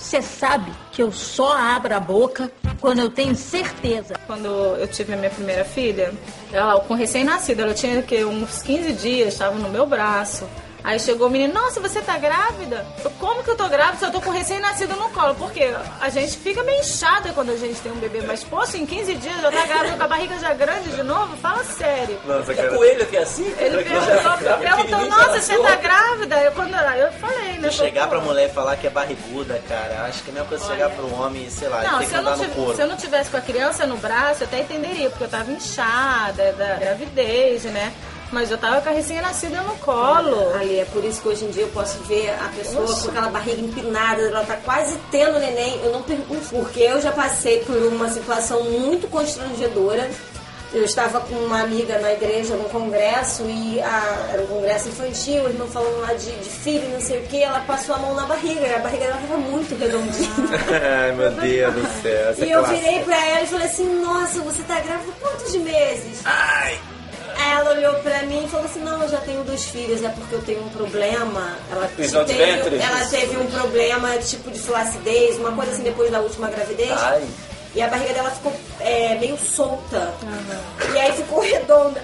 Você 0.06 0.22
sabe 0.22 0.70
que 0.92 1.02
eu 1.02 1.10
só 1.10 1.58
abro 1.58 1.92
a 1.92 1.98
boca 1.98 2.48
quando 2.80 3.00
eu 3.00 3.10
tenho 3.10 3.34
certeza. 3.34 4.14
Quando 4.24 4.46
eu 4.46 4.86
tive 4.86 5.14
a 5.14 5.16
minha 5.16 5.30
primeira 5.30 5.64
filha, 5.64 6.14
ela 6.52 6.78
com 6.78 6.94
recém-nascida, 6.94 7.64
ela 7.64 7.74
tinha 7.74 8.00
que 8.02 8.24
uns 8.24 8.62
15 8.62 8.92
dias, 8.92 9.32
estava 9.32 9.58
no 9.58 9.68
meu 9.68 9.84
braço. 9.84 10.46
Aí 10.86 11.00
chegou 11.00 11.26
o 11.26 11.30
menino, 11.30 11.52
nossa, 11.52 11.80
você 11.80 12.00
tá 12.00 12.16
grávida? 12.16 12.86
Eu, 13.04 13.10
como 13.18 13.42
que 13.42 13.50
eu 13.50 13.56
tô 13.56 13.68
grávida 13.68 13.98
se 13.98 14.04
eu 14.04 14.12
tô 14.12 14.20
com 14.20 14.30
recém-nascido 14.30 14.94
no 14.94 15.10
colo? 15.10 15.34
Porque 15.34 15.74
a 16.00 16.08
gente 16.10 16.36
fica 16.38 16.62
meio 16.62 16.78
inchada 16.78 17.32
quando 17.32 17.50
a 17.50 17.56
gente 17.56 17.80
tem 17.80 17.90
um 17.90 17.96
bebê, 17.96 18.22
mas 18.22 18.44
poxa, 18.44 18.76
em 18.78 18.86
15 18.86 19.14
dias 19.16 19.40
já 19.40 19.50
tá 19.50 19.66
grávida 19.66 19.96
com 19.96 20.04
a 20.04 20.06
barriga 20.06 20.38
já 20.38 20.54
grande 20.54 20.90
de 20.92 21.02
novo? 21.02 21.36
Fala 21.38 21.64
sério. 21.64 22.16
Nossa, 22.24 22.52
É 22.52 22.54
cara. 22.54 22.68
coelho 22.76 23.04
que 23.04 23.16
é 23.16 23.22
assim? 23.22 23.52
Ele 23.58 23.82
perguntou, 23.82 24.38
perguntou 24.38 24.76
pequenininho, 24.76 25.10
nossa, 25.10 25.32
já 25.34 25.40
você 25.40 25.58
tá 25.58 25.74
grávida? 25.74 26.36
Eu, 26.42 26.52
quando, 26.52 26.74
eu 26.76 27.12
falei, 27.14 27.58
né? 27.58 27.68
E 27.68 27.72
chegar 27.72 28.06
pra 28.08 28.20
mulher 28.20 28.48
e 28.48 28.52
falar 28.52 28.76
que 28.76 28.86
é 28.86 28.90
barriguda, 28.90 29.60
cara, 29.68 30.04
acho 30.04 30.22
que 30.22 30.28
é 30.28 30.30
a 30.30 30.34
mesma 30.34 30.48
coisa 30.48 30.64
que 30.66 30.70
chegar 30.70 30.90
pro 30.90 31.12
homem, 31.14 31.50
sei 31.50 31.66
lá, 31.68 31.82
Não, 31.82 31.98
tem 31.98 32.06
se 32.06 32.12
que 32.14 32.18
eu, 32.20 32.22
não 32.22 32.36
no 32.36 32.48
couro. 32.50 32.76
se 32.76 32.82
eu 32.82 32.86
não 32.86 32.96
tivesse 32.96 33.28
com 33.28 33.36
a 33.38 33.40
criança 33.40 33.86
no 33.88 33.96
braço, 33.96 34.44
eu 34.44 34.46
até 34.46 34.60
entenderia, 34.60 35.10
porque 35.10 35.24
eu 35.24 35.28
tava 35.28 35.50
inchada 35.50 36.52
da 36.52 36.74
gravidez, 36.76 37.64
né? 37.64 37.92
Mas 38.32 38.50
eu 38.50 38.58
tava 38.58 38.80
com 38.80 38.88
a 38.88 38.92
recém-nascida 38.92 39.60
no 39.62 39.76
colo. 39.76 40.52
Ali, 40.56 40.80
é 40.80 40.84
por 40.86 41.04
isso 41.04 41.20
que 41.22 41.28
hoje 41.28 41.44
em 41.44 41.50
dia 41.50 41.62
eu 41.62 41.68
posso 41.68 41.98
ver 42.04 42.30
a 42.30 42.48
pessoa 42.56 42.84
com 42.84 43.08
aquela 43.10 43.28
barriga 43.28 43.60
empinada, 43.60 44.20
ela 44.22 44.44
tá 44.44 44.56
quase 44.56 44.98
tendo 45.12 45.38
neném. 45.38 45.80
Eu 45.84 45.92
não 45.92 46.02
pergunto 46.02 46.44
porque 46.50 46.80
eu 46.80 47.00
já 47.00 47.12
passei 47.12 47.60
por 47.60 47.76
uma 47.76 48.08
situação 48.10 48.62
muito 48.64 49.06
constrangedora. 49.08 50.10
Eu 50.74 50.84
estava 50.84 51.20
com 51.20 51.36
uma 51.36 51.62
amiga 51.62 51.96
na 52.00 52.12
igreja, 52.12 52.56
num 52.56 52.64
congresso, 52.68 53.44
e 53.44 53.80
a- 53.80 54.28
era 54.32 54.42
um 54.42 54.46
congresso 54.46 54.88
infantil, 54.88 55.44
o 55.44 55.48
irmão 55.48 55.68
falando 55.68 56.00
lá 56.00 56.12
de, 56.12 56.30
de 56.32 56.50
filho, 56.50 56.88
não 56.90 57.00
sei 57.00 57.20
o 57.20 57.22
que, 57.28 57.40
ela 57.40 57.60
passou 57.60 57.94
a 57.94 57.98
mão 57.98 58.12
na 58.14 58.26
barriga, 58.26 58.60
e 58.66 58.74
a 58.74 58.78
barriga 58.80 59.04
dela 59.06 59.20
estava 59.22 59.38
muito 59.40 59.74
redondinha. 59.78 60.28
Ai, 61.04 61.12
meu 61.12 61.30
Deus 61.30 61.72
do 61.74 62.02
céu. 62.02 62.30
essa 62.30 62.44
e 62.44 62.50
é 62.50 62.54
eu 62.56 62.58
clássica. 62.64 62.80
virei 62.82 63.04
pra 63.04 63.26
ela 63.26 63.40
e 63.42 63.46
falei 63.46 63.66
assim, 63.66 64.00
nossa, 64.02 64.40
você 64.40 64.62
tá 64.64 64.80
grávida 64.80 65.12
quantos 65.20 65.54
meses? 65.54 66.20
Ai! 66.24 66.78
Aí 67.38 67.52
ela 67.52 67.70
olhou 67.72 67.94
pra 67.96 68.22
mim 68.22 68.44
e 68.44 68.48
falou 68.48 68.64
assim, 68.66 68.80
não, 68.80 69.02
eu 69.02 69.08
já 69.08 69.18
tenho 69.18 69.44
dois 69.44 69.64
filhos, 69.66 70.02
é 70.02 70.08
porque 70.08 70.34
eu 70.34 70.42
tenho 70.42 70.62
um 70.64 70.68
problema. 70.70 71.52
Ela, 71.70 71.88
teve, 71.96 72.16
ela 72.82 73.04
teve 73.10 73.36
um 73.36 73.46
problema 73.46 74.16
tipo 74.18 74.50
de 74.50 74.58
flacidez, 74.58 75.38
uma 75.38 75.52
coisa 75.52 75.72
assim 75.72 75.82
depois 75.82 76.10
da 76.10 76.20
última 76.20 76.48
gravidez. 76.48 76.90
Ai. 76.92 77.26
E 77.74 77.82
a 77.82 77.88
barriga 77.88 78.14
dela 78.14 78.30
ficou 78.30 78.54
é, 78.80 79.16
meio 79.20 79.36
solta. 79.36 80.14
E 80.94 80.98
aí 80.98 81.12
ficou 81.12 81.40
redonda. 81.42 82.02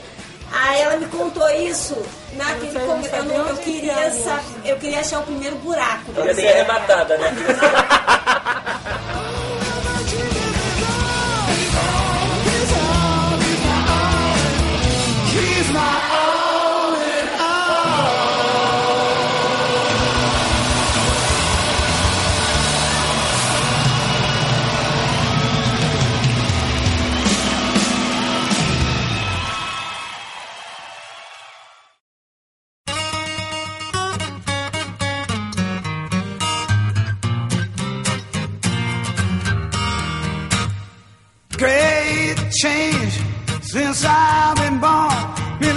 Aí 0.52 0.82
ela 0.82 0.96
me 0.98 1.06
contou 1.06 1.48
isso 1.48 1.96
naquele 2.34 2.78
congresso. 2.80 3.16
Eu, 3.16 3.24
não 3.24 3.38
não- 3.38 3.48
eu 3.48 3.56
queria 3.56 3.94
que 3.94 4.22
saber, 4.22 4.42
eu 4.66 4.76
queria 4.76 5.00
achar 5.00 5.20
o 5.20 5.22
primeiro 5.22 5.56
buraco. 5.56 6.12
Queria 6.12 6.34
ser 6.34 6.48
arrematada, 6.48 7.16
né? 7.16 7.34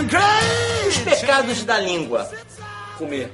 great 0.07 1.03
Pecados 1.03 1.63
da 1.63 1.79
língua. 1.79 2.29
Comer. 2.97 3.31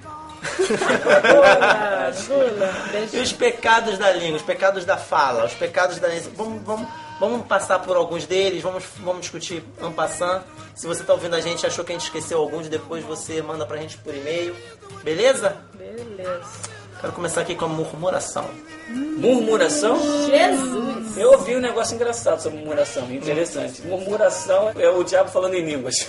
E 3.14 3.20
os 3.20 3.34
pecados 3.34 3.98
da 3.98 4.12
língua, 4.12 4.38
os 4.38 4.42
pecados 4.42 4.86
da 4.86 4.98
fala, 4.98 5.46
os 5.46 5.54
pecados 5.54 6.00
da 6.00 6.08
vamos, 6.36 6.64
vamos, 6.64 6.88
vamos 7.20 7.46
passar 7.46 7.80
por 7.80 7.98
alguns 7.98 8.26
deles, 8.26 8.64
vamos, 8.64 8.84
vamos 9.00 9.22
discutir 9.22 9.64
en 9.82 9.92
passant. 9.92 10.44
Se 10.74 10.88
você 10.88 11.04
tá 11.04 11.14
ouvindo 11.14 11.36
a 11.36 11.42
gente 11.42 11.66
achou 11.66 11.84
que 11.84 11.92
a 11.92 11.96
gente 11.96 12.06
esqueceu 12.06 12.40
alguns, 12.40 12.70
depois 12.70 13.04
você 13.04 13.42
manda 13.42 13.66
pra 13.66 13.78
gente 13.78 13.98
por 13.98 14.16
e-mail. 14.16 14.56
Beleza? 15.04 15.58
Beleza. 15.74 16.81
Quero 17.02 17.14
começar 17.14 17.42
aqui 17.42 17.56
com 17.56 17.66
a 17.66 17.68
murmuração. 17.68 18.46
Murmuração? 18.88 19.98
Jesus! 20.28 21.18
Eu 21.18 21.32
ouvi 21.32 21.56
um 21.56 21.60
negócio 21.60 21.96
engraçado 21.96 22.40
sobre 22.40 22.60
murmuração, 22.60 23.12
interessante. 23.12 23.82
Murmuração 23.82 24.72
é 24.78 24.88
o 24.88 25.04
diabo 25.04 25.30
falando 25.32 25.56
em 25.56 25.66
línguas. 25.66 26.08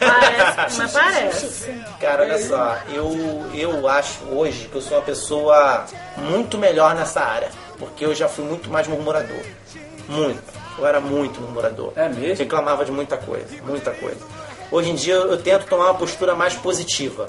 Parece, 0.00 0.78
mas 0.78 0.92
parece. 0.92 1.74
Cara, 2.00 2.22
olha 2.22 2.38
só, 2.38 2.78
eu, 2.88 3.46
eu 3.54 3.86
acho 3.86 4.24
hoje 4.30 4.68
que 4.68 4.74
eu 4.74 4.80
sou 4.80 4.96
uma 4.96 5.04
pessoa 5.04 5.84
muito 6.16 6.56
melhor 6.56 6.94
nessa 6.94 7.20
área. 7.20 7.50
Porque 7.78 8.06
eu 8.06 8.14
já 8.14 8.26
fui 8.26 8.46
muito 8.46 8.70
mais 8.70 8.86
murmurador. 8.86 9.44
Muito. 10.08 10.42
Eu 10.78 10.86
era 10.86 10.98
muito 10.98 11.40
murmurador. 11.42 11.92
É 11.94 12.08
mesmo? 12.08 12.38
Reclamava 12.38 12.86
de 12.86 12.92
muita 12.92 13.18
coisa, 13.18 13.46
muita 13.64 13.90
coisa. 13.90 14.20
Hoje 14.70 14.90
em 14.90 14.94
dia 14.94 15.14
eu 15.14 15.40
tento 15.40 15.66
tomar 15.66 15.86
uma 15.86 15.94
postura 15.94 16.34
mais 16.34 16.54
positiva. 16.54 17.26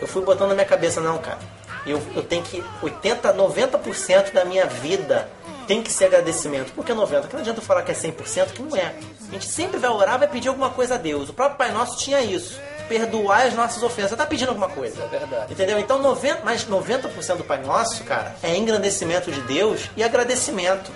Eu 0.00 0.06
fui 0.06 0.22
botando 0.22 0.48
na 0.48 0.54
minha 0.54 0.66
cabeça, 0.66 1.00
não, 1.00 1.18
cara. 1.18 1.38
Eu, 1.86 2.02
eu 2.14 2.22
tenho 2.22 2.42
que. 2.42 2.62
80, 2.82 3.32
90% 3.32 4.32
da 4.32 4.44
minha 4.44 4.66
vida 4.66 5.28
tem 5.66 5.82
que 5.82 5.92
ser 5.92 6.06
agradecimento. 6.06 6.72
Por 6.72 6.84
que 6.84 6.92
90%? 6.92 7.20
Porque 7.20 7.34
não 7.34 7.40
adianta 7.40 7.60
eu 7.60 7.64
falar 7.64 7.82
que 7.82 7.90
é 7.90 7.94
100%, 7.94 8.52
que 8.52 8.62
não 8.62 8.76
é. 8.76 8.94
A 9.28 9.32
gente 9.32 9.46
sempre 9.46 9.78
vai 9.78 9.90
orar, 9.90 10.18
vai 10.18 10.28
pedir 10.28 10.48
alguma 10.48 10.70
coisa 10.70 10.94
a 10.94 10.98
Deus. 10.98 11.28
O 11.28 11.34
próprio 11.34 11.58
Pai 11.58 11.72
Nosso 11.72 11.98
tinha 11.98 12.20
isso. 12.20 12.60
Perdoar 12.88 13.46
as 13.46 13.54
nossas 13.54 13.82
ofensas. 13.82 14.10
Você 14.10 14.16
tá 14.16 14.26
pedindo 14.26 14.48
alguma 14.48 14.68
coisa. 14.68 15.02
É 15.02 15.06
verdade. 15.06 15.52
Entendeu? 15.52 15.78
Então, 15.78 16.00
90, 16.00 16.42
mas 16.44 16.66
90% 16.66 17.36
do 17.36 17.44
Pai 17.44 17.60
Nosso, 17.62 18.04
cara, 18.04 18.36
é 18.42 18.56
engrandecimento 18.56 19.30
de 19.30 19.40
Deus 19.42 19.90
e 19.96 20.04
agradecimento. 20.04 20.90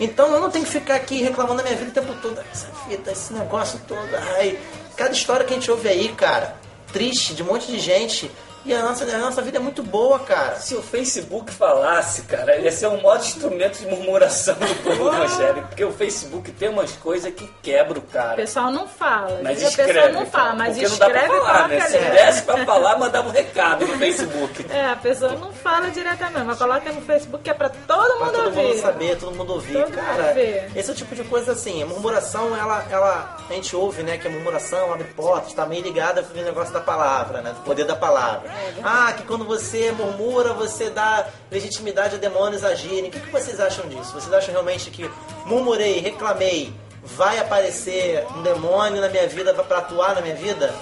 Então 0.00 0.32
eu 0.32 0.40
não 0.40 0.50
tenho 0.50 0.64
que 0.64 0.70
ficar 0.70 0.94
aqui 0.94 1.22
reclamando 1.22 1.58
da 1.58 1.62
minha 1.64 1.76
vida 1.76 1.90
o 1.90 1.94
tempo 1.94 2.14
todo. 2.20 2.40
Essa 2.52 2.68
vida, 2.88 3.10
esse 3.10 3.32
negócio 3.32 3.80
todo. 3.86 4.08
Ai, 4.36 4.58
cada 4.96 5.12
história 5.12 5.44
que 5.44 5.52
a 5.52 5.56
gente 5.56 5.70
ouve 5.70 5.88
aí, 5.88 6.08
cara, 6.10 6.56
triste, 6.92 7.34
de 7.34 7.42
um 7.42 7.46
monte 7.46 7.66
de 7.66 7.78
gente. 7.78 8.30
E 8.64 8.74
a 8.74 8.82
nossa, 8.82 9.04
a 9.04 9.18
nossa 9.18 9.40
vida 9.40 9.56
é 9.56 9.60
muito 9.60 9.82
boa, 9.82 10.18
cara. 10.18 10.56
Se 10.56 10.74
o 10.74 10.82
Facebook 10.82 11.50
falasse, 11.52 12.22
cara, 12.22 12.54
ele 12.56 12.64
ia 12.64 12.72
ser 12.72 12.88
um 12.88 13.00
modo 13.00 13.22
instrumento 13.24 13.78
de 13.78 13.86
murmuração 13.86 14.54
do 14.56 14.74
povo 14.82 15.08
evangélico. 15.08 15.68
Porque 15.68 15.84
o 15.84 15.92
Facebook 15.92 16.50
tem 16.52 16.68
umas 16.68 16.92
coisas 16.92 17.32
que 17.32 17.48
quebram 17.62 17.96
o 18.00 18.04
O 18.04 18.08
cara. 18.08 18.36
pessoal 18.36 18.70
não 18.70 18.86
fala. 18.86 19.40
Mas 19.42 19.62
a 19.64 19.68
escreve. 19.68 19.92
pessoa 19.94 20.12
não 20.12 20.26
fala, 20.26 20.44
cara, 20.44 20.54
mas 20.56 20.68
porque 20.76 20.88
não 20.88 20.98
dá 20.98 21.06
escreve 21.06 21.28
pra 21.28 21.40
falar, 21.46 21.68
né? 21.68 21.80
Se 21.80 21.96
ali. 21.96 22.10
desse 22.10 22.42
pra 22.42 22.64
falar, 22.66 22.98
mandava 22.98 23.28
um 23.28 23.32
recado 23.32 23.86
no 23.86 23.98
Facebook. 23.98 24.66
É, 24.78 24.90
a 24.90 24.96
pessoa 24.96 25.32
não 25.32 25.52
fala 25.52 25.90
diretamente, 25.90 26.44
mas 26.44 26.58
coloca 26.58 26.92
no 26.92 27.00
Facebook 27.00 27.42
que 27.44 27.50
é 27.50 27.54
pra 27.54 27.68
todo 27.70 28.16
Pra 28.18 28.26
mundo 28.26 28.32
todo 28.32 28.44
ouvir. 28.46 28.62
mundo 28.62 28.80
saber, 28.80 29.16
todo 29.18 29.34
mundo 29.34 29.52
ouvir. 29.54 29.72
Todo 29.72 29.84
mundo 29.88 29.94
cara, 29.96 30.32
ver. 30.34 30.70
esse 30.76 30.90
é 30.90 30.92
o 30.92 30.96
tipo 30.96 31.14
de 31.14 31.24
coisa 31.24 31.52
assim, 31.52 31.82
a 31.82 31.86
murmuração, 31.86 32.54
ela, 32.56 32.84
ela, 32.90 33.36
a 33.48 33.52
gente 33.54 33.74
ouve, 33.74 34.02
né, 34.02 34.18
que 34.18 34.26
a 34.26 34.30
murmuração 34.30 34.92
abre 34.92 35.04
portas, 35.04 35.52
tá 35.54 35.64
meio 35.66 35.82
ligada 35.82 36.22
com 36.22 36.38
o 36.38 36.42
negócio 36.42 36.72
da 36.72 36.80
palavra, 36.80 37.40
né, 37.40 37.50
do 37.52 37.60
poder 37.62 37.84
da 37.84 37.96
palavra. 37.96 38.47
Ah, 38.82 39.12
que 39.16 39.22
quando 39.24 39.44
você 39.44 39.92
murmura, 39.92 40.52
você 40.52 40.90
dá 40.90 41.26
legitimidade 41.50 42.16
a 42.16 42.18
demônios 42.18 42.64
agirem. 42.64 43.08
O 43.08 43.12
que, 43.12 43.20
que 43.20 43.30
vocês 43.30 43.60
acham 43.60 43.88
disso? 43.88 44.12
Vocês 44.12 44.32
acham 44.32 44.52
realmente 44.52 44.90
que 44.90 45.10
murmurei, 45.44 46.00
reclamei, 46.00 46.72
vai 47.02 47.38
aparecer 47.38 48.26
um 48.36 48.42
demônio 48.42 49.00
na 49.00 49.08
minha 49.08 49.26
vida 49.26 49.54
pra 49.54 49.78
atuar 49.78 50.14
na 50.14 50.20
minha 50.20 50.36
vida? 50.36 50.74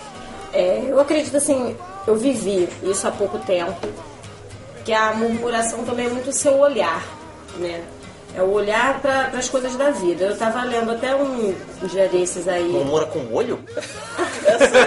É, 0.53 0.85
eu 0.87 0.99
acredito 1.01 1.37
assim, 1.37 1.77
eu 2.07 2.17
vivi 2.17 2.69
isso 2.83 3.07
há 3.07 3.11
pouco 3.11 3.39
tempo, 3.39 3.89
que 4.85 4.93
a 4.93 5.13
murmuração 5.13 5.85
também 5.85 6.07
é 6.07 6.09
muito 6.09 6.31
o 6.31 6.33
seu 6.33 6.59
olhar, 6.59 7.05
né? 7.57 7.85
É 8.35 8.43
o 8.43 8.53
olhar 8.53 9.01
para 9.01 9.31
as 9.39 9.49
coisas 9.49 9.77
da 9.77 9.91
vida. 9.91 10.25
Eu 10.25 10.37
tava 10.37 10.63
lendo 10.63 10.91
até 10.91 11.17
um 11.17 11.55
dia 11.85 12.07
desses 12.07 12.47
aí. 12.47 12.69
Murmura 12.69 13.07
com 13.07 13.21
o 13.21 13.35
olho? 13.35 13.59
Essa 14.45 14.79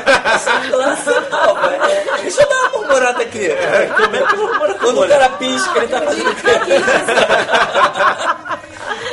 é 0.61 0.69
clássica 0.69 1.21
nova. 1.31 1.75
É, 1.75 2.29
Eu 2.89 2.95
murmurada 2.95 3.21
aqui. 3.23 3.49
Como 3.95 4.15
é 4.15 4.27
que 4.27 4.35
murmura 4.35 4.73
com 4.73 4.79
o 4.79 4.79
Quando 4.79 5.03
o 5.03 5.07
cara 5.07 5.29
pisca, 5.29 5.77
ele 5.79 5.87
tá 5.87 6.01
fazendo 6.01 6.29
o 6.29 6.35
quê? 6.35 6.41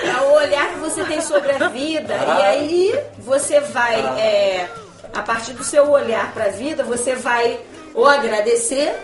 É 0.08 0.20
o 0.22 0.32
olhar 0.34 0.68
que 0.68 0.76
você 0.76 1.04
tem 1.04 1.20
sobre 1.20 1.52
a 1.52 1.68
vida. 1.68 2.14
E 2.14 2.42
aí 2.42 3.00
você 3.18 3.60
vai, 3.60 4.00
é, 4.18 4.68
a 5.14 5.22
partir 5.22 5.52
do 5.52 5.62
seu 5.64 5.90
olhar 5.90 6.32
para 6.32 6.46
a 6.46 6.48
vida, 6.48 6.82
você 6.82 7.14
vai 7.14 7.60
ou 7.94 8.06
agradecer 8.06 8.94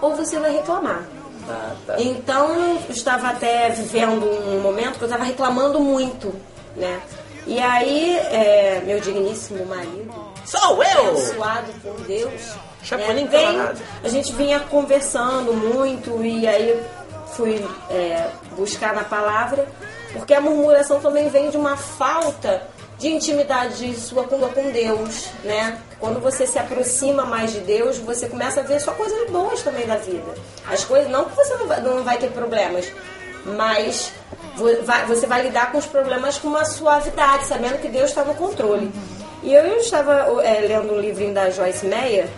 ou 0.00 0.14
você 0.14 0.38
vai 0.38 0.52
reclamar. 0.52 1.02
Ah, 1.48 1.74
tá. 1.86 1.96
Então, 1.98 2.54
eu 2.86 2.92
estava 2.94 3.28
até 3.30 3.68
vivendo 3.70 4.24
um 4.24 4.60
momento 4.60 4.98
que 4.98 5.04
eu 5.04 5.08
estava 5.08 5.24
reclamando 5.24 5.80
muito, 5.80 6.32
né? 6.76 7.00
E 7.46 7.58
aí, 7.58 8.16
é, 8.16 8.80
meu 8.86 9.00
digníssimo 9.00 9.66
marido, 9.66 10.14
Sou 10.44 10.82
eu! 10.82 11.08
abençoado 11.08 11.72
por 11.82 12.00
Deus, 12.02 12.54
Chapolin 12.82 13.24
né, 13.24 13.30
vem- 13.30 13.60
a 14.04 14.08
gente 14.08 14.32
vinha 14.32 14.60
conversando 14.60 15.52
muito 15.54 16.22
e 16.24 16.46
aí 16.46 16.82
fui 17.34 17.64
é, 17.90 18.28
buscar 18.56 18.94
na 18.94 19.04
palavra, 19.04 19.66
porque 20.12 20.34
a 20.34 20.40
murmuração 20.40 21.00
também 21.00 21.28
vem 21.28 21.48
de 21.50 21.56
uma 21.56 21.76
falta 21.76 22.62
de 22.98 23.08
intimidade 23.08 23.94
sua 23.96 24.24
com, 24.24 24.38
com 24.38 24.70
Deus, 24.70 25.26
né? 25.42 25.78
Quando 25.98 26.20
você 26.20 26.46
se 26.46 26.58
aproxima 26.58 27.24
mais 27.24 27.52
de 27.52 27.60
Deus, 27.60 27.98
você 27.98 28.28
começa 28.28 28.60
a 28.60 28.62
ver 28.62 28.80
só 28.80 28.92
coisas 28.92 29.28
boas 29.30 29.62
também 29.62 29.86
da 29.86 29.96
vida. 29.96 30.34
As 30.70 30.84
coisas, 30.84 31.10
não 31.10 31.24
que 31.24 31.34
você 31.34 31.54
não 31.56 31.66
vai, 31.66 31.80
não 31.80 32.02
vai 32.04 32.18
ter 32.18 32.30
problemas, 32.30 32.86
mas 33.56 34.12
você 35.06 35.26
vai 35.26 35.42
lidar 35.42 35.72
com 35.72 35.78
os 35.78 35.86
problemas 35.86 36.38
com 36.38 36.48
uma 36.48 36.64
suavidade, 36.64 37.46
sabendo 37.46 37.80
que 37.80 37.88
Deus 37.88 38.10
está 38.10 38.24
no 38.24 38.34
controle. 38.34 38.92
E 39.42 39.52
eu, 39.52 39.62
eu 39.64 39.76
estava 39.78 40.12
é, 40.44 40.60
lendo 40.60 40.92
um 40.92 41.00
livrinho 41.00 41.34
da 41.34 41.50
Joyce 41.50 41.86
Meyer 41.86 42.28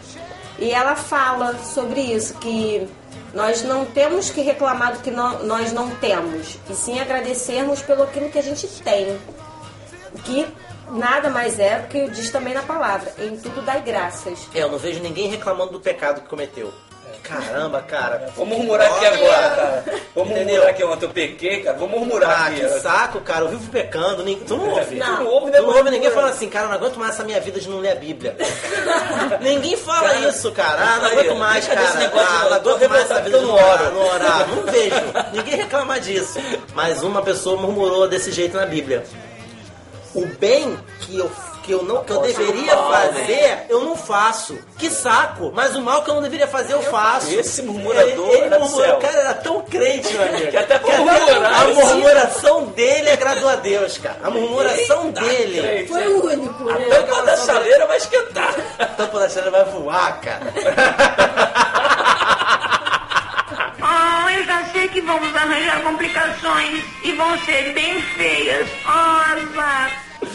e 0.59 0.71
ela 0.71 0.95
fala 0.97 1.57
sobre 1.59 2.01
isso, 2.01 2.35
que 2.35 2.87
nós 3.33 3.63
não 3.63 3.85
temos 3.85 4.31
que 4.31 4.41
reclamar 4.41 4.93
do 4.95 5.01
que 5.01 5.11
nó- 5.11 5.39
nós 5.43 5.73
não 5.73 5.91
temos, 5.97 6.59
e 6.71 6.75
sim 6.75 7.01
agradecermos 7.01 7.83
pelo 7.83 8.03
aquilo 8.05 8.29
que 8.31 8.39
a 8.39 8.43
gente 8.43 8.67
tem. 8.83 9.19
Que 10.25 10.47
nada 10.91 11.29
mais 11.31 11.59
é 11.59 11.81
do 11.81 11.89
que 11.89 12.09
diz 12.11 12.31
também 12.31 12.55
na 12.55 12.63
palavra, 12.63 13.13
em 13.19 13.37
tudo 13.37 13.63
dai 13.63 13.83
graças. 13.83 14.49
É, 14.55 14.63
eu 14.63 14.71
não 14.71 14.79
vejo 14.79 15.01
ninguém 15.01 15.29
reclamando 15.29 15.73
do 15.73 15.81
pecado 15.81 16.21
que 16.21 16.29
cometeu. 16.29 16.73
Caramba, 17.25 17.81
cara. 17.81 18.29
Vou 18.37 18.45
murmurar 18.45 18.87
aqui 18.87 19.07
agora, 19.07 19.51
cara. 19.51 19.85
Vou 20.15 20.25
Entendeu? 20.27 20.45
murmurar 20.45 20.69
aqui 20.69 20.85
ontem 20.85 21.07
eu 21.07 21.11
pequei, 21.11 21.63
cara. 21.63 21.77
Vou 21.79 21.89
murmurar 21.89 22.31
Ah, 22.31 22.47
aqui. 22.49 22.61
que 22.61 22.69
saco, 22.81 23.21
cara. 23.23 23.47
Eu 23.47 23.49
vivo 23.49 23.71
pecando. 23.71 24.23
nem- 24.23 24.37
Tu 24.41 24.55
não 24.57 24.69
ouve. 24.69 24.95
Não. 24.97 25.07
Tu 25.17 25.23
não 25.25 25.31
ouve, 25.31 25.47
Tu 25.47 25.53
né? 25.53 25.61
não 25.61 25.69
ouve 25.77 25.91
ninguém 25.91 26.11
falando 26.11 26.31
assim, 26.33 26.49
cara, 26.51 26.67
eu 26.67 26.69
não 26.69 26.77
aguento 26.77 26.97
mais 26.99 27.15
essa 27.15 27.25
minha 27.25 27.41
vida 27.41 27.59
de 27.59 27.69
não 27.69 27.79
ler 27.81 27.93
a 27.93 27.95
Bíblia. 27.95 28.37
ninguém 29.41 29.75
fala 29.77 30.11
Cara, 30.11 30.29
isso, 30.29 30.53
cara. 30.53 30.83
Ah, 30.83 30.97
não 30.99 31.07
aguento 31.07 31.35
mais, 31.37 31.67
cara. 31.67 31.81
desse 31.81 31.97
negócio, 31.97 32.29
ah, 32.29 32.45
não 32.51 32.57
aguento 32.57 32.89
mais 32.91 33.11
essa 33.11 33.21
vida 33.23 33.37
eu 33.39 33.43
não 33.43 33.55
oro. 33.55 33.91
não 33.93 34.07
orar. 34.07 34.47
Não 34.49 34.63
vejo. 34.65 34.97
Ninguém 35.33 35.57
reclama 35.57 35.99
disso. 35.99 36.39
Mas 36.75 37.03
uma 37.03 37.23
pessoa 37.23 37.61
murmurou 37.61 38.07
desse 38.07 38.31
jeito 38.33 38.57
na 38.57 38.67
Bíblia. 38.67 39.03
O 40.15 40.27
bem 40.27 40.79
que 41.01 41.19
eu, 41.19 41.31
que 41.65 41.73
eu, 41.73 41.83
não, 41.83 42.05
que 42.05 42.13
eu 42.13 42.21
deveria 42.21 42.77
fazer, 42.77 43.65
eu 43.71 43.81
não 43.81 43.97
faço. 43.97 44.59
Que 44.79 44.91
saco. 44.91 45.51
Mas 45.55 45.75
o 45.75 45.81
mal 45.81 46.03
que 46.03 46.11
eu 46.11 46.15
não 46.15 46.23
deveria 46.23 46.47
fazer, 46.47 46.75
eu 46.75 46.83
faço. 46.83 47.33
Esse 47.35 47.63
murmurador 47.63 48.29
ele, 48.29 48.37
ele 48.37 48.45
era 48.47 48.59
do 48.59 48.61
murmurou, 48.65 48.87
céu. 48.87 48.99
cara, 48.99 49.19
era 49.19 49.35
tão 49.35 49.63
crente, 49.63 50.13
meu 50.13 50.23
amigo. 50.29 50.51
Que 50.51 50.57
até 50.59 50.79
Que 50.79 50.91
até 50.91 51.33
a 51.33 51.65
murmuração 51.69 52.67
dele 52.67 53.11
agradou 53.11 53.49
a 53.49 53.57
Deus, 53.57 53.97
cara. 53.97 54.19
A 54.23 54.31
murmuração 54.31 55.11
dele. 55.11 55.61
crente. 55.63 55.89
Foi 55.89 56.07
o 56.07 56.27
único, 56.27 56.65
né? 56.65 56.75
A 56.75 57.03
tampa 57.03 57.23
da 57.23 57.37
chaleira 57.39 57.87
vai 57.87 57.97
esquentar. 57.97 58.55
A 58.79 58.85
tampa 58.87 59.19
da 59.21 59.29
chaleira 59.29 59.51
vai 59.51 59.65
voar, 59.73 60.21
cara. 60.21 60.53
Ah, 63.87 64.27
eu 64.33 64.45
já 64.45 64.65
sei 64.73 64.89
que 64.89 65.01
vamos 65.03 65.35
arranjar 65.37 65.83
complicações 65.83 66.83
e 67.03 67.13
vão 67.13 67.37
ser 67.41 67.73
bem 67.75 68.01
feias. 68.17 68.67
Ah, 68.87 69.37
vá. 69.55 69.91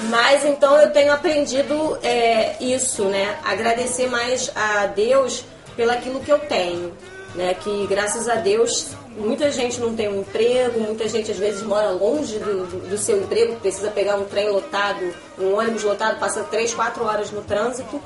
Mas 0.09 0.43
então 0.45 0.77
eu 0.77 0.91
tenho 0.91 1.11
aprendido 1.13 1.97
é, 2.03 2.55
isso, 2.61 3.03
né? 3.05 3.37
Agradecer 3.43 4.07
mais 4.07 4.51
a 4.55 4.85
Deus 4.87 5.43
pelo 5.75 5.91
aquilo 5.91 6.19
que 6.19 6.31
eu 6.31 6.39
tenho. 6.39 6.93
Né? 7.35 7.53
Que 7.53 7.85
graças 7.87 8.27
a 8.27 8.35
Deus 8.35 8.87
muita 9.15 9.51
gente 9.51 9.79
não 9.79 9.95
tem 9.95 10.07
um 10.09 10.21
emprego, 10.21 10.79
muita 10.79 11.07
gente 11.07 11.29
às 11.31 11.37
vezes 11.37 11.61
mora 11.61 11.89
longe 11.91 12.39
do, 12.39 12.65
do- 12.65 12.89
do 12.89 12.97
seu 12.97 13.17
emprego, 13.21 13.55
precisa 13.57 13.91
pegar 13.91 14.15
um 14.15 14.23
trem 14.25 14.49
lotado, 14.49 15.13
um 15.37 15.53
ônibus 15.55 15.83
lotado, 15.83 16.19
passa 16.19 16.41
três, 16.43 16.73
quatro 16.73 17.03
horas 17.03 17.29
no 17.29 17.41
trânsito, 17.41 18.01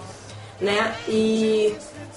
né? 0.59 0.93
E 1.07 1.73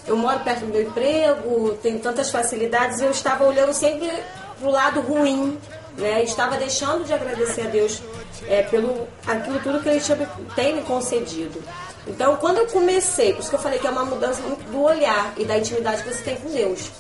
eu 0.07 0.17
moro 0.17 0.41
perto 0.41 0.61
do 0.61 0.67
meu 0.73 0.83
emprego, 0.83 1.79
tenho 1.83 1.99
tantas 2.01 2.31
facilidades, 2.31 3.01
eu 3.01 3.11
estava 3.11 3.45
olhando 3.45 3.73
sempre 3.73 4.11
pro 4.59 4.71
lado 4.71 5.01
ruim, 5.01 5.59
né? 5.99 6.23
Estava 6.25 6.57
deixando 6.57 7.05
de 7.05 7.13
agradecer 7.13 7.63
a 7.63 7.71
Deus 7.71 8.01
é, 8.49 8.63
pelo 8.63 9.07
aquilo 9.27 9.59
tudo 9.61 9.83
que 9.83 9.89
Ele 9.89 10.01
tinha, 10.01 10.17
tem 10.55 10.77
me 10.77 10.83
concedido. 10.83 11.63
Então, 12.07 12.37
quando 12.37 12.59
eu 12.59 12.67
comecei, 12.67 13.33
por 13.33 13.41
isso 13.41 13.51
que 13.51 13.57
eu 13.57 13.61
falei 13.61 13.79
que 13.79 13.87
é 13.87 13.91
uma 13.91 14.05
mudança 14.05 14.41
muito 14.43 14.65
do 14.71 14.83
olhar 14.83 15.35
e 15.37 15.45
da 15.45 15.59
intimidade 15.59 16.03
que 16.03 16.13
você 16.13 16.23
tem 16.23 16.37
com 16.37 16.51
Deus. 16.51 16.91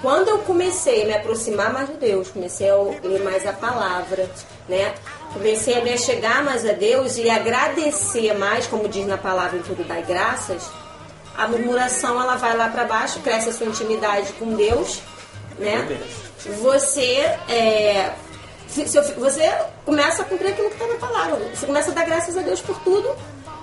Quando 0.00 0.28
eu 0.28 0.38
comecei 0.40 1.02
a 1.02 1.06
me 1.06 1.14
aproximar 1.14 1.72
mais 1.72 1.88
de 1.88 1.94
Deus, 1.94 2.28
comecei 2.28 2.68
a 2.68 2.76
ler 2.76 3.22
mais 3.22 3.46
a 3.46 3.52
palavra, 3.52 4.28
né? 4.68 4.94
Comecei 5.32 5.78
a 5.78 5.82
me 5.82 5.96
chegar 5.96 6.44
mais 6.44 6.68
a 6.68 6.72
Deus 6.72 7.16
e 7.16 7.28
agradecer 7.30 8.34
mais, 8.34 8.66
como 8.66 8.88
diz 8.88 9.06
na 9.06 9.16
palavra 9.16 9.58
em 9.58 9.62
tudo 9.62 9.82
dai 9.84 10.02
graças, 10.02 10.70
a 11.36 11.48
murmuração 11.48 12.20
ela 12.20 12.36
vai 12.36 12.56
lá 12.56 12.68
para 12.68 12.84
baixo, 12.84 13.20
cresce 13.20 13.48
a 13.48 13.52
sua 13.52 13.66
intimidade 13.66 14.32
com 14.34 14.54
Deus, 14.54 15.00
né? 15.58 15.98
Você 16.60 17.20
é, 17.48 18.12
se- 18.68 18.86
se- 18.88 19.00
você 19.14 19.52
começa 19.84 20.22
a 20.22 20.24
cumprir 20.24 20.48
aquilo 20.52 20.68
que 20.70 20.74
está 20.82 20.86
na 20.86 20.98
palavra. 20.98 21.36
Você 21.54 21.66
começa 21.66 21.90
a 21.90 21.94
dar 21.94 22.04
graças 22.04 22.36
a 22.36 22.40
Deus 22.42 22.60
por 22.60 22.78
tudo 22.80 23.14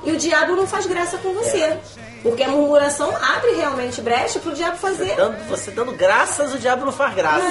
e 0.03 0.11
o 0.11 0.17
diabo 0.17 0.55
não 0.55 0.65
faz 0.67 0.85
graça 0.85 1.17
com 1.17 1.33
você. 1.33 1.77
Porque 2.23 2.43
a 2.43 2.49
murmuração 2.49 3.11
abre 3.35 3.51
realmente 3.55 3.99
brecha 3.99 4.37
para 4.39 4.51
o 4.51 4.53
diabo 4.55 4.77
fazer. 4.77 5.15
Dando- 5.15 5.43
você 5.49 5.71
dando 5.71 5.91
graças, 5.93 6.53
o 6.53 6.59
diabo 6.59 6.85
não 6.85 6.91
faz 6.91 7.15
graça. 7.15 7.41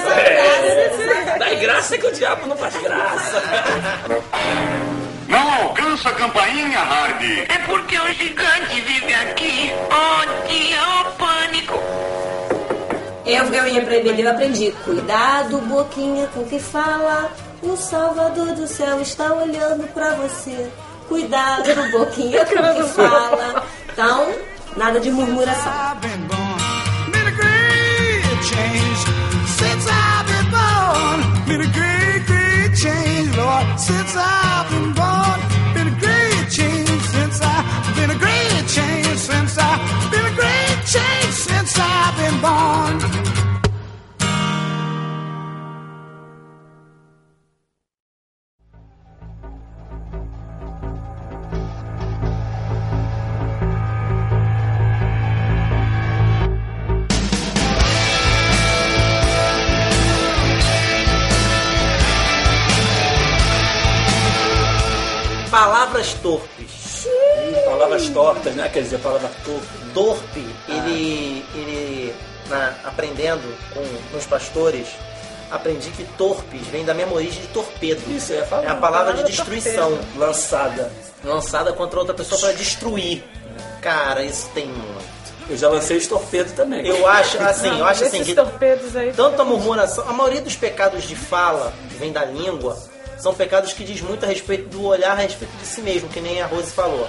Dá 1.37 1.53
graça 1.55 1.97
que 1.97 2.07
o 2.07 2.11
diabo 2.13 2.47
não 2.47 2.55
faz 2.55 2.73
graça. 2.81 3.43
Não 5.27 5.53
alcança 5.63 6.09
a 6.09 6.13
campainha, 6.13 6.79
Hardy. 6.79 7.41
É 7.49 7.57
porque 7.65 7.97
o 7.97 8.13
gigante 8.13 8.81
vive 8.81 9.13
aqui. 9.13 9.71
Oh, 9.89 10.47
dia, 10.47 10.77
oh, 11.01 11.11
pânico. 11.17 11.79
Eu, 13.25 13.45
eu 13.45 13.67
ia 13.67 13.81
aprender, 13.81 14.19
eu 14.19 14.31
aprendi. 14.31 14.71
Cuidado, 14.83 15.57
boquinha 15.59 16.27
com 16.27 16.43
que 16.45 16.59
fala. 16.59 17.31
O 17.61 17.75
Salvador 17.75 18.53
do 18.53 18.67
céu 18.67 18.99
está 19.01 19.33
olhando 19.33 19.87
pra 19.93 20.15
você. 20.15 20.69
Cuidado, 21.07 21.63
boquinha 21.91 22.45
com 22.45 22.83
que 22.83 22.89
fala. 22.89 23.63
Então, 23.91 24.33
nada 24.75 24.99
de 24.99 25.11
murmuração. 25.11 25.71
I've 25.71 26.01
been 26.01 26.27
born. 26.27 27.11
Been 27.11 27.27
a 27.27 27.31
great 27.31 28.43
change 28.43 29.05
since 29.47 29.87
I've 34.15 34.71
been 34.71 34.93
born. 34.93 35.10
Quer 68.73 68.83
dizer, 68.83 68.99
palavras 68.99 69.31
tortas. 69.43 69.67
Torpe, 69.93 70.45
ele, 70.67 71.45
ele 71.53 72.15
na- 72.49 72.73
aprendendo 72.85 73.41
com 73.73 74.15
nos 74.15 74.25
pastores, 74.25 74.87
aprendi 75.51 75.89
que 75.91 76.03
torpes 76.17 76.65
vem 76.67 76.85
da 76.85 76.93
mesma 76.93 77.13
origem 77.15 77.41
de 77.41 77.47
torpedo. 77.49 78.01
Isso, 78.09 78.31
é 78.33 78.39
a 78.39 78.45
palavra, 78.45 78.69
É 78.69 78.71
a 78.71 78.75
palavra 78.75 79.13
de 79.15 79.23
destruição. 79.25 79.89
torpedo, 79.91 80.19
Lançada. 80.19 80.91
Lançada 81.23 81.73
contra 81.73 81.99
outra 81.99 82.13
pessoa 82.15 82.39
para 82.39 82.53
destruir. 82.53 83.23
Cara, 83.81 84.23
isso 84.23 84.49
tem 84.53 84.67
muito. 84.67 85.11
Eu 85.49 85.57
já 85.57 85.67
lancei 85.67 85.97
os 85.97 86.07
torpedos 86.07 86.53
também. 86.53 86.85
Eu 86.87 87.05
acho 87.07 87.37
assim, 87.43 87.77
eu 87.77 87.85
acho 87.85 88.05
assim 88.05 88.23
que 88.23 88.33
torpedos 88.33 88.95
aí. 88.95 89.11
tanto 89.11 89.41
a 89.41 89.45
murmuração, 89.45 90.07
a 90.07 90.13
maioria 90.13 90.39
dos 90.41 90.55
pecados 90.55 91.03
de 91.03 91.15
fala 91.15 91.73
que 91.89 91.95
vem 91.95 92.11
da 92.11 92.23
língua 92.23 92.77
são 93.19 93.33
pecados 93.33 93.73
que 93.73 93.83
diz 93.83 93.99
muito 94.01 94.23
a 94.23 94.27
respeito 94.29 94.69
do 94.69 94.85
olhar 94.85 95.11
a 95.11 95.15
respeito 95.15 95.51
de 95.57 95.65
si 95.65 95.81
mesmo, 95.81 96.07
que 96.09 96.21
nem 96.21 96.41
a 96.41 96.45
Rose 96.47 96.71
falou. 96.71 97.07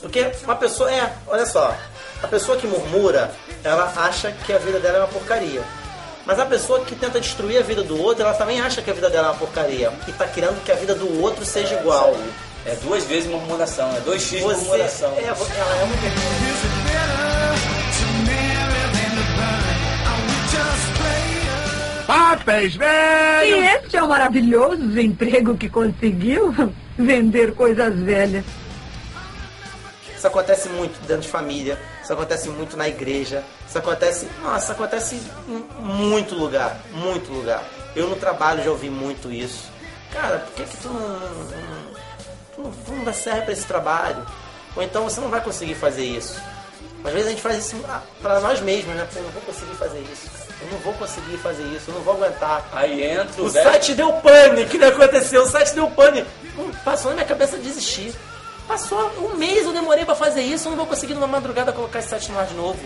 Porque 0.00 0.30
uma 0.44 0.56
pessoa 0.56 0.90
é, 0.90 1.12
olha 1.26 1.46
só, 1.46 1.74
a 2.22 2.26
pessoa 2.28 2.56
que 2.58 2.66
murmura, 2.66 3.30
ela 3.64 3.92
acha 3.96 4.30
que 4.44 4.52
a 4.52 4.58
vida 4.58 4.78
dela 4.78 4.98
é 4.98 5.00
uma 5.00 5.08
porcaria. 5.08 5.62
Mas 6.24 6.38
a 6.40 6.44
pessoa 6.46 6.80
que 6.80 6.94
tenta 6.96 7.20
destruir 7.20 7.58
a 7.58 7.62
vida 7.62 7.82
do 7.82 8.00
outro, 8.02 8.24
ela 8.24 8.34
também 8.34 8.60
acha 8.60 8.82
que 8.82 8.90
a 8.90 8.94
vida 8.94 9.08
dela 9.08 9.28
é 9.28 9.30
uma 9.30 9.38
porcaria. 9.38 9.92
E 10.08 10.12
tá 10.12 10.26
querendo 10.26 10.62
que 10.64 10.72
a 10.72 10.74
vida 10.74 10.94
do 10.94 11.22
outro 11.22 11.44
seja 11.44 11.74
igual. 11.80 12.16
É 12.64 12.74
duas 12.82 13.04
vezes 13.04 13.30
murmuração, 13.30 13.88
é 13.96 14.00
dois 14.00 14.22
X 14.22 14.42
Você 14.42 14.56
murmuração. 14.64 15.12
é, 15.16 15.22
ela 15.24 15.36
é 15.80 15.84
uma? 15.84 15.94
Papéis 22.06 22.74
E 22.74 22.78
velhos. 22.78 23.84
esse 23.86 23.96
é 23.96 24.02
o 24.02 24.08
maravilhoso 24.08 24.98
emprego 25.00 25.56
que 25.56 25.68
conseguiu? 25.68 26.54
Vender 26.98 27.52
coisas 27.54 27.94
velhas. 28.00 28.44
Isso 30.26 30.32
acontece 30.32 30.68
muito 30.68 30.98
dentro 31.06 31.22
de 31.22 31.28
família, 31.28 31.78
isso 32.02 32.12
acontece 32.12 32.48
muito 32.48 32.76
na 32.76 32.88
igreja, 32.88 33.44
isso 33.68 33.78
acontece, 33.78 34.28
nossa, 34.42 34.72
acontece 34.72 35.22
em 35.46 35.64
muito 35.80 36.34
lugar, 36.34 36.80
muito 36.90 37.30
lugar. 37.32 37.62
Eu 37.94 38.08
no 38.08 38.16
trabalho 38.16 38.60
já 38.64 38.70
ouvi 38.70 38.90
muito 38.90 39.30
isso. 39.30 39.70
Cara, 40.12 40.38
por 40.38 40.54
que, 40.54 40.64
que 40.64 40.76
tu 40.78 40.88
não, 40.88 41.20
tu 42.56 42.60
não, 42.60 42.72
tu 42.72 42.92
não 42.92 43.04
dá 43.04 43.12
certo 43.12 43.44
pra 43.44 43.52
esse 43.52 43.64
trabalho? 43.66 44.26
Ou 44.74 44.82
então 44.82 45.04
você 45.04 45.20
não 45.20 45.28
vai 45.28 45.40
conseguir 45.40 45.76
fazer 45.76 46.02
isso. 46.02 46.42
Às 47.04 47.12
vezes 47.12 47.28
a 47.28 47.30
gente 47.30 47.42
faz 47.42 47.64
isso 47.64 47.76
ah, 47.88 48.02
pra 48.20 48.40
nós 48.40 48.60
mesmos, 48.60 48.96
né? 48.96 49.06
Eu 49.14 49.22
não 49.22 49.30
vou 49.30 49.42
conseguir 49.42 49.76
fazer 49.76 50.00
isso. 50.12 50.28
Eu 50.60 50.72
não 50.72 50.78
vou 50.78 50.92
conseguir 50.94 51.36
fazer 51.36 51.62
isso, 51.62 51.84
eu 51.88 51.94
não 51.94 52.00
vou 52.00 52.14
aguentar. 52.14 52.68
Aí 52.72 53.04
entra 53.04 53.40
o 53.40 53.44
O 53.44 53.50
site 53.50 53.94
deu 53.94 54.12
pane, 54.14 54.66
que 54.66 54.76
não 54.76 54.88
aconteceu? 54.88 55.44
O 55.44 55.46
site 55.46 55.72
deu 55.72 55.88
pane. 55.88 56.26
Passou 56.84 57.12
na 57.12 57.18
minha 57.18 57.28
cabeça 57.28 57.56
desistir. 57.58 58.12
Passou 58.66 58.98
um 59.20 59.36
mês 59.36 59.64
eu 59.64 59.72
demorei 59.72 60.04
pra 60.04 60.14
fazer 60.14 60.42
isso, 60.42 60.66
eu 60.66 60.70
não 60.70 60.76
vou 60.78 60.86
conseguir 60.86 61.14
numa 61.14 61.26
madrugada 61.26 61.72
colocar 61.72 62.00
esse 62.00 62.08
site 62.08 62.30
no 62.32 62.38
ar 62.38 62.46
de 62.46 62.54
novo. 62.54 62.80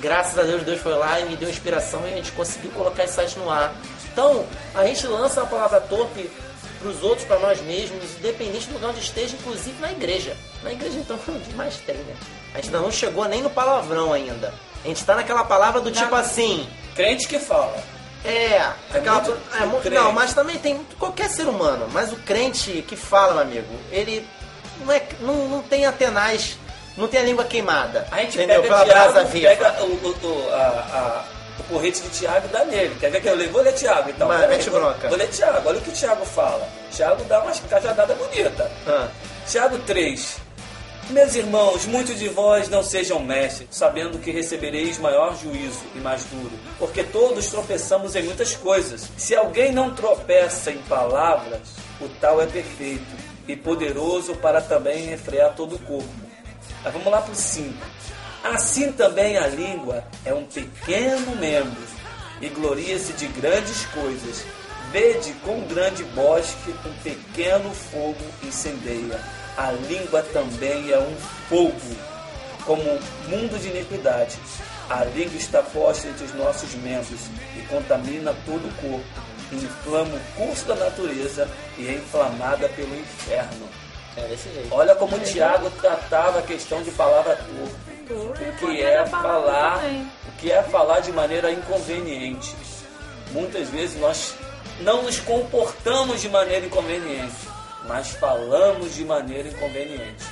Graças 0.00 0.38
a 0.38 0.42
Deus, 0.42 0.62
Deus 0.62 0.80
foi 0.80 0.94
lá 0.94 1.18
e 1.20 1.24
me 1.24 1.36
deu 1.36 1.48
inspiração 1.48 2.02
e 2.06 2.12
a 2.12 2.16
gente 2.16 2.30
conseguiu 2.32 2.70
colocar 2.72 3.04
esse 3.04 3.14
site 3.14 3.38
no 3.38 3.50
ar. 3.50 3.74
Então, 4.12 4.44
a 4.74 4.84
gente 4.86 5.06
lança 5.06 5.42
a 5.42 5.46
palavra 5.46 5.80
torpe 5.80 6.30
pros 6.78 7.02
outros, 7.02 7.26
pra 7.26 7.38
nós 7.38 7.60
mesmos, 7.62 8.04
independente 8.18 8.66
do 8.68 8.74
lugar 8.74 8.90
onde 8.90 9.00
esteja, 9.00 9.34
inclusive 9.34 9.80
na 9.80 9.90
igreja. 9.90 10.36
Na 10.62 10.70
igreja, 10.72 10.98
então, 10.98 11.16
o 11.26 11.40
que 11.40 11.54
mais 11.54 11.76
tem, 11.78 11.96
né? 11.96 12.14
A 12.52 12.56
gente 12.58 12.66
ainda 12.66 12.80
não 12.80 12.92
chegou 12.92 13.24
nem 13.26 13.42
no 13.42 13.50
palavrão 13.50 14.12
ainda. 14.12 14.52
A 14.84 14.88
gente 14.88 15.02
tá 15.04 15.14
naquela 15.14 15.44
palavra 15.44 15.80
do 15.80 15.90
tipo 15.90 16.14
assim. 16.14 16.68
Crente 16.94 17.26
que 17.26 17.38
fala. 17.38 17.74
É, 18.24 18.58
aquela, 18.92 19.20
muito 19.22 19.38
é, 19.54 19.66
mu- 19.66 19.80
crente. 19.80 19.94
não, 19.96 20.12
mas 20.12 20.32
também 20.34 20.58
tem 20.58 20.78
qualquer 20.98 21.28
ser 21.30 21.46
humano. 21.48 21.88
Mas 21.92 22.12
o 22.12 22.16
crente 22.16 22.82
que 22.86 22.94
fala, 22.96 23.32
meu 23.32 23.42
amigo, 23.60 23.74
ele 23.90 24.26
não, 24.84 24.92
é, 24.92 25.02
não, 25.20 25.48
não 25.48 25.62
tem 25.62 25.86
atenaz, 25.86 26.56
não 26.96 27.06
tem 27.08 27.20
a 27.20 27.24
língua 27.24 27.44
queimada. 27.44 28.06
A 28.10 28.18
gente 28.22 28.36
entendeu? 28.38 28.62
pega 28.62 28.84
Pela 28.84 28.84
Tiago, 29.12 29.28
viva. 29.28 29.48
pega 29.48 29.82
o, 29.82 29.86
o, 29.86 30.08
o, 30.26 30.54
a, 30.54 30.56
a- 30.56 31.24
o 31.58 31.62
porrete 31.64 32.00
de 32.02 32.08
Tiago 32.10 32.46
e 32.48 32.52
dá 32.52 32.64
nele. 32.64 32.96
Quer 32.98 33.10
ver 33.12 33.20
que 33.20 33.28
eu 33.28 33.36
leio? 33.36 33.50
Vou 33.52 33.62
ler 33.62 33.72
Tiago 33.74 34.10
então. 34.10 34.26
Mas 34.26 34.48
mete 34.48 34.68
vou, 34.70 34.80
bronca. 34.80 35.08
vou 35.08 35.16
ler 35.16 35.28
Tiago. 35.28 35.68
Olha 35.68 35.78
o 35.78 35.80
que 35.80 35.90
o 35.90 35.92
Tiago 35.92 36.24
fala. 36.24 36.66
Tiago 36.90 37.22
dá 37.24 37.40
umas 37.42 37.60
cajadadas 37.60 38.16
bonitas. 38.18 38.70
Ah. 38.88 39.08
Tiago 39.48 39.78
3. 39.80 40.36
Meus 41.10 41.34
irmãos, 41.34 41.84
muitos 41.84 42.18
de 42.18 42.28
vós 42.30 42.68
não 42.70 42.82
sejam 42.82 43.20
mestres, 43.20 43.68
sabendo 43.70 44.18
que 44.18 44.30
recebereis 44.30 44.98
maior 44.98 45.36
juízo 45.36 45.82
e 45.94 45.98
mais 45.98 46.24
duro, 46.24 46.50
porque 46.78 47.04
todos 47.04 47.46
tropeçamos 47.48 48.16
em 48.16 48.22
muitas 48.22 48.54
coisas. 48.56 49.10
Se 49.16 49.36
alguém 49.36 49.70
não 49.70 49.90
tropeça 49.94 50.70
em 50.70 50.78
palavras, 50.78 51.60
o 52.00 52.08
tal 52.20 52.40
é 52.40 52.46
perfeito 52.46 53.04
e 53.46 53.56
poderoso 53.56 54.34
para 54.36 54.60
também 54.60 55.06
refrear 55.06 55.54
todo 55.54 55.76
o 55.76 55.78
corpo. 55.80 56.08
Mas 56.82 56.92
vamos 56.92 57.10
lá 57.10 57.20
para 57.20 57.32
o 57.32 57.36
5. 57.36 57.74
Assim 58.44 58.92
também 58.92 59.38
a 59.38 59.46
língua 59.46 60.04
é 60.24 60.34
um 60.34 60.44
pequeno 60.44 61.34
membro 61.36 61.82
e 62.40 62.48
gloria-se 62.48 63.14
de 63.14 63.26
grandes 63.28 63.86
coisas. 63.86 64.44
Vede 64.92 65.32
com 65.44 65.66
grande 65.66 66.04
bosque 66.04 66.74
um 66.84 66.92
pequeno 67.02 67.72
fogo 67.74 68.22
incendeia. 68.42 69.18
A 69.56 69.72
língua 69.72 70.22
também 70.22 70.90
é 70.90 70.98
um 70.98 71.16
fogo, 71.48 71.96
como 72.66 72.82
um 72.82 73.00
mundo 73.28 73.58
de 73.58 73.68
iniquidade. 73.68 74.36
A 74.90 75.04
língua 75.04 75.36
está 75.36 75.62
posta 75.62 76.08
entre 76.08 76.24
os 76.24 76.34
nossos 76.34 76.74
membros 76.74 77.20
e 77.56 77.62
contamina 77.62 78.34
todo 78.44 78.68
o 78.68 78.74
corpo, 78.74 79.04
inflama 79.56 80.16
o 80.16 80.46
curso 80.46 80.64
da 80.66 80.74
natureza 80.74 81.48
e 81.78 81.88
é 81.88 81.92
inflamada 81.92 82.68
pelo 82.70 82.94
inferno. 82.94 83.68
É 84.16 84.22
desse 84.28 84.48
jeito. 84.52 84.72
Olha 84.72 84.94
como 84.94 85.16
o 85.16 85.20
Tiago 85.20 85.70
tratava 85.70 86.38
a 86.38 86.42
questão 86.42 86.82
de 86.82 86.90
palavra 86.92 87.36
torpe. 87.36 87.94
O 88.14 88.66
que 88.66 88.82
é 88.82 89.06
falar, 89.06 89.80
o 90.28 90.32
que 90.38 90.52
é 90.52 90.62
falar 90.62 91.00
de 91.00 91.10
maneira 91.10 91.50
inconveniente. 91.50 92.54
Muitas 93.32 93.68
vezes 93.70 93.98
nós 93.98 94.34
não 94.80 95.02
nos 95.02 95.18
comportamos 95.20 96.20
de 96.20 96.28
maneira 96.28 96.66
inconveniente, 96.66 97.48
mas 97.88 98.10
falamos 98.10 98.94
de 98.94 99.04
maneira 99.04 99.48
inconveniente. 99.48 100.24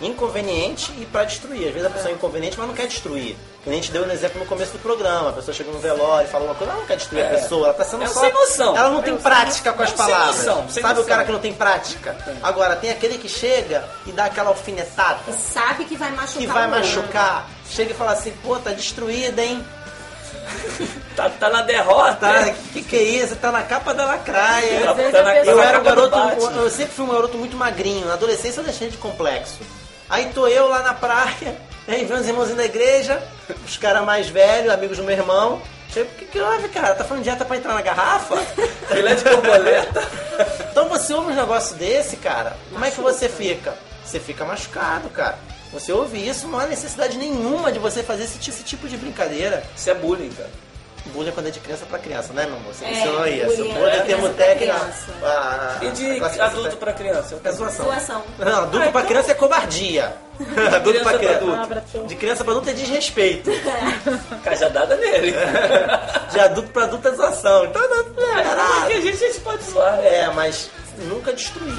É. 0.00 0.06
Inconveniente 0.06 0.92
e 0.98 1.06
pra 1.06 1.24
destruir. 1.24 1.66
Às 1.68 1.74
vezes 1.74 1.86
a 1.86 1.90
pessoa 1.90 2.10
é 2.10 2.14
inconveniente, 2.14 2.56
mas 2.58 2.66
não 2.68 2.74
quer 2.74 2.86
destruir. 2.86 3.36
Que 3.64 3.68
nem 3.70 3.78
a 3.78 3.82
gente 3.82 3.90
deu 3.92 4.04
um 4.04 4.10
exemplo 4.10 4.38
no 4.40 4.46
começo 4.46 4.72
do 4.72 4.78
programa. 4.78 5.30
A 5.30 5.32
pessoa 5.32 5.52
chega 5.54 5.70
no 5.72 5.78
velório 5.78 6.28
e 6.28 6.30
fala 6.30 6.44
uma 6.44 6.54
coisa, 6.54 6.72
ela 6.72 6.80
não 6.80 6.86
quer 6.86 6.96
destruir 6.96 7.22
a 7.24 7.26
É. 7.26 7.30
pessoa, 7.36 7.66
ela 7.66 7.74
tá 7.74 7.84
sendo 7.84 8.04
É 8.04 8.06
só. 8.06 8.20
sem 8.20 8.32
noção. 8.32 8.76
Ela 8.76 8.90
não 8.90 9.00
É 9.00 9.02
tem 9.02 9.12
um 9.14 9.18
prática 9.18 9.72
com 9.72 9.82
as 9.82 9.90
é 9.90 9.92
um 9.92 9.96
sem 9.96 10.06
palavras. 10.06 10.36
noção, 10.36 10.68
sem 10.68 10.82
Sabe 10.82 10.94
o 10.94 10.96
noção. 10.98 11.08
cara 11.08 11.24
que 11.24 11.32
não 11.32 11.40
tem 11.40 11.52
prática? 11.52 12.16
Agora, 12.42 12.76
tem 12.76 12.90
aquele 12.90 13.18
que 13.18 13.28
chega 13.28 13.84
e 14.06 14.12
dá 14.12 14.26
aquela 14.26 14.50
alfinetada. 14.50 15.18
E 15.28 15.32
sabe 15.32 15.84
que 15.84 15.96
vai 15.96 16.10
machucar 16.12 16.38
que 16.40 16.46
vai 16.46 16.66
o 16.66 16.70
machucar. 16.70 17.48
Chega 17.68 17.90
e 17.90 17.94
fala 17.94 18.12
assim, 18.12 18.32
pô, 18.42 18.56
tá 18.56 18.70
destruída, 18.70 19.42
hein? 19.42 19.64
Tá, 21.16 21.28
tá 21.30 21.50
na 21.50 21.62
derrota. 21.62 22.14
Tá, 22.14 22.54
que 22.72 22.80
que 22.82 22.96
é 22.96 23.02
isso? 23.02 23.34
Tá 23.36 23.50
na 23.50 23.62
capa 23.62 23.92
da 23.92 24.06
lacraia. 24.06 24.84
Tá- 24.84 24.94
tá 25.10 25.22
na- 25.24 25.36
eu 25.38 25.60
era 25.60 25.80
um 25.80 25.82
garoto, 25.82 26.16
eu 26.60 26.70
sempre 26.70 26.92
fui 26.94 27.04
um 27.04 27.08
garoto 27.08 27.36
muito 27.36 27.56
magrinho. 27.56 28.06
Na 28.06 28.14
adolescência 28.14 28.60
eu 28.60 28.64
deixei 28.64 28.88
de 28.88 28.96
complexo. 28.98 29.58
Aí 30.08 30.30
tô 30.32 30.46
eu 30.48 30.68
lá 30.68 30.82
na 30.82 30.94
praia, 30.94 31.56
aí 31.86 32.04
vem 32.04 32.16
os 32.16 32.26
irmãozinhos 32.26 32.58
da 32.58 32.64
igreja, 32.64 33.22
os 33.64 33.76
caras 33.76 34.04
mais 34.04 34.28
velhos, 34.28 34.72
amigos 34.72 34.96
do 34.96 35.04
meu 35.04 35.14
irmão. 35.14 35.60
Chego, 35.92 36.10
o 36.10 36.14
que 36.14 36.24
que 36.26 36.40
houve, 36.40 36.68
cara? 36.68 36.94
Tá 36.94 37.04
falando 37.04 37.22
dieta 37.22 37.44
pra 37.44 37.56
entrar 37.56 37.74
na 37.74 37.82
garrafa? 37.82 38.36
Filé 38.88 39.14
de 39.14 39.24
borboleta. 39.24 40.02
Então 40.70 40.88
você 40.88 41.12
ouve 41.14 41.32
um 41.32 41.36
negócio 41.36 41.76
desse, 41.76 42.16
cara, 42.16 42.56
como 42.72 42.84
é 42.84 42.90
que 42.90 43.00
você 43.00 43.28
fica? 43.28 43.74
Você 44.04 44.18
fica 44.18 44.44
machucado, 44.44 45.10
cara. 45.10 45.38
Você 45.72 45.92
ouve 45.92 46.26
isso, 46.26 46.48
não 46.48 46.58
há 46.58 46.66
necessidade 46.66 47.18
nenhuma 47.18 47.70
de 47.70 47.78
você 47.78 48.02
fazer 48.02 48.24
esse 48.24 48.38
tipo 48.38 48.88
de 48.88 48.96
brincadeira. 48.96 49.62
Isso 49.76 49.90
é 49.90 49.94
bullying, 49.94 50.30
cara. 50.30 50.50
Bullying 51.08 51.28
é 51.28 51.32
quando 51.32 51.46
é 51.48 51.50
de 51.50 51.60
criança 51.60 51.86
pra 51.86 51.98
criança, 51.98 52.32
né, 52.32 52.46
meu 52.46 52.56
amor? 52.56 52.74
Você 52.74 52.84
É, 52.84 52.90
ensinou 52.92 53.26
isso. 53.26 53.46
bullying 53.56 53.70
é 53.70 53.74
Bullying 53.74 53.96
é 53.96 54.00
termo 54.02 54.28
técnico. 54.30 54.86
E 55.82 55.90
de 55.90 56.40
adulto 56.40 56.76
pra 56.76 56.92
criança? 56.92 57.40
É 57.44 57.50
zoação. 57.52 57.86
Situação. 57.86 58.22
Não, 58.38 58.62
adulto 58.62 58.90
pra 58.92 59.02
criança 59.02 59.30
é 59.32 59.34
cobardia. 59.34 60.14
adulto 60.74 61.00
pra 61.00 61.18
criança 61.18 61.66
pra 61.66 62.02
De 62.06 62.14
criança 62.14 62.44
pra 62.44 62.52
adulto 62.52 62.70
é 62.70 62.72
desrespeito. 62.72 63.50
Cajadada 64.44 64.96
nele. 64.96 65.34
De 66.30 66.40
adulto 66.40 66.70
pra 66.70 66.84
adulto 66.84 67.08
é 67.08 67.10
zoação. 67.12 67.64
Então 67.64 67.82
não, 67.88 67.96
não, 68.04 68.80
Porque 68.80 68.92
a 68.94 69.00
gente, 69.00 69.24
a 69.24 69.28
gente 69.28 69.40
pode 69.40 69.62
zoar, 69.64 69.96
né? 69.96 70.18
É, 70.20 70.30
mas 70.34 70.70
nunca 70.98 71.32
destruir. 71.32 71.74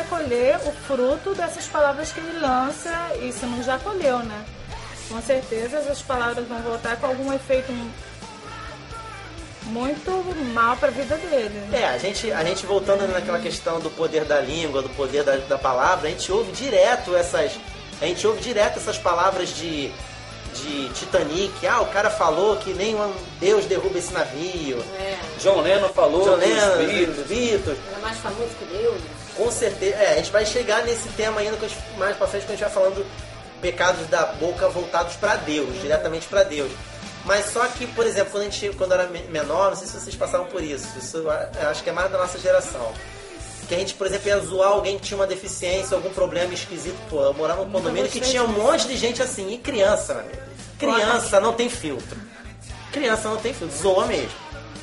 Vai 0.00 0.04
colher 0.08 0.56
o 0.64 0.72
fruto 0.86 1.34
dessas 1.34 1.66
palavras 1.66 2.12
que 2.12 2.20
ele 2.20 2.38
lança, 2.38 2.90
e 3.20 3.32
se 3.32 3.44
não 3.46 3.62
já 3.62 3.78
colheu, 3.78 4.18
né? 4.20 4.44
Com 5.08 5.20
certeza 5.20 5.78
essas 5.78 6.00
palavras 6.02 6.46
vão 6.46 6.60
voltar 6.62 6.96
com 6.96 7.06
algum 7.06 7.32
efeito 7.32 7.72
muito 9.64 10.10
mal 10.54 10.76
para 10.76 10.88
a 10.88 10.92
vida 10.92 11.16
dele. 11.16 11.60
É, 11.72 11.84
a 11.86 11.98
gente, 11.98 12.30
a 12.32 12.42
gente 12.44 12.64
voltando 12.66 13.06
naquela 13.08 13.38
questão 13.40 13.78
do 13.80 13.90
poder 13.90 14.24
da 14.24 14.40
língua, 14.40 14.82
do 14.82 14.88
poder 14.90 15.22
da, 15.22 15.36
da 15.36 15.58
palavra, 15.58 16.08
a 16.08 16.10
gente 16.10 16.30
ouve 16.32 16.52
direto 16.52 17.14
essas. 17.14 17.52
A 18.00 18.06
gente 18.06 18.26
ouve 18.26 18.40
direto 18.40 18.78
essas 18.78 18.96
palavras 18.96 19.50
de, 19.50 19.92
de 20.54 20.88
Titanic. 20.94 21.66
Ah, 21.66 21.82
o 21.82 21.86
cara 21.86 22.08
falou 22.10 22.56
que 22.56 22.72
nem 22.72 22.94
um 22.94 23.12
Deus 23.38 23.66
derruba 23.66 23.98
esse 23.98 24.12
navio. 24.12 24.82
É. 24.98 25.18
John 25.38 25.60
Lennon 25.60 25.88
falou 25.90 26.24
John 26.24 26.36
Lennon, 26.36 26.78
Beatles- 26.78 27.18
os 27.18 27.26
Beatles. 27.26 27.78
Ela 27.88 27.98
é 27.98 28.00
mais 28.00 28.16
famoso 28.18 28.50
que 28.58 28.64
Deus. 28.64 29.00
Com 29.42 29.50
certeza. 29.50 29.96
É, 29.96 30.12
a 30.12 30.16
gente 30.16 30.30
vai 30.30 30.44
chegar 30.44 30.84
nesse 30.84 31.08
tema 31.10 31.40
ainda 31.40 31.56
mais 31.96 32.16
pra 32.16 32.26
frente 32.26 32.42
quando 32.42 32.50
a 32.50 32.56
gente 32.56 32.64
vai 32.64 32.70
falando 32.70 33.06
pecados 33.60 34.06
da 34.08 34.26
boca 34.26 34.68
voltados 34.68 35.14
pra 35.16 35.36
Deus, 35.36 35.80
diretamente 35.80 36.26
pra 36.26 36.42
Deus. 36.42 36.70
Mas 37.24 37.46
só 37.52 37.66
que, 37.68 37.86
por 37.86 38.06
exemplo, 38.06 38.30
quando 38.32 38.42
a 38.42 38.50
gente 38.50 38.70
quando 38.76 38.92
era 38.92 39.06
me- 39.06 39.22
menor, 39.24 39.70
não 39.70 39.76
sei 39.76 39.86
se 39.86 39.98
vocês 40.00 40.14
passaram 40.16 40.46
por 40.46 40.62
isso. 40.62 40.86
Isso 40.98 41.24
acho 41.70 41.82
que 41.82 41.90
é 41.90 41.92
mais 41.92 42.10
da 42.10 42.18
nossa 42.18 42.38
geração. 42.38 42.92
Que 43.68 43.74
a 43.74 43.78
gente, 43.78 43.94
por 43.94 44.06
exemplo, 44.06 44.28
ia 44.28 44.38
zoar 44.40 44.70
alguém 44.70 44.98
que 44.98 45.06
tinha 45.06 45.18
uma 45.18 45.26
deficiência, 45.26 45.94
algum 45.94 46.10
problema 46.10 46.52
esquisito. 46.52 46.96
Pô, 47.08 47.22
eu 47.22 47.32
morava 47.34 47.64
num 47.64 47.70
condomínio 47.70 48.10
que 48.10 48.20
tinha 48.20 48.42
um 48.42 48.48
monte 48.48 48.86
de 48.88 48.96
gente 48.96 49.22
assim. 49.22 49.52
E 49.52 49.58
criança, 49.58 50.14
meu 50.14 50.22
amigo. 50.24 50.40
Criança 50.78 51.40
não 51.40 51.52
tem 51.52 51.68
filtro. 51.68 52.16
Criança 52.92 53.28
não 53.28 53.36
tem 53.36 53.52
filtro. 53.54 53.76
Zoa 53.76 54.06
mesmo. 54.06 54.32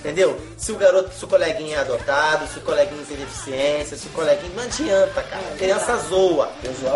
Entendeu? 0.08 0.40
Se 0.56 0.72
o 0.72 0.78
garoto, 0.78 1.14
se 1.14 1.26
o 1.26 1.28
coleguinha 1.28 1.76
é 1.76 1.80
adotado, 1.82 2.48
se 2.48 2.60
o 2.60 2.62
coleguinha 2.62 3.04
tem 3.06 3.18
deficiência, 3.18 3.98
se 3.98 4.08
o 4.08 4.12
coleguinha. 4.12 4.54
Não 4.56 4.64
adianta, 4.64 5.22
cara. 5.22 5.44
A 5.54 5.58
criança 5.58 5.98
zoa. 6.08 6.50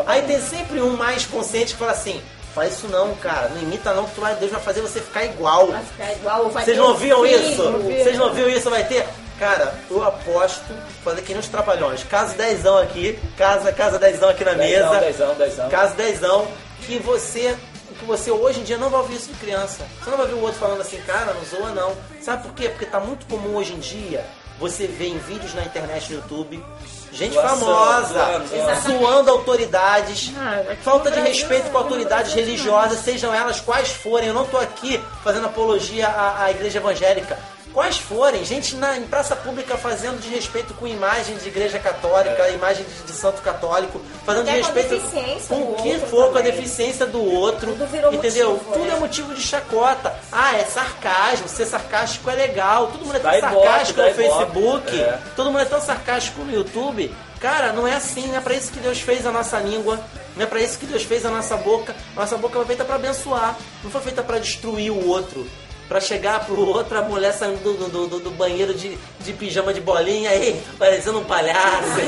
Aí 0.07 0.21
tem 0.21 0.39
sempre 0.39 0.79
um 0.81 0.95
mais 0.95 1.25
consciente 1.25 1.73
que 1.73 1.79
fala 1.79 1.91
assim: 1.91 2.21
faz 2.55 2.71
isso 2.77 2.87
não, 2.87 3.13
cara. 3.15 3.49
Não 3.49 3.61
imita 3.61 3.93
não, 3.93 4.05
que 4.05 4.15
tu 4.15 4.21
vai, 4.21 4.33
Deus 4.35 4.49
vai 4.49 4.61
fazer 4.61 4.79
você 4.79 5.01
ficar 5.01 5.25
igual. 5.25 5.67
Vai 5.67 5.83
ficar 5.83 6.11
igual, 6.13 6.49
vai 6.51 6.63
Vocês 6.63 6.77
não 6.77 6.85
ouviam 6.87 7.25
isso? 7.25 7.71
Vocês 7.73 8.17
não 8.17 8.27
ouviram 8.27 8.49
isso? 8.49 8.69
Vai 8.69 8.85
ter? 8.85 9.05
Cara, 9.37 9.73
eu 9.89 10.01
aposto, 10.05 10.73
fazer 11.03 11.21
que 11.23 11.33
nem 11.33 11.39
os 11.41 11.49
trapalhões. 11.49 12.05
Caso 12.05 12.33
dezão 12.37 12.77
aqui, 12.77 13.19
casa, 13.37 13.73
casa 13.73 13.99
dezão 13.99 14.29
aqui 14.29 14.45
na 14.45 14.53
Dezão, 14.53 14.93
mesa. 14.93 15.05
dezão, 15.05 15.35
dezão. 15.35 15.69
Caso 15.69 15.95
dezão, 15.95 16.47
que 16.85 16.97
você. 16.99 17.57
Que 18.01 18.07
você 18.07 18.31
hoje 18.31 18.59
em 18.59 18.63
dia 18.63 18.77
não 18.77 18.89
vai 18.89 18.99
ouvir 19.01 19.15
isso 19.15 19.31
de 19.31 19.39
criança. 19.39 19.87
Você 19.99 20.09
não 20.09 20.17
vai 20.17 20.27
ver 20.27 20.33
o 20.33 20.41
outro 20.41 20.59
falando 20.59 20.81
assim, 20.81 20.99
cara, 21.01 21.33
não 21.33 21.45
zoa 21.45 21.71
não. 21.71 21.95
Sabe 22.19 22.43
por 22.43 22.53
quê? 22.53 22.67
Porque 22.69 22.85
tá 22.85 22.99
muito 22.99 23.25
comum 23.27 23.55
hoje 23.55 23.73
em 23.73 23.79
dia 23.79 24.25
você 24.59 24.87
ver 24.87 25.07
em 25.07 25.17
vídeos 25.19 25.53
na 25.53 25.63
internet 25.63 26.11
no 26.11 26.19
YouTube 26.19 26.63
gente 27.11 27.35
famosa 27.35 28.41
zoando, 28.87 29.29
autoridades, 29.31 30.31
Ah, 30.37 30.75
falta 30.81 31.11
de 31.11 31.19
respeito 31.19 31.69
com 31.69 31.77
autoridades 31.77 32.33
religiosas, 32.33 32.99
sejam 32.99 33.33
elas 33.33 33.59
quais 33.59 33.89
forem. 33.91 34.29
Eu 34.29 34.33
não 34.33 34.45
tô 34.45 34.57
aqui 34.57 35.01
fazendo 35.23 35.45
apologia 35.47 36.07
à, 36.07 36.45
à 36.45 36.51
igreja 36.51 36.79
evangélica. 36.79 37.37
Quais 37.73 37.97
forem, 37.97 38.43
gente 38.43 38.75
na, 38.75 38.97
em 38.97 39.03
praça 39.03 39.35
pública 39.35 39.77
fazendo 39.77 40.19
desrespeito 40.19 40.73
com 40.73 40.85
imagem 40.85 41.37
de 41.37 41.47
igreja 41.47 41.79
católica, 41.79 42.49
imagem 42.49 42.83
de, 42.83 43.03
de 43.03 43.11
santo 43.13 43.41
católico, 43.41 44.01
fazendo 44.25 44.49
Até 44.49 44.59
com 44.59 44.67
a 44.67 44.71
desrespeito 44.71 45.47
com 45.47 45.55
do 45.59 45.71
o 45.71 45.75
que 45.75 45.99
for, 45.99 46.31
com 46.31 46.37
a 46.37 46.41
deficiência 46.41 47.05
do 47.05 47.23
outro. 47.23 47.71
Tudo 47.71 47.85
virou 47.87 48.13
entendeu? 48.13 48.51
motivo, 48.51 48.73
Tudo 48.73 48.85
é. 48.91 48.93
é 48.93 48.99
motivo 48.99 49.33
de 49.33 49.41
chacota. 49.41 50.13
Ah, 50.31 50.57
é 50.57 50.65
sarcasmo, 50.65 51.47
ser 51.47 51.65
sarcástico 51.65 52.29
é 52.29 52.35
legal. 52.35 52.87
Todo 52.87 53.05
mundo 53.05 53.15
é 53.15 53.19
tão 53.19 53.31
Dá 53.31 53.39
sarcástico 53.39 54.01
no 54.01 54.07
ibope. 54.09 54.21
Facebook, 54.23 54.99
É. 55.01 55.19
todo 55.35 55.45
mundo 55.51 55.59
é 55.61 55.65
tão 55.65 55.81
sarcástico 55.81 56.41
no 56.43 56.53
YouTube. 56.53 57.15
Cara, 57.39 57.71
não 57.73 57.87
é 57.87 57.95
assim, 57.95 58.27
não 58.27 58.35
é 58.37 58.41
pra 58.41 58.53
isso 58.53 58.71
que 58.71 58.79
Deus 58.79 58.99
fez 58.99 59.25
a 59.25 59.31
nossa 59.31 59.57
língua, 59.59 59.99
não 60.35 60.43
é 60.43 60.45
pra 60.45 60.59
isso 60.61 60.77
que 60.77 60.85
Deus 60.85 61.01
fez 61.03 61.25
a 61.25 61.29
nossa 61.31 61.57
boca. 61.57 61.95
Nossa 62.15 62.37
boca 62.37 62.55
foi 62.57 62.65
feita 62.65 62.85
pra 62.85 62.95
abençoar, 62.97 63.55
não 63.83 63.89
foi 63.89 64.01
feita 64.01 64.21
pra 64.21 64.37
destruir 64.37 64.91
o 64.91 65.07
outro. 65.07 65.47
Pra 65.91 65.99
chegar 65.99 66.45
pro 66.45 66.65
outro, 66.69 66.97
a 66.97 67.01
mulher 67.01 67.33
saindo 67.33 67.59
do, 67.61 67.89
do, 67.89 68.07
do- 68.07 68.19
do 68.21 68.31
banheiro 68.31 68.73
de, 68.73 68.97
de 69.19 69.33
pijama 69.33 69.73
de 69.73 69.81
bolinha, 69.81 70.33
ei, 70.33 70.63
parecendo 70.79 71.19
um 71.19 71.23
palhaço. 71.25 71.99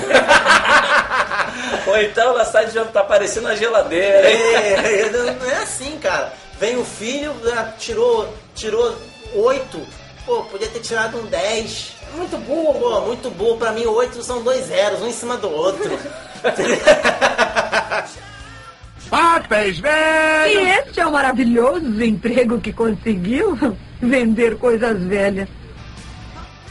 Ou 1.88 1.98
então 1.98 2.30
ela 2.30 2.46
sai 2.46 2.68
de 2.68 2.80
tá 2.86 3.04
parecendo 3.04 3.50
a 3.50 3.56
geladeira. 3.58 4.32
hein? 4.32 4.38
É, 4.56 5.10
não 5.10 5.52
é 5.52 5.56
assim, 5.64 5.98
cara. 6.00 6.32
Vem 6.58 6.78
o 6.78 6.86
filho, 6.86 7.36
tirou, 7.78 8.34
tirou 8.56 8.96
oito. 9.36 9.86
Pô, 10.26 10.44
podia 10.44 10.70
ter 10.70 10.80
tirado 10.80 11.18
um 11.18 11.26
10. 11.26 11.92
Muito 12.14 12.38
burro. 12.38 12.80
Pô, 12.80 13.02
muito 13.02 13.30
burro. 13.32 13.58
Pra 13.58 13.74
mim, 13.74 13.86
oito 13.86 14.24
são 14.24 14.42
dois 14.42 14.68
zeros, 14.68 15.02
um 15.02 15.08
em 15.08 15.12
cima 15.12 15.36
do 15.36 15.52
outro. 15.52 16.00
Papéis 19.14 19.78
E 19.78 19.82
velhos! 19.82 20.88
esse 20.90 21.00
é 21.00 21.06
o 21.06 21.12
maravilhoso 21.12 22.04
emprego 22.04 22.60
que 22.60 22.74
conseguiu 22.74 23.56
vender 24.02 24.58
coisas 24.58 25.00
velhas. 25.04 25.48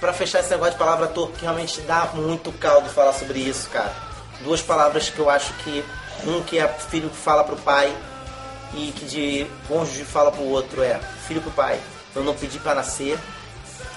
pra 0.01 0.12
fechar 0.12 0.40
esse 0.40 0.51
negócio 0.51 0.72
de 0.72 0.78
palavra 0.78 1.07
torpe, 1.07 1.38
que 1.38 1.43
realmente 1.45 1.80
dá 1.82 2.09
muito 2.14 2.51
caldo 2.59 2.88
falar 2.88 3.12
sobre 3.12 3.38
isso, 3.38 3.70
cara. 3.70 3.93
Duas 4.43 4.61
palavras 4.61 5.09
que 5.09 5.20
eu 5.20 5.30
acho 5.30 5.53
que 5.62 5.84
um 6.26 6.43
que 6.43 6.59
é 6.59 6.66
filho 6.66 7.09
que 7.09 7.16
fala 7.16 7.45
pro 7.45 7.55
pai 7.57 7.95
e 8.74 8.90
que 8.90 9.05
de 9.05 9.47
cônjuge 9.68 10.03
fala 10.05 10.32
pro 10.32 10.43
outro 10.43 10.82
é 10.82 10.99
filho 11.28 11.40
pro 11.40 11.51
pai, 11.53 11.78
eu 12.16 12.24
não 12.24 12.34
pedi 12.34 12.59
pra 12.59 12.74
nascer. 12.74 13.16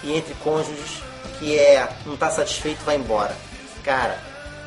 E 0.03 0.13
entre 0.15 0.35
cônjuges, 0.43 1.01
que 1.39 1.57
é 1.57 1.89
não 2.05 2.15
tá 2.15 2.29
satisfeito, 2.29 2.85
vai 2.85 2.95
embora. 2.95 3.35
Cara, 3.83 4.19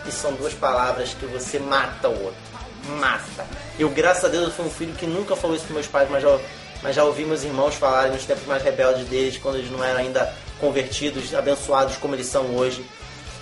isso 0.04 0.16
são 0.18 0.32
duas 0.32 0.52
palavras 0.54 1.14
que 1.14 1.26
você 1.26 1.60
mata 1.60 2.08
o 2.08 2.24
outro. 2.24 2.48
Mata. 2.88 3.46
Eu, 3.78 3.88
graças 3.90 4.24
a 4.24 4.28
Deus, 4.28 4.44
eu 4.44 4.50
fui 4.50 4.66
um 4.66 4.70
filho 4.70 4.94
que 4.94 5.06
nunca 5.06 5.36
falou 5.36 5.56
isso 5.56 5.64
pros 5.64 5.74
meus 5.74 5.86
pais, 5.86 6.08
mas 6.10 6.22
já, 6.22 6.38
mas 6.82 6.96
já 6.96 7.04
ouvi 7.04 7.24
meus 7.24 7.44
irmãos 7.44 7.74
falarem 7.74 8.12
nos 8.12 8.24
tempos 8.24 8.46
mais 8.46 8.62
rebeldes 8.62 9.06
deles, 9.08 9.38
quando 9.38 9.56
eles 9.56 9.70
não 9.70 9.82
eram 9.82 10.00
ainda 10.00 10.32
convertidos, 10.60 11.34
abençoados 11.34 11.96
como 11.96 12.14
eles 12.14 12.26
são 12.26 12.56
hoje. 12.56 12.84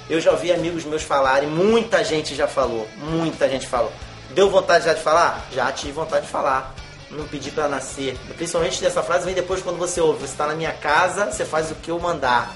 Eu 0.08 0.20
já 0.20 0.30
ouvi 0.30 0.52
amigos 0.52 0.84
meus 0.84 1.02
falarem, 1.02 1.48
muita 1.48 2.04
gente 2.04 2.34
já 2.34 2.46
falou, 2.46 2.86
muita 2.96 3.48
gente 3.48 3.66
falou. 3.66 3.92
Deu 4.30 4.50
vontade 4.50 4.84
já 4.84 4.94
de 4.94 5.02
falar? 5.02 5.46
Já 5.52 5.70
tive 5.72 5.92
vontade 5.92 6.26
de 6.26 6.32
falar. 6.32 6.74
Não 7.10 7.26
pedi 7.26 7.50
pra 7.50 7.68
nascer. 7.68 8.16
Principalmente 8.36 8.80
dessa 8.80 9.02
frase 9.02 9.24
vem 9.24 9.34
depois 9.34 9.62
quando 9.62 9.78
você 9.78 10.00
ouve, 10.00 10.26
você 10.26 10.36
tá 10.36 10.46
na 10.46 10.54
minha 10.54 10.72
casa, 10.72 11.26
você 11.26 11.44
faz 11.44 11.70
o 11.70 11.74
que 11.76 11.90
eu 11.90 11.98
mandar. 11.98 12.54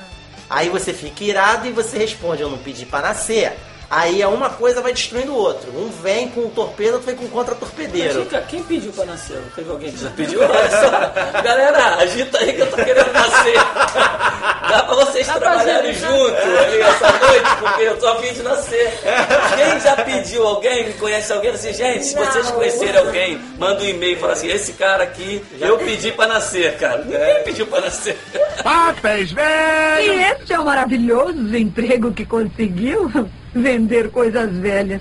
Aí 0.48 0.68
você 0.68 0.92
fica 0.92 1.22
irado 1.22 1.66
e 1.66 1.72
você 1.72 1.98
responde, 1.98 2.42
eu 2.42 2.50
não 2.50 2.58
pedi 2.58 2.84
pra 2.84 3.00
nascer. 3.00 3.56
Aí 3.90 4.22
é 4.22 4.26
uma 4.28 4.50
coisa 4.50 4.80
vai 4.80 4.92
destruindo 4.92 5.32
o 5.32 5.36
outro. 5.36 5.68
Um 5.76 5.88
vem 6.00 6.28
com 6.28 6.42
o 6.42 6.50
torpedo, 6.50 6.92
outro 6.92 7.06
vem 7.06 7.16
com 7.16 7.24
o 7.24 7.28
contra-torpedeiro. 7.28 8.24
Quem 8.48 8.62
pediu 8.62 8.92
pra 8.92 9.04
nascer? 9.04 9.36
Não 9.38 9.50
teve 9.50 9.68
alguém 9.68 9.90
que 9.90 9.98
já 9.98 10.10
pediu? 10.10 10.40
Olha 10.42 10.70
só. 10.70 11.42
Galera, 11.42 11.96
agita 11.96 12.38
aí 12.38 12.52
que 12.52 12.60
eu 12.60 12.70
tô 12.70 12.76
querendo 12.76 13.12
nascer. 13.12 13.54
Dá 13.54 14.82
pra 14.84 14.94
vocês 14.94 15.26
Dá 15.26 15.32
pra 15.32 15.40
trabalharem 15.40 15.92
né? 15.92 15.98
junto 15.98 16.58
ali 16.58 16.80
essa 16.80 17.10
noite, 17.10 17.56
porque 17.58 17.82
eu 17.82 17.98
tô 17.98 18.06
a 18.06 18.16
fim 18.22 18.32
de 18.32 18.42
nascer. 18.44 18.92
Quem 19.56 19.80
já 19.80 19.96
pediu 19.96 20.46
alguém, 20.46 20.92
conhece 20.92 21.32
alguém 21.32 21.50
assim, 21.50 21.72
gente, 21.72 22.04
se 22.04 22.14
vocês 22.14 22.46
Não. 22.46 22.52
conhecerem 22.52 22.96
alguém, 22.96 23.40
manda 23.58 23.82
um 23.82 23.86
e-mail 23.88 24.12
e 24.12 24.20
fala 24.20 24.34
assim, 24.34 24.46
esse 24.46 24.74
cara 24.74 25.02
aqui, 25.02 25.44
eu 25.58 25.76
pedi 25.78 26.12
pra 26.12 26.28
nascer, 26.28 26.76
cara. 26.78 26.98
Ninguém 27.02 27.42
pediu 27.42 27.66
pra 27.66 27.80
nascer. 27.80 28.16
Papéis 28.62 29.32
E 29.32 29.34
velhos! 29.34 30.40
esse 30.42 30.52
é 30.52 30.60
o 30.60 30.64
maravilhoso 30.64 31.56
emprego 31.56 32.12
que 32.12 32.24
conseguiu 32.24 33.10
vender 33.54 34.10
coisas 34.10 34.50
velhas. 34.56 35.00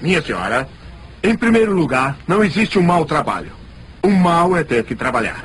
Minha 0.00 0.22
senhora, 0.22 0.68
em 1.22 1.36
primeiro 1.36 1.72
lugar, 1.72 2.18
não 2.26 2.44
existe 2.44 2.78
um 2.78 2.82
mau 2.82 3.04
trabalho. 3.04 3.52
O 4.02 4.10
mal 4.10 4.56
é 4.56 4.62
ter 4.62 4.84
que 4.84 4.94
trabalhar. 4.94 5.42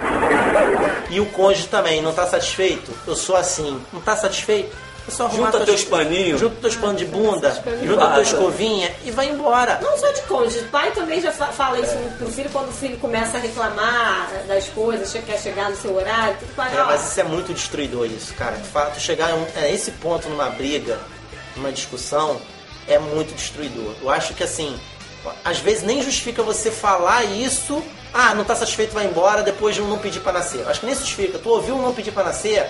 E 1.10 1.20
o 1.20 1.26
cônjuge 1.28 1.68
também, 1.68 2.02
não 2.02 2.14
tá 2.14 2.28
satisfeito? 2.28 2.92
Eu 3.08 3.16
sou 3.16 3.36
assim. 3.36 3.80
Não 3.92 4.02
tá 4.02 4.16
satisfeito? 4.16 4.76
É 5.08 5.36
Junta 5.36 5.66
teus 5.66 5.84
paninhos. 5.84 6.40
Junta 6.40 6.56
teus 6.62 6.76
panos 6.76 6.98
de 6.98 7.06
bunda, 7.06 7.52
junta 7.84 8.08
tua 8.10 8.22
escovinha 8.22 8.92
e 9.04 9.12
vai 9.12 9.28
embora. 9.30 9.80
Não 9.82 9.98
só 9.98 10.12
de 10.12 10.22
cônjuge, 10.22 10.60
pai 10.72 10.92
também 10.92 11.20
já 11.22 11.32
fa- 11.32 11.48
fala 11.48 11.80
isso 11.80 11.96
pro 12.18 12.28
filho 12.32 12.50
quando 12.52 12.70
o 12.70 12.74
filho 12.74 12.98
começa 12.98 13.38
a 13.38 13.40
reclamar 13.40 14.30
das 14.48 14.68
coisas, 14.70 15.12
quer 15.26 15.40
chegar 15.40 15.70
no 15.70 15.76
seu 15.78 15.96
horário, 15.96 16.38
tudo 16.40 16.56
pai, 16.56 16.72
É, 16.78 16.84
mas 16.84 17.10
isso 17.10 17.20
é 17.20 17.24
muito 17.24 17.54
destruidor 17.54 18.06
isso, 18.06 18.34
cara. 18.36 18.58
De 18.58 18.68
fato, 18.68 19.00
chegar 19.00 19.32
a, 19.32 19.36
um- 19.36 19.48
a 19.56 19.68
esse 19.70 19.92
ponto 19.92 20.30
numa 20.30 20.50
briga, 20.50 21.00
numa 21.56 21.72
discussão, 21.72 22.40
é 22.88 23.00
muito 23.00 23.34
destruidor. 23.36 23.94
Eu 24.02 24.10
acho 24.10 24.34
que 24.36 24.44
assim, 24.44 24.80
às 25.44 25.58
vezes 25.60 25.84
nem 25.84 26.02
justifica 26.04 26.44
você 26.44 26.70
falar 26.72 27.24
isso. 27.24 27.84
Ah, 28.14 28.34
não 28.34 28.44
tá 28.44 28.56
satisfeito, 28.56 28.94
vai 28.94 29.06
embora, 29.06 29.44
depois 29.44 29.76
de 29.76 29.82
um 29.82 29.88
não 29.88 29.98
pedir 30.00 30.20
pra 30.20 30.32
nascer. 30.34 30.68
Acho 30.68 30.80
que 30.80 30.86
nem 30.88 30.96
justifica. 30.96 31.38
Tu 31.38 31.50
ouviu 31.50 31.76
um 31.76 31.82
não 31.82 31.94
pedir 31.94 32.12
pra 32.12 32.24
nascer, 32.24 32.66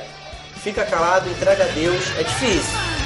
fica 0.60 0.86
calado, 0.86 1.30
entrega 1.30 1.64
a 1.64 1.68
Deus. 1.68 2.04
É 2.18 2.24
difícil. 2.24 2.99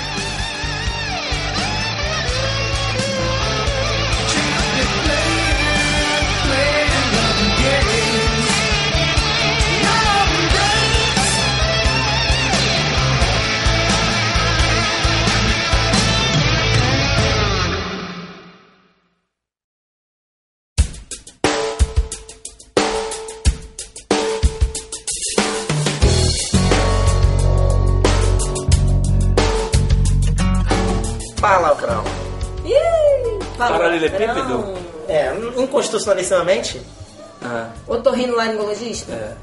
Paralelepípedo? 34.09 34.73
É, 35.07 35.33
inconstitucionalissimamente, 35.61 36.81
Ah, 37.41 37.69
Otorrinolaringologista? 37.87 39.11
é. 39.11 39.33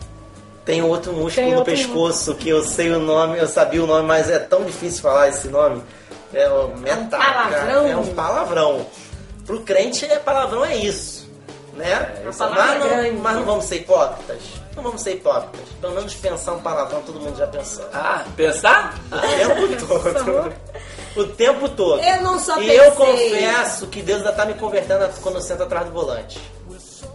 tem 0.65 0.83
outro 0.83 1.13
músculo 1.13 1.35
Tem 1.35 1.51
no 1.53 1.59
outro 1.59 1.73
pescoço 1.75 2.35
que 2.35 2.49
eu 2.49 2.63
sei 2.65 2.91
o 2.91 2.99
nome, 2.99 3.39
eu 3.39 3.47
sabia 3.47 3.83
o 3.83 3.87
nome, 3.87 4.07
mas 4.07 4.31
é 4.31 4.39
tão 4.39 4.65
difícil 4.65 5.03
falar 5.03 5.29
esse 5.29 5.49
nome. 5.49 5.83
É 6.33 6.49
o 6.49 6.69
metaca. 6.79 7.09
palavrão. 7.19 7.87
É 7.89 7.97
um 7.97 8.07
palavrão. 8.15 8.87
Pro 9.47 9.61
crente, 9.63 10.05
é 10.07 10.19
palavrão 10.19 10.65
é 10.65 10.77
isso. 10.77 11.29
Né? 11.75 11.95
Palavra 12.39 12.63
mas, 12.63 12.75
é 12.75 12.79
não, 12.79 12.89
grande. 12.89 13.17
mas 13.21 13.37
não 13.37 13.45
vamos 13.45 13.65
ser 13.65 13.77
hipócritas. 13.77 14.39
Não 14.77 14.83
vamos 14.83 15.01
ser 15.01 15.15
hipócritas. 15.15 15.69
Pelo 15.81 15.95
menos 15.95 16.15
pensar 16.15 16.53
um 16.53 16.61
palavrão 16.61 17.03
todo 17.03 17.19
mundo 17.21 17.37
já 17.37 17.47
pensou. 17.49 17.85
Ah, 17.93 18.25
pensar? 18.37 18.95
O 19.11 19.19
tempo 19.19 19.87
todo. 19.87 20.53
O 21.17 21.25
tempo 21.25 21.69
todo. 21.69 22.03
Eu 22.03 22.23
não 22.23 22.39
só 22.39 22.57
E 22.61 22.67
pensei. 22.67 22.81
eu 22.81 22.93
confesso 22.93 23.87
que 23.89 24.03
Deus 24.03 24.19
ainda 24.19 24.33
tá 24.33 24.45
me 24.45 24.55
convertendo 24.55 25.09
quando 25.23 25.37
eu 25.37 25.41
sento 25.43 25.63
atrás 25.65 25.87
do 25.87 25.93
volante. 25.93 26.41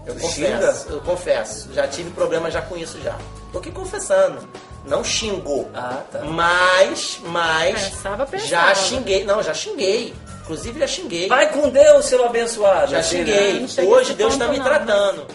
Eu 0.06 0.16
confesso, 0.16 0.88
eu 0.90 1.02
confesso. 1.02 1.74
Já 1.74 1.88
tive 1.88 2.12
problema 2.12 2.52
já 2.52 2.62
com 2.62 2.78
isso 2.78 3.00
já. 3.02 3.16
Tô 3.52 3.60
aqui 3.60 3.72
confessando. 3.72 4.48
Não 4.86 5.04
xingou. 5.04 5.70
Ah, 5.74 6.02
tá. 6.12 6.20
Mas, 6.20 7.20
mas. 7.24 7.90
Pensava, 7.90 8.26
pensava. 8.26 8.50
Já 8.50 8.76
xinguei. 8.76 9.24
Não, 9.24 9.42
já 9.42 9.54
xinguei. 9.54 10.14
Inclusive 10.44 10.80
já 10.80 10.88
xinguei. 10.88 11.28
Vai 11.28 11.52
com 11.52 11.70
Deus, 11.70 12.06
seu 12.06 12.24
abençoado. 12.24 12.92
Já 12.92 13.02
xinguei. 13.02 13.66
Hoje 13.88 14.10
esse 14.10 14.14
Deus 14.14 14.38
tá 14.38 14.46
ponto, 14.46 14.52
me 14.52 14.58
não, 14.60 14.66
tratando. 14.66 15.26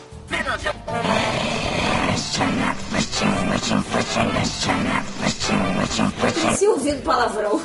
Se 6.56 6.66
ouvido 6.68 7.02
palavrão. 7.02 7.60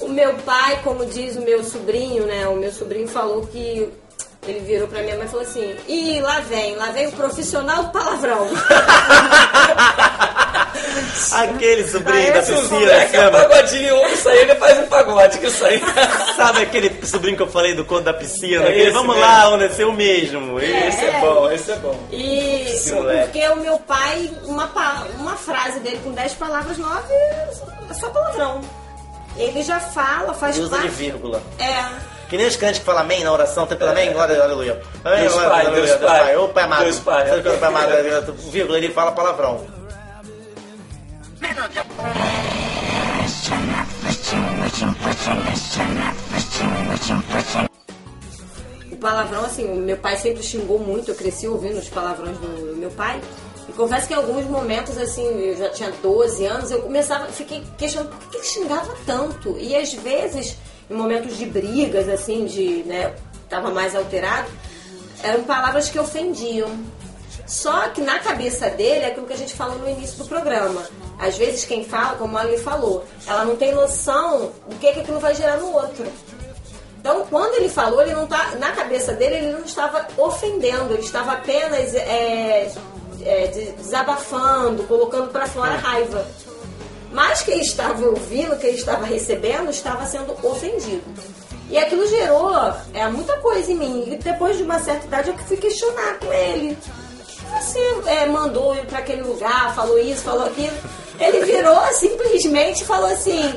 O 0.00 0.08
meu 0.08 0.34
pai, 0.38 0.80
como 0.82 1.04
diz 1.06 1.36
o 1.36 1.40
meu 1.42 1.62
sobrinho, 1.64 2.26
né? 2.26 2.46
O 2.48 2.56
meu 2.56 2.72
sobrinho 2.72 3.08
falou 3.08 3.46
que 3.46 3.88
Ele 4.46 4.60
virou 4.60 4.88
pra 4.88 5.02
minha 5.02 5.16
mãe 5.16 5.26
e 5.26 5.28
falou 5.28 5.44
assim: 5.44 5.74
Ih, 5.88 6.20
lá 6.20 6.40
vem, 6.40 6.76
lá 6.76 6.86
vem 6.90 7.06
o 7.08 7.12
profissional 7.12 7.84
do 7.84 7.90
palavrão. 7.90 8.48
Aquele 11.32 11.86
sobrinho 11.86 12.28
Ah, 12.30 12.40
da 12.40 12.62
moleque 12.70 13.16
é 13.16 13.20
um 13.20 13.24
lembra? 13.24 13.48
pagodinho, 13.48 14.06
isso 14.08 14.28
aí 14.28 14.38
ele 14.38 14.54
faz 14.54 14.78
um 14.78 14.86
pagode, 14.86 15.38
que 15.38 15.46
aí. 15.64 15.80
Sabe 16.36 16.62
aquele 16.62 17.06
sobrinho 17.06 17.36
que 17.36 17.42
eu 17.42 17.48
falei 17.48 17.74
do 17.74 17.84
conto 17.84 18.02
da 18.04 18.14
piscina? 18.14 18.64
É 18.64 18.68
Aquele, 18.70 18.90
vamos 18.92 19.14
mesmo. 19.16 19.20
lá, 19.30 19.48
onde 19.50 19.64
é 19.64 19.68
seu 19.70 19.92
mesmo. 19.92 20.58
Esse 20.60 21.04
é 21.04 21.20
bom, 21.20 21.50
esse 21.50 21.70
é 21.72 21.76
bom. 21.76 21.98
E 22.12 22.64
porque 23.24 23.48
o 23.48 23.56
meu 23.56 23.78
pai, 23.80 24.30
uma, 24.44 24.70
uma 25.18 25.36
frase 25.36 25.80
dele 25.80 26.00
com 26.04 26.12
10 26.12 26.32
palavras, 26.34 26.78
9 26.78 27.12
é 27.12 27.94
só 27.94 28.08
palavrão. 28.10 28.60
Ele 29.38 29.62
já 29.62 29.78
fala, 29.78 30.34
faz 30.34 30.56
Ele 30.56 30.66
usa 30.66 30.76
de 30.76 30.82
parte. 30.82 30.96
vírgula. 30.96 31.42
É. 31.58 32.18
Que 32.28 32.36
nem 32.36 32.46
os 32.46 32.56
crentes 32.56 32.80
que 32.80 32.84
falam 32.84 33.02
amém 33.02 33.24
na 33.24 33.32
oração, 33.32 33.66
tem 33.66 33.78
pelo 33.78 33.90
amém, 33.90 34.12
glória, 34.12 34.42
aleluia. 34.42 34.82
Amém, 35.02 35.20
Deus 35.20 35.32
glória, 35.32 35.50
Pai, 35.50 35.66
aleluia, 35.66 35.86
Deus 35.96 36.10
Pai. 36.10 36.36
Ô 36.36 36.48
Pai 36.48 36.64
amado. 36.64 36.82
Deus 36.84 36.98
Pai. 36.98 37.28
Sabe 37.28 37.48
é 37.48 37.52
o 37.52 37.58
Pai 37.58 37.68
amado, 37.68 38.32
vírgula, 38.50 38.76
ele 38.76 38.90
fala 38.90 39.12
palavrão. 39.12 39.64
O 48.90 48.96
palavrão, 48.96 49.44
assim, 49.44 49.64
o 49.64 49.76
meu 49.76 49.96
pai 49.96 50.16
sempre 50.16 50.42
xingou 50.42 50.78
muito, 50.78 51.10
eu 51.10 51.14
cresci 51.14 51.46
ouvindo 51.48 51.78
os 51.78 51.88
palavrões 51.88 52.36
do 52.38 52.76
meu 52.76 52.90
pai. 52.90 53.20
E 53.68 53.72
confesso 53.72 54.08
que 54.08 54.14
em 54.14 54.16
alguns 54.16 54.46
momentos, 54.46 54.96
assim, 54.96 55.24
eu 55.24 55.56
já 55.56 55.68
tinha 55.70 55.92
12 56.02 56.46
anos, 56.46 56.70
eu 56.70 56.80
começava, 56.80 57.26
fiquei 57.26 57.62
questionando 57.76 58.10
por 58.10 58.30
que 58.30 58.36
ele 58.38 58.44
xingava 58.44 58.94
tanto. 59.04 59.56
E 59.58 59.76
às 59.76 59.92
vezes, 59.92 60.56
em 60.90 60.94
momentos 60.94 61.36
de 61.36 61.44
brigas, 61.44 62.08
assim, 62.08 62.46
de, 62.46 62.82
né, 62.84 63.14
tava 63.48 63.70
mais 63.70 63.94
alterado, 63.94 64.48
eram 65.22 65.44
palavras 65.44 65.90
que 65.90 65.98
ofendiam. 65.98 66.70
Só 67.46 67.88
que 67.88 68.00
na 68.00 68.18
cabeça 68.18 68.68
dele 68.70 69.04
é 69.04 69.06
aquilo 69.08 69.26
que 69.26 69.32
a 69.32 69.36
gente 69.36 69.54
falou 69.54 69.78
no 69.78 69.88
início 69.88 70.18
do 70.18 70.26
programa. 70.26 70.82
Às 71.18 71.36
vezes 71.36 71.64
quem 71.64 71.84
fala, 71.84 72.16
como 72.16 72.36
a 72.36 72.42
Ali 72.42 72.58
falou, 72.58 73.04
ela 73.26 73.44
não 73.44 73.56
tem 73.56 73.74
noção 73.74 74.52
do 74.68 74.76
que, 74.76 74.92
que 74.92 75.00
aquilo 75.00 75.18
vai 75.18 75.34
gerar 75.34 75.56
no 75.56 75.72
outro. 75.72 76.06
Então, 77.00 77.24
quando 77.30 77.54
ele 77.54 77.68
falou, 77.68 78.02
ele 78.02 78.14
não 78.14 78.26
tá 78.26 78.54
na 78.58 78.72
cabeça 78.72 79.14
dele, 79.14 79.36
ele 79.36 79.52
não 79.52 79.64
estava 79.64 80.06
ofendendo, 80.18 80.92
ele 80.92 81.02
estava 81.02 81.32
apenas 81.32 81.94
é, 81.94 82.70
é, 83.24 83.46
de- 83.48 83.72
desabafando, 83.72 84.84
colocando 84.84 85.28
para 85.30 85.46
fora 85.46 85.76
raiva. 85.76 86.26
Mas 87.12 87.42
quem 87.42 87.60
estava 87.60 88.04
ouvindo, 88.06 88.58
quem 88.58 88.74
estava 88.74 89.04
recebendo, 89.06 89.70
estava 89.70 90.04
sendo 90.06 90.34
ofendido. 90.46 91.02
E 91.70 91.76
aquilo 91.78 92.06
gerou 92.06 92.52
é, 92.94 93.06
muita 93.08 93.36
coisa 93.38 93.70
em 93.72 93.76
mim. 93.76 94.04
E 94.12 94.16
depois 94.16 94.56
de 94.56 94.62
uma 94.62 94.78
certa 94.80 95.06
idade, 95.06 95.28
eu 95.30 95.38
fui 95.38 95.56
questionar 95.56 96.18
com 96.18 96.32
ele. 96.32 96.76
Você 97.60 97.78
é, 98.06 98.26
mandou 98.26 98.74
ir 98.74 98.84
para 98.86 98.98
aquele 98.98 99.22
lugar, 99.22 99.74
falou 99.74 99.98
isso, 99.98 100.22
falou 100.22 100.46
aquilo. 100.46 100.76
Ele 101.18 101.44
virou 101.44 101.76
simplesmente 101.92 102.84
falou 102.84 103.10
assim: 103.10 103.54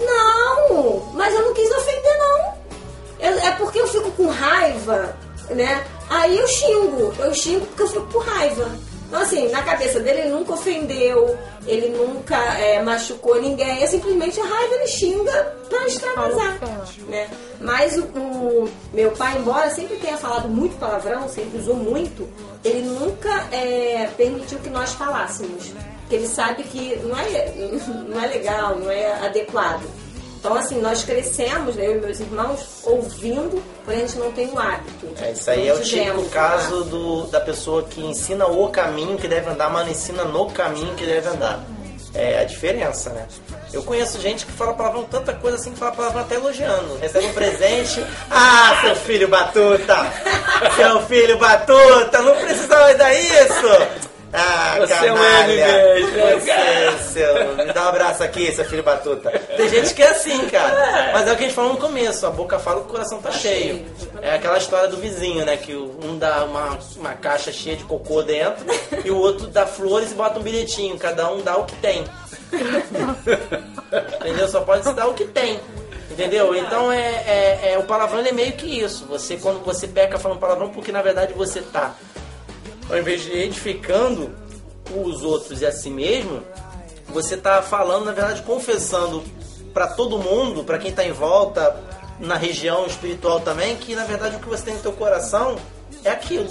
Não, 0.00 1.10
mas 1.14 1.32
eu 1.34 1.42
não 1.46 1.54
quis 1.54 1.70
ofender, 1.70 2.18
não. 2.18 2.54
Eu- 3.20 3.38
é 3.38 3.50
porque 3.52 3.80
eu 3.80 3.86
fico 3.86 4.10
com 4.12 4.26
raiva, 4.28 5.16
né? 5.50 5.84
Aí 6.12 6.38
eu 6.38 6.46
xingo, 6.46 7.14
eu 7.18 7.34
xingo 7.34 7.64
porque 7.64 7.82
eu 7.84 7.88
fico 7.88 8.06
com 8.12 8.18
raiva. 8.18 8.70
Então, 9.08 9.20
assim, 9.20 9.48
na 9.48 9.62
cabeça 9.62 9.98
dele, 9.98 10.20
ele 10.20 10.30
nunca 10.30 10.52
ofendeu, 10.52 11.38
ele 11.66 11.88
nunca 11.88 12.36
é, 12.58 12.82
machucou 12.82 13.40
ninguém. 13.40 13.82
É 13.82 13.86
simplesmente 13.86 14.38
a 14.38 14.44
raiva, 14.44 14.74
ele 14.74 14.86
xinga 14.88 15.56
pra 15.70 15.86
extravasar, 15.86 16.58
né? 17.08 17.30
Mas 17.58 17.96
o, 17.96 18.02
o 18.04 18.68
meu 18.92 19.10
pai, 19.12 19.38
embora 19.38 19.70
sempre 19.70 19.96
tenha 19.96 20.18
falado 20.18 20.48
muito 20.48 20.78
palavrão, 20.78 21.28
sempre 21.30 21.58
usou 21.58 21.76
muito, 21.76 22.28
ele 22.62 22.82
nunca 22.82 23.46
é, 23.50 24.10
permitiu 24.14 24.58
que 24.58 24.68
nós 24.68 24.92
falássemos. 24.92 25.72
Porque 26.00 26.16
ele 26.16 26.28
sabe 26.28 26.62
que 26.64 26.96
não 27.04 27.18
é, 27.18 27.54
não 28.06 28.22
é 28.22 28.26
legal, 28.26 28.78
não 28.78 28.90
é 28.90 29.12
adequado. 29.24 29.82
Então, 30.42 30.56
assim, 30.56 30.80
nós 30.80 31.04
crescemos, 31.04 31.76
né, 31.76 31.86
eu 31.86 31.98
e 31.98 32.00
meus 32.00 32.18
irmãos, 32.18 32.80
ouvindo, 32.82 33.62
porém 33.84 34.02
a 34.02 34.06
gente 34.08 34.18
não 34.18 34.32
tem 34.32 34.50
o 34.50 34.58
hábito. 34.58 35.08
É, 35.20 35.30
isso 35.30 35.48
aí 35.48 35.68
é 35.68 35.72
o 35.72 35.80
típico 35.80 36.00
tivemos, 36.00 36.32
caso 36.32 36.82
do, 36.82 37.26
da 37.28 37.40
pessoa 37.40 37.84
que 37.84 38.04
ensina 38.04 38.46
o 38.46 38.68
caminho 38.68 39.16
que 39.16 39.28
deve 39.28 39.48
andar, 39.48 39.70
mas 39.70 39.84
não 39.84 39.92
ensina 39.92 40.24
no 40.24 40.50
caminho 40.50 40.96
que 40.96 41.06
deve 41.06 41.28
andar. 41.28 41.64
É 42.12 42.40
a 42.40 42.44
diferença, 42.44 43.10
né? 43.10 43.28
Eu 43.72 43.84
conheço 43.84 44.20
gente 44.20 44.44
que 44.44 44.50
fala 44.50 44.74
palavrão 44.74 45.04
tanta 45.04 45.32
coisa 45.32 45.56
assim 45.56 45.70
que 45.70 45.78
fala 45.78 45.92
palavrão 45.92 46.22
até 46.22 46.34
elogiando. 46.34 46.96
Recebe 46.96 47.26
um 47.26 47.32
presente. 47.32 48.04
Ah, 48.28 48.80
seu 48.82 48.96
filho 48.96 49.28
batuta! 49.28 49.96
Seu 50.74 51.02
filho 51.02 51.38
batuta! 51.38 52.20
Não 52.20 52.34
precisava 52.34 52.92
dar 52.94 53.14
isso! 53.14 54.10
Ah, 54.32 54.76
Você 54.80 54.92
é 54.94 55.12
um 55.12 55.16
canalha! 55.16 55.98
M 55.98 56.10
mesmo, 56.12 56.40
Você, 56.40 57.12
seu... 57.12 57.54
Me 57.56 57.72
dá 57.72 57.84
um 57.84 57.88
abraço 57.88 58.22
aqui, 58.22 58.50
seu 58.52 58.64
filho 58.64 58.82
batuta. 58.82 59.30
Tem 59.30 59.68
gente 59.68 59.92
que 59.92 60.02
é 60.02 60.08
assim, 60.08 60.48
cara. 60.48 61.10
Mas 61.12 61.28
é 61.28 61.32
o 61.32 61.36
que 61.36 61.42
a 61.44 61.46
gente 61.46 61.54
falou 61.54 61.74
no 61.74 61.78
começo. 61.78 62.26
A 62.26 62.30
boca 62.30 62.58
fala 62.58 62.80
que 62.80 62.86
o 62.86 62.88
coração 62.90 63.20
tá 63.20 63.30
cheio. 63.30 63.84
É 64.22 64.34
aquela 64.36 64.56
história 64.56 64.88
do 64.88 64.96
vizinho, 64.96 65.44
né? 65.44 65.56
Que 65.58 65.74
um 65.76 66.16
dá 66.18 66.44
uma, 66.44 66.78
uma 66.96 67.12
caixa 67.12 67.52
cheia 67.52 67.76
de 67.76 67.84
cocô 67.84 68.22
dentro 68.22 68.64
e 69.04 69.10
o 69.10 69.18
outro 69.18 69.48
dá 69.48 69.66
flores 69.66 70.12
e 70.12 70.14
bota 70.14 70.38
um 70.38 70.42
bilhetinho. 70.42 70.96
Cada 70.98 71.30
um 71.30 71.42
dá 71.42 71.56
o 71.58 71.64
que 71.66 71.76
tem. 71.76 72.04
Entendeu? 74.20 74.48
Só 74.48 74.60
pode 74.62 74.84
se 74.84 74.92
dar 74.94 75.08
o 75.08 75.14
que 75.14 75.24
tem. 75.26 75.60
Entendeu? 76.10 76.54
Então 76.54 76.90
é, 76.92 76.98
é, 77.26 77.72
é- 77.72 77.78
o 77.78 77.84
palavrão 77.84 78.20
é 78.20 78.32
meio 78.32 78.52
que 78.52 78.80
isso. 78.82 79.06
Você 79.06 79.36
quando 79.36 79.64
você 79.64 79.88
peca 79.88 80.18
falando 80.18 80.38
palavrão 80.38 80.68
porque 80.70 80.92
na 80.92 81.00
verdade 81.02 81.32
você 81.32 81.60
tá 81.62 81.94
ao 82.92 82.98
invés 82.98 83.22
de 83.22 83.32
edificando 83.32 84.30
os 84.94 85.22
outros 85.22 85.62
e 85.62 85.66
a 85.66 85.72
si 85.72 85.88
mesmo, 85.88 86.42
você 87.08 87.38
tá 87.38 87.62
falando, 87.62 88.04
na 88.04 88.12
verdade, 88.12 88.42
confessando 88.42 89.24
para 89.72 89.88
todo 89.88 90.18
mundo, 90.18 90.62
para 90.62 90.78
quem 90.78 90.92
tá 90.92 91.02
em 91.02 91.12
volta, 91.12 91.74
na 92.20 92.36
região 92.36 92.84
espiritual 92.86 93.40
também, 93.40 93.76
que 93.76 93.94
na 93.94 94.04
verdade 94.04 94.36
o 94.36 94.40
que 94.40 94.48
você 94.48 94.66
tem 94.66 94.74
no 94.74 94.80
teu 94.80 94.92
coração 94.92 95.56
é 96.04 96.10
aquilo. 96.10 96.48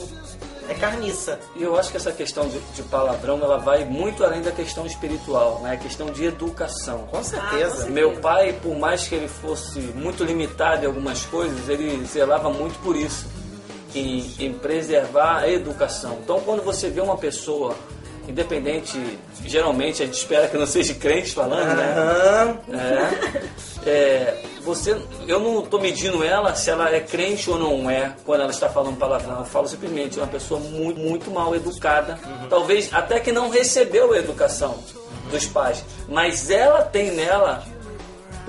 É 0.68 0.74
carniça. 0.74 1.40
E 1.56 1.64
eu 1.64 1.78
acho 1.78 1.92
que 1.92 1.98
essa 1.98 2.12
questão 2.12 2.48
de, 2.48 2.58
de 2.60 2.82
palavrão 2.84 3.40
ela 3.42 3.58
vai 3.58 3.84
muito 3.84 4.24
além 4.24 4.42
da 4.42 4.52
questão 4.52 4.86
espiritual, 4.86 5.60
né? 5.62 5.74
A 5.74 5.78
questão 5.78 6.08
de 6.08 6.24
educação. 6.24 7.00
Com 7.12 7.22
certeza. 7.24 7.88
Meu 7.88 8.14
pai, 8.22 8.54
por 8.54 8.76
mais 8.78 9.06
que 9.08 9.16
ele 9.16 9.28
fosse 9.28 9.80
muito 9.80 10.24
limitado 10.24 10.84
em 10.84 10.88
algumas 10.88 11.26
coisas, 11.26 11.68
ele 11.68 12.06
zelava 12.06 12.50
muito 12.50 12.80
por 12.80 12.96
isso, 12.96 13.28
em, 13.96 14.32
em 14.40 14.54
preservar 14.54 15.40
a 15.40 15.50
educação. 15.50 16.20
Então, 16.24 16.40
quando 16.42 16.64
você 16.64 16.90
vê 16.90 17.02
uma 17.02 17.18
pessoa, 17.18 17.76
independente, 18.28 18.98
geralmente 19.46 20.04
a 20.04 20.06
gente 20.06 20.16
espera 20.16 20.48
que 20.48 20.58
não 20.58 20.66
seja 20.66 20.94
crente 20.94 21.34
falando, 21.34 21.76
né? 21.76 21.96
Aham. 21.98 22.58
É, 23.86 23.90
é, 23.90 24.44
você, 24.62 24.96
eu 25.28 25.40
não 25.40 25.64
estou 25.64 25.82
medindo 25.82 26.24
ela 26.24 26.54
se 26.56 26.70
ela 26.70 26.94
é 26.94 27.00
crente 27.00 27.50
ou 27.50 27.58
não 27.58 27.90
é 27.90 28.16
quando 28.26 28.42
ela 28.42 28.52
está 28.52 28.70
falando 28.70 28.98
palavrão. 28.98 29.40
Eu 29.40 29.46
falo 29.46 29.68
simplesmente 29.68 30.20
é 30.20 30.22
uma 30.22 30.28
pessoa 30.28 30.60
muito, 30.60 31.00
muito 31.00 31.32
mal 31.32 31.56
educada, 31.56 32.20
talvez 32.50 32.94
até 32.94 33.20
que 33.20 33.32
não 33.32 33.50
recebeu 33.50 34.14
a 34.14 34.18
educação 34.18 34.78
dos 35.32 35.46
pais, 35.46 35.84
mas 36.08 36.50
ela 36.50 36.84
tem 36.84 37.12
nela 37.12 37.64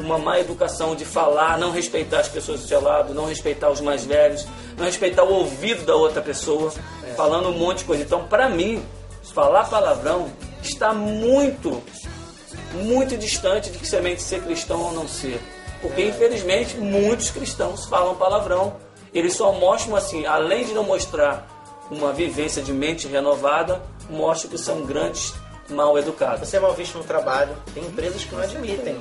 uma 0.03 0.19
má 0.19 0.39
educação 0.39 0.95
de 0.95 1.05
falar, 1.05 1.59
não 1.59 1.71
respeitar 1.71 2.21
as 2.21 2.29
pessoas 2.29 2.61
do 2.61 2.67
seu 2.67 2.81
lado, 2.81 3.15
não 3.15 3.27
respeitar 3.27 3.71
os 3.71 3.81
mais 3.81 4.05
velhos, 4.05 4.47
não 4.77 4.85
respeitar 4.85 5.25
o 5.25 5.33
ouvido 5.33 5.85
da 5.85 5.95
outra 5.95 6.21
pessoa, 6.21 6.73
falando 7.17 7.49
um 7.49 7.59
monte 7.59 7.79
de 7.79 7.85
coisa. 7.85 8.03
Então, 8.03 8.27
para 8.27 8.49
mim, 8.49 8.83
falar 9.23 9.69
palavrão 9.69 10.31
está 10.63 10.93
muito 10.93 11.83
muito 12.73 13.17
distante 13.17 13.71
de 13.71 13.79
que 13.79 13.87
semente 13.87 14.23
ser 14.23 14.43
cristão 14.43 14.81
ou 14.81 14.93
não 14.93 15.07
ser. 15.07 15.41
Porque, 15.81 16.05
infelizmente, 16.07 16.77
muitos 16.77 17.31
cristãos 17.31 17.85
falam 17.87 18.15
palavrão. 18.15 18.77
Eles 19.13 19.35
só 19.35 19.53
mostram 19.53 19.97
assim, 19.97 20.25
além 20.27 20.65
de 20.65 20.73
não 20.73 20.85
mostrar 20.85 21.47
uma 21.91 22.13
vivência 22.13 22.63
de 22.63 22.73
mente 22.73 23.07
renovada, 23.07 23.83
mostram 24.09 24.51
que 24.51 24.59
são 24.59 24.87
grandes 24.87 25.35
mal 25.69 25.99
educados. 25.99 26.49
Você 26.49 26.57
é 26.57 26.61
mal 26.61 26.73
visto 26.73 26.97
no 26.97 27.05
trabalho. 27.05 27.55
Tem 27.75 27.85
empresas 27.85 28.25
que 28.25 28.35
não 28.35 28.43
admitem. 28.43 28.99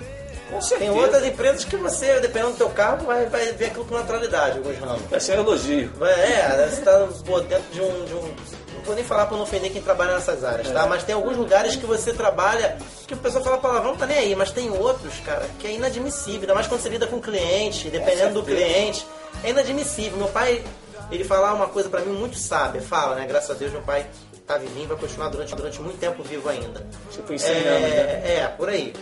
Com 0.51 0.59
Tem 0.77 0.89
outras 0.89 1.25
empresas 1.25 1.63
que 1.63 1.77
você, 1.77 2.19
dependendo 2.19 2.51
do 2.51 2.57
teu 2.57 2.69
cargo, 2.69 3.05
vai, 3.05 3.25
vai 3.27 3.53
ver 3.53 3.67
aquilo 3.67 3.85
com 3.85 3.95
naturalidade, 3.95 4.57
alguns 4.57 4.77
ramos. 4.77 5.01
Vai 5.09 5.19
ser 5.19 5.37
um 5.37 5.43
elogio. 5.43 5.91
É, 6.01 6.67
você 6.69 6.81
tá 6.81 7.07
dentro 7.47 7.71
de 7.71 7.81
um, 7.81 8.05
de 8.05 8.13
um. 8.13 8.35
Não 8.75 8.83
vou 8.83 8.95
nem 8.95 9.03
falar 9.03 9.27
pra 9.27 9.37
não 9.37 9.43
ofender 9.43 9.71
quem 9.71 9.81
trabalha 9.81 10.15
nessas 10.15 10.43
áreas, 10.43 10.69
tá? 10.69 10.85
Mas 10.87 11.03
tem 11.03 11.15
alguns 11.15 11.37
lugares 11.37 11.75
que 11.75 11.85
você 11.85 12.11
trabalha 12.11 12.77
que 13.07 13.13
o 13.13 13.17
pessoal 13.17 13.43
fala 13.43 13.57
palavrão, 13.59 13.95
tá 13.95 14.05
nem 14.05 14.17
aí, 14.17 14.35
mas 14.35 14.51
tem 14.51 14.69
outros, 14.69 15.19
cara, 15.19 15.45
que 15.59 15.67
é 15.67 15.73
inadmissível, 15.73 16.41
ainda 16.41 16.55
mais 16.55 16.67
quando 16.67 16.81
você 16.81 16.89
lida 16.89 17.07
com 17.07 17.21
cliente, 17.21 17.89
dependendo 17.89 18.41
do 18.41 18.43
cliente, 18.43 19.05
é 19.43 19.51
inadmissível. 19.51 20.17
Meu 20.17 20.27
pai, 20.27 20.63
ele 21.11 21.23
fala 21.23 21.53
uma 21.53 21.67
coisa 21.67 21.89
pra 21.89 22.01
mim 22.01 22.13
muito 22.13 22.37
sábia, 22.37 22.81
fala, 22.81 23.15
né? 23.15 23.25
Graças 23.25 23.51
a 23.51 23.53
Deus, 23.53 23.71
meu 23.71 23.83
pai 23.83 24.05
tá 24.51 24.57
vivinho 24.57 24.87
vai 24.87 24.97
continuar 24.97 25.29
durante, 25.29 25.55
durante 25.55 25.81
muito 25.81 25.97
tempo 25.97 26.23
vivo 26.23 26.49
ainda. 26.49 26.85
Tipo, 27.09 27.33
em 27.33 27.37
100 27.37 27.55
anos, 27.55 27.81
né? 27.81 27.87
É, 27.89 28.39
é, 28.41 28.47
por 28.47 28.67
aí. 28.67 28.93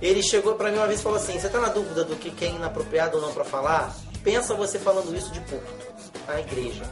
Ele 0.00 0.22
chegou 0.22 0.54
pra 0.54 0.70
mim 0.70 0.76
uma 0.78 0.86
vez 0.86 1.00
e 1.00 1.02
falou 1.02 1.18
assim: 1.18 1.38
Você 1.38 1.48
tá 1.48 1.58
na 1.60 1.68
dúvida 1.68 2.04
do 2.04 2.16
que 2.16 2.30
que 2.30 2.44
é 2.44 2.48
inapropriado 2.48 3.16
ou 3.18 3.22
não 3.22 3.32
pra 3.32 3.44
falar? 3.44 3.94
Pensa 4.24 4.54
você 4.54 4.78
falando 4.78 5.14
isso 5.16 5.30
de 5.32 5.40
púlpito, 5.40 5.86
na 6.28 6.40
igreja. 6.40 6.82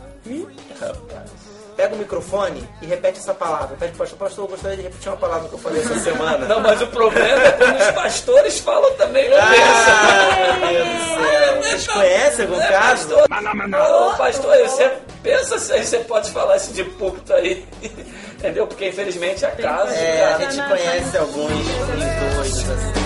Pega 1.76 1.94
o 1.94 1.98
microfone 1.98 2.68
e 2.82 2.86
repete 2.86 3.18
essa 3.20 3.32
palavra. 3.32 3.76
Pede 3.76 3.92
pro 3.92 4.00
pastor, 4.00 4.18
pastor, 4.18 4.44
eu 4.46 4.48
gostaria 4.50 4.76
de 4.78 4.82
repetir 4.82 5.09
uma 5.12 5.16
palavra 5.16 5.48
que 5.48 5.54
eu 5.54 5.59
falei 5.59 5.80
essa 5.80 5.94
semana. 6.00 6.44
Não, 6.46 6.61
mas 6.61 6.82
o 6.82 6.86
problema 6.88 7.42
é 7.44 7.52
quando 7.52 7.76
os 7.78 7.90
pastores 7.92 8.59
falam 8.59 8.92
também, 8.94 9.28
não 9.30 9.36
Ah, 9.36 9.46
pensa. 9.50 10.56
meu 10.66 10.72
Deus 10.72 10.88
do 10.88 11.04
céu. 11.04 11.62
Vocês 11.62 11.86
conhecem 11.86 12.44
algum 12.46 12.59
caso? 12.61 13.09
Não, 13.68 14.16
pastor, 14.16 14.56
você 14.59 14.92
pensa 15.22 15.59
se 15.59 15.72
aí 15.72 15.86
você 15.86 15.98
pode 16.00 16.30
falar 16.32 16.56
isso 16.56 16.72
de 16.72 16.82
púlpito 16.82 17.32
aí. 17.32 17.64
Entendeu? 18.38 18.66
Porque 18.66 18.88
infelizmente 18.88 19.44
é 19.44 19.50
caso. 19.50 19.92
É, 19.92 20.24
a 20.24 20.38
cara. 20.38 20.50
gente 20.50 20.68
conhece 20.68 21.16
alguns 21.18 21.48
doidos 21.48 22.70
assim. 22.70 22.97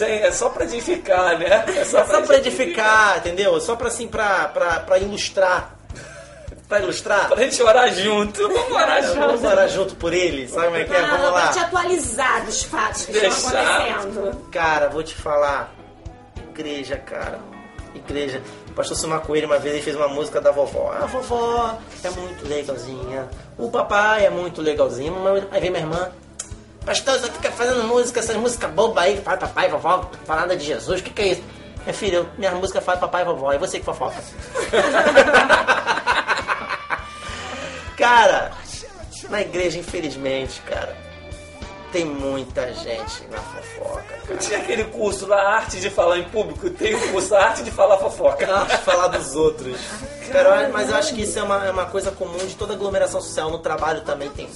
É, 0.00 0.06
sem- 0.06 0.22
é 0.22 0.32
só 0.32 0.48
pra 0.48 0.64
edificar, 0.64 1.38
né? 1.38 1.64
É 1.76 1.84
só 1.84 2.04
Só 2.06 2.22
pra 2.22 2.36
edificar, 2.36 3.18
entendeu? 3.18 3.60
Só 3.60 3.76
pra 3.76 3.88
assim, 3.88 4.08
pra, 4.08 4.48
pra, 4.48 4.80
pra 4.80 4.98
ilustrar. 4.98 5.76
Pra 6.68 6.78
ilustrar? 6.78 7.28
Pra 7.28 7.42
gente 7.42 7.60
orar 7.62 7.92
junto. 7.92 8.42
Vamos 8.48 8.70
orar 8.70 9.02
Vamos 9.02 9.40
junto. 9.40 9.46
orar 9.48 9.68
junto 9.68 9.96
por 9.96 10.12
ele, 10.12 10.46
sabe 10.48 10.66
como 10.66 10.76
é 10.76 10.84
que 10.84 10.92
é? 10.94 11.02
Pra, 11.02 11.16
Vamos 11.16 11.30
pra 11.40 11.48
te 11.48 11.58
lá. 11.58 11.64
atualizar 11.66 12.44
dos 12.46 12.62
fatos 12.62 13.04
que 13.06 13.12
Deixar. 13.12 13.28
estão 13.36 13.60
acontecendo. 13.60 14.50
Cara, 14.52 14.88
vou 14.88 15.02
te 15.02 15.14
falar. 15.16 15.72
Igreja, 16.50 16.96
cara. 16.96 17.40
Igreja. 17.94 18.40
O 18.68 18.72
pastor 18.72 18.96
Silmar 18.96 19.20
Coelho 19.22 19.46
uma 19.48 19.58
vez 19.58 19.74
ele 19.74 19.82
fez 19.82 19.96
uma 19.96 20.06
música 20.06 20.40
da 20.40 20.52
vovó. 20.52 20.92
A 20.92 21.06
vovó 21.06 21.76
é 22.04 22.10
muito 22.10 22.46
legalzinha. 22.48 23.28
O 23.58 23.68
papai 23.68 24.26
é 24.26 24.30
muito 24.30 24.62
legalzinho. 24.62 25.12
Mas- 25.24 25.44
Aí 25.50 25.60
vem 25.60 25.70
minha 25.70 25.82
irmã. 25.82 26.08
Pastor, 26.84 27.18
você 27.18 27.30
fica 27.30 27.50
fazendo 27.52 27.84
música, 27.84 28.20
essas 28.20 28.36
músicas 28.36 28.70
bobas 28.72 29.04
aí, 29.04 29.20
fala 29.20 29.36
papai, 29.36 29.68
vovó, 29.68 30.10
falada 30.24 30.56
de 30.56 30.64
Jesus, 30.64 31.00
o 31.00 31.04
que, 31.04 31.10
que 31.10 31.22
é 31.22 31.26
isso? 31.32 31.42
Minha 31.84 31.94
filha, 31.94 32.16
eu- 32.16 32.28
minha 32.38 32.50
música 32.52 32.80
fala 32.80 32.98
papai 32.98 33.24
vovó, 33.24 33.52
é 33.52 33.58
você 33.58 33.78
que 33.78 33.84
fofoca. 33.84 34.16
cara, 37.96 38.50
na 39.28 39.42
igreja, 39.42 39.78
infelizmente, 39.78 40.60
cara, 40.62 40.96
tem 41.92 42.04
muita 42.04 42.72
gente 42.72 43.24
na 43.30 43.38
fofoca, 43.38 44.02
cara. 44.26 44.38
Tinha 44.38 44.58
aquele 44.58 44.84
curso 44.84 45.26
lá, 45.26 45.56
arte 45.56 45.80
de 45.80 45.90
falar 45.90 46.18
em 46.18 46.24
público. 46.24 46.70
Tem 46.70 46.94
o 46.94 47.12
curso 47.12 47.34
arte 47.34 47.62
de 47.62 47.70
falar 47.70 47.98
fofoca. 47.98 48.52
Arte 48.52 48.76
de 48.76 48.82
falar 48.82 49.08
dos 49.08 49.34
outros. 49.34 49.76
Cara, 50.32 50.68
mas 50.72 50.88
eu 50.88 50.96
acho 50.96 51.14
que 51.14 51.22
isso 51.22 51.38
é 51.38 51.42
uma, 51.42 51.66
é 51.66 51.70
uma 51.70 51.86
coisa 51.86 52.10
comum 52.12 52.38
de 52.46 52.54
toda 52.54 52.74
aglomeração 52.74 53.20
social. 53.20 53.50
No 53.50 53.58
trabalho 53.58 54.02
também 54.02 54.30
tem 54.30 54.48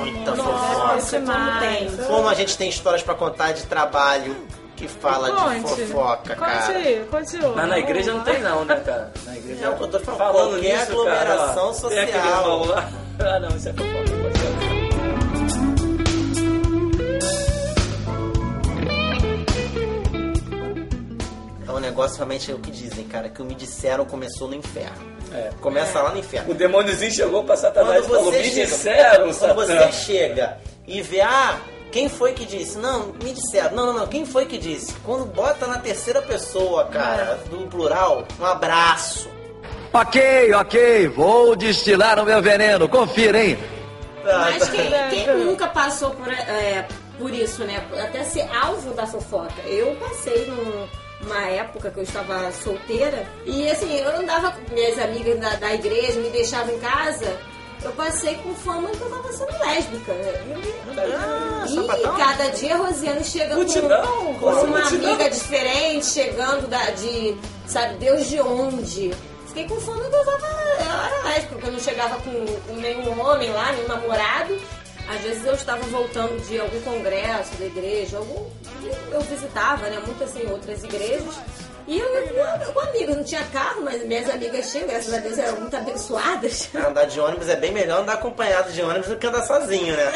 muita 0.00 0.34
fofoca. 0.34 0.94
Nossa, 0.94 1.18
demais. 1.20 2.06
Como 2.06 2.28
a 2.28 2.34
gente 2.34 2.56
tem 2.58 2.68
histórias 2.68 3.02
pra 3.02 3.14
contar 3.14 3.52
de 3.52 3.62
trabalho 3.66 4.36
que 4.74 4.88
fala 4.88 5.30
de 5.30 5.60
Conte. 5.62 5.82
fofoca, 5.86 6.34
cara. 6.34 6.72
Conte, 6.72 7.04
conte. 7.08 7.38
Mas 7.54 7.68
na 7.68 7.78
igreja 7.78 8.12
não 8.12 8.24
tem 8.24 8.40
não, 8.40 8.64
né, 8.64 8.74
cara? 8.80 9.12
Na 9.24 9.36
igreja 9.36 9.66
É 9.66 9.68
o 9.68 9.76
que 9.76 9.82
eu 9.84 9.88
tô 9.88 10.00
falando, 10.00 10.50
qualquer 10.50 10.78
nisso, 10.78 10.90
aglomeração 10.92 11.72
cara, 11.72 11.86
ó, 11.86 11.88
Tem 11.88 11.98
aquele 12.00 12.22
social. 12.22 12.64
lá. 12.66 12.90
Ah, 13.20 13.38
não, 13.38 13.50
isso 13.56 13.68
é 13.68 13.72
fofoca. 13.74 14.61
Negócio 21.92 22.16
realmente 22.16 22.50
é 22.50 22.54
o 22.54 22.58
que 22.58 22.70
dizem, 22.70 23.04
cara, 23.06 23.28
que 23.28 23.40
o 23.40 23.44
me 23.44 23.54
disseram 23.54 24.04
começou 24.04 24.48
no 24.48 24.54
inferno. 24.54 25.12
É. 25.32 25.50
Começa 25.60 26.00
lá 26.02 26.10
no 26.10 26.18
inferno. 26.18 26.50
O 26.50 26.54
demôniozinho 26.54 27.10
chegou 27.12 27.44
pra 27.44 27.56
Satanás 27.56 28.04
e 28.04 28.08
Quando 28.08 28.16
falou, 28.18 28.32
você 28.32 28.38
me 28.38 28.44
chega- 28.50 28.66
disseram, 28.66 29.24
Quando 29.24 29.32
Satã. 29.34 29.54
você 29.54 29.92
chega 29.92 30.58
e 30.86 31.00
vê, 31.02 31.20
ah, 31.20 31.58
quem 31.90 32.08
foi 32.08 32.32
que 32.32 32.44
disse? 32.44 32.76
Não, 32.78 33.08
me 33.22 33.32
disseram. 33.32 33.76
Não, 33.76 33.86
não, 33.86 33.92
não, 34.00 34.06
quem 34.06 34.24
foi 34.26 34.46
que 34.46 34.58
disse? 34.58 34.92
Quando 35.04 35.24
bota 35.26 35.66
na 35.66 35.78
terceira 35.78 36.20
pessoa, 36.22 36.84
cara, 36.86 37.38
É. 37.44 37.48
do 37.48 37.66
plural, 37.68 38.26
um 38.40 38.44
abraço. 38.44 39.28
Ok, 39.92 40.52
ok, 40.54 41.08
vou 41.08 41.54
destilar 41.54 42.18
o 42.18 42.24
meu 42.24 42.40
veneno, 42.42 42.88
confira, 42.88 43.42
hein? 43.44 43.58
Mas 44.24 44.68
quem, 44.70 44.90
quem 45.10 45.36
nunca 45.44 45.66
passou 45.66 46.10
por, 46.12 46.32
é, 46.32 46.86
por 47.18 47.30
isso, 47.32 47.62
né? 47.64 47.84
Até 48.00 48.24
ser 48.24 48.48
alvo 48.54 48.94
da 48.94 49.06
fofoca. 49.06 49.60
Eu 49.66 49.94
passei 49.96 50.46
num- 50.46 50.86
numa 51.22 51.42
época 51.46 51.90
que 51.90 51.98
eu 51.98 52.02
estava 52.02 52.50
solteira 52.52 53.26
e 53.46 53.68
assim, 53.70 53.96
eu 53.98 54.16
andava 54.16 54.50
com 54.52 54.74
minhas 54.74 54.98
amigas 54.98 55.38
da, 55.38 55.50
da 55.56 55.74
igreja, 55.74 56.20
me 56.20 56.30
deixava 56.30 56.72
em 56.72 56.78
casa. 56.78 57.36
Eu 57.84 57.90
passei 57.92 58.36
com 58.36 58.54
fama 58.54 58.88
que 58.90 59.00
eu 59.00 59.10
tava 59.10 59.32
sendo 59.32 59.58
lésbica. 59.58 60.12
Ah, 60.98 61.64
E 61.66 61.74
sapatão? 61.74 62.16
cada 62.16 62.48
dia 62.50 62.74
a 62.74 62.78
Rosiane 62.78 63.24
chega 63.24 63.56
com, 63.56 64.34
com 64.38 64.46
uma 64.66 64.86
amiga 64.86 65.28
diferente, 65.30 66.06
chegando 66.06 66.68
da, 66.68 66.90
de, 66.90 67.36
sabe, 67.66 67.96
Deus 67.96 68.28
de 68.28 68.40
onde. 68.40 69.12
Fiquei 69.48 69.66
com 69.66 69.80
fama 69.80 70.00
que 70.08 70.14
eu 70.14 70.24
tava. 70.24 70.46
Eu 70.46 70.90
era 70.90 71.22
lésbica, 71.24 71.54
porque 71.54 71.66
eu 71.68 71.72
não 71.72 71.80
chegava 71.80 72.16
com, 72.16 72.46
com 72.68 72.74
nenhum 72.76 73.20
homem 73.20 73.50
lá, 73.50 73.72
nenhum 73.72 73.88
namorado. 73.88 74.56
Às 75.08 75.20
vezes 75.20 75.44
eu 75.44 75.54
estava 75.54 75.82
voltando 75.86 76.40
de 76.46 76.58
algum 76.60 76.80
congresso 76.82 77.54
da 77.58 77.66
igreja, 77.66 78.16
algum. 78.18 78.46
Eu 79.10 79.20
visitava, 79.22 79.86
né? 79.88 80.00
Muito 80.06 80.22
assim, 80.24 80.46
outras 80.50 80.82
igrejas. 80.84 81.34
E 81.86 81.98
eu, 81.98 82.08
com 82.72 82.78
amigos, 82.80 83.16
não 83.16 83.24
tinha 83.24 83.42
carro, 83.52 83.82
mas 83.82 84.04
minhas 84.06 84.30
amigas 84.30 84.70
tinham, 84.70 84.86
graças 84.86 85.12
a 85.12 85.18
Deus, 85.18 85.36
eram 85.36 85.60
muito 85.60 85.76
abençoadas. 85.76 86.68
Andar 86.74 87.06
de 87.06 87.18
ônibus 87.18 87.48
é 87.48 87.56
bem 87.56 87.72
melhor 87.72 88.02
andar 88.02 88.12
acompanhado 88.14 88.70
de 88.72 88.80
ônibus 88.82 89.08
do 89.08 89.16
que 89.16 89.26
andar 89.26 89.42
sozinho, 89.42 89.96
né? 89.96 90.12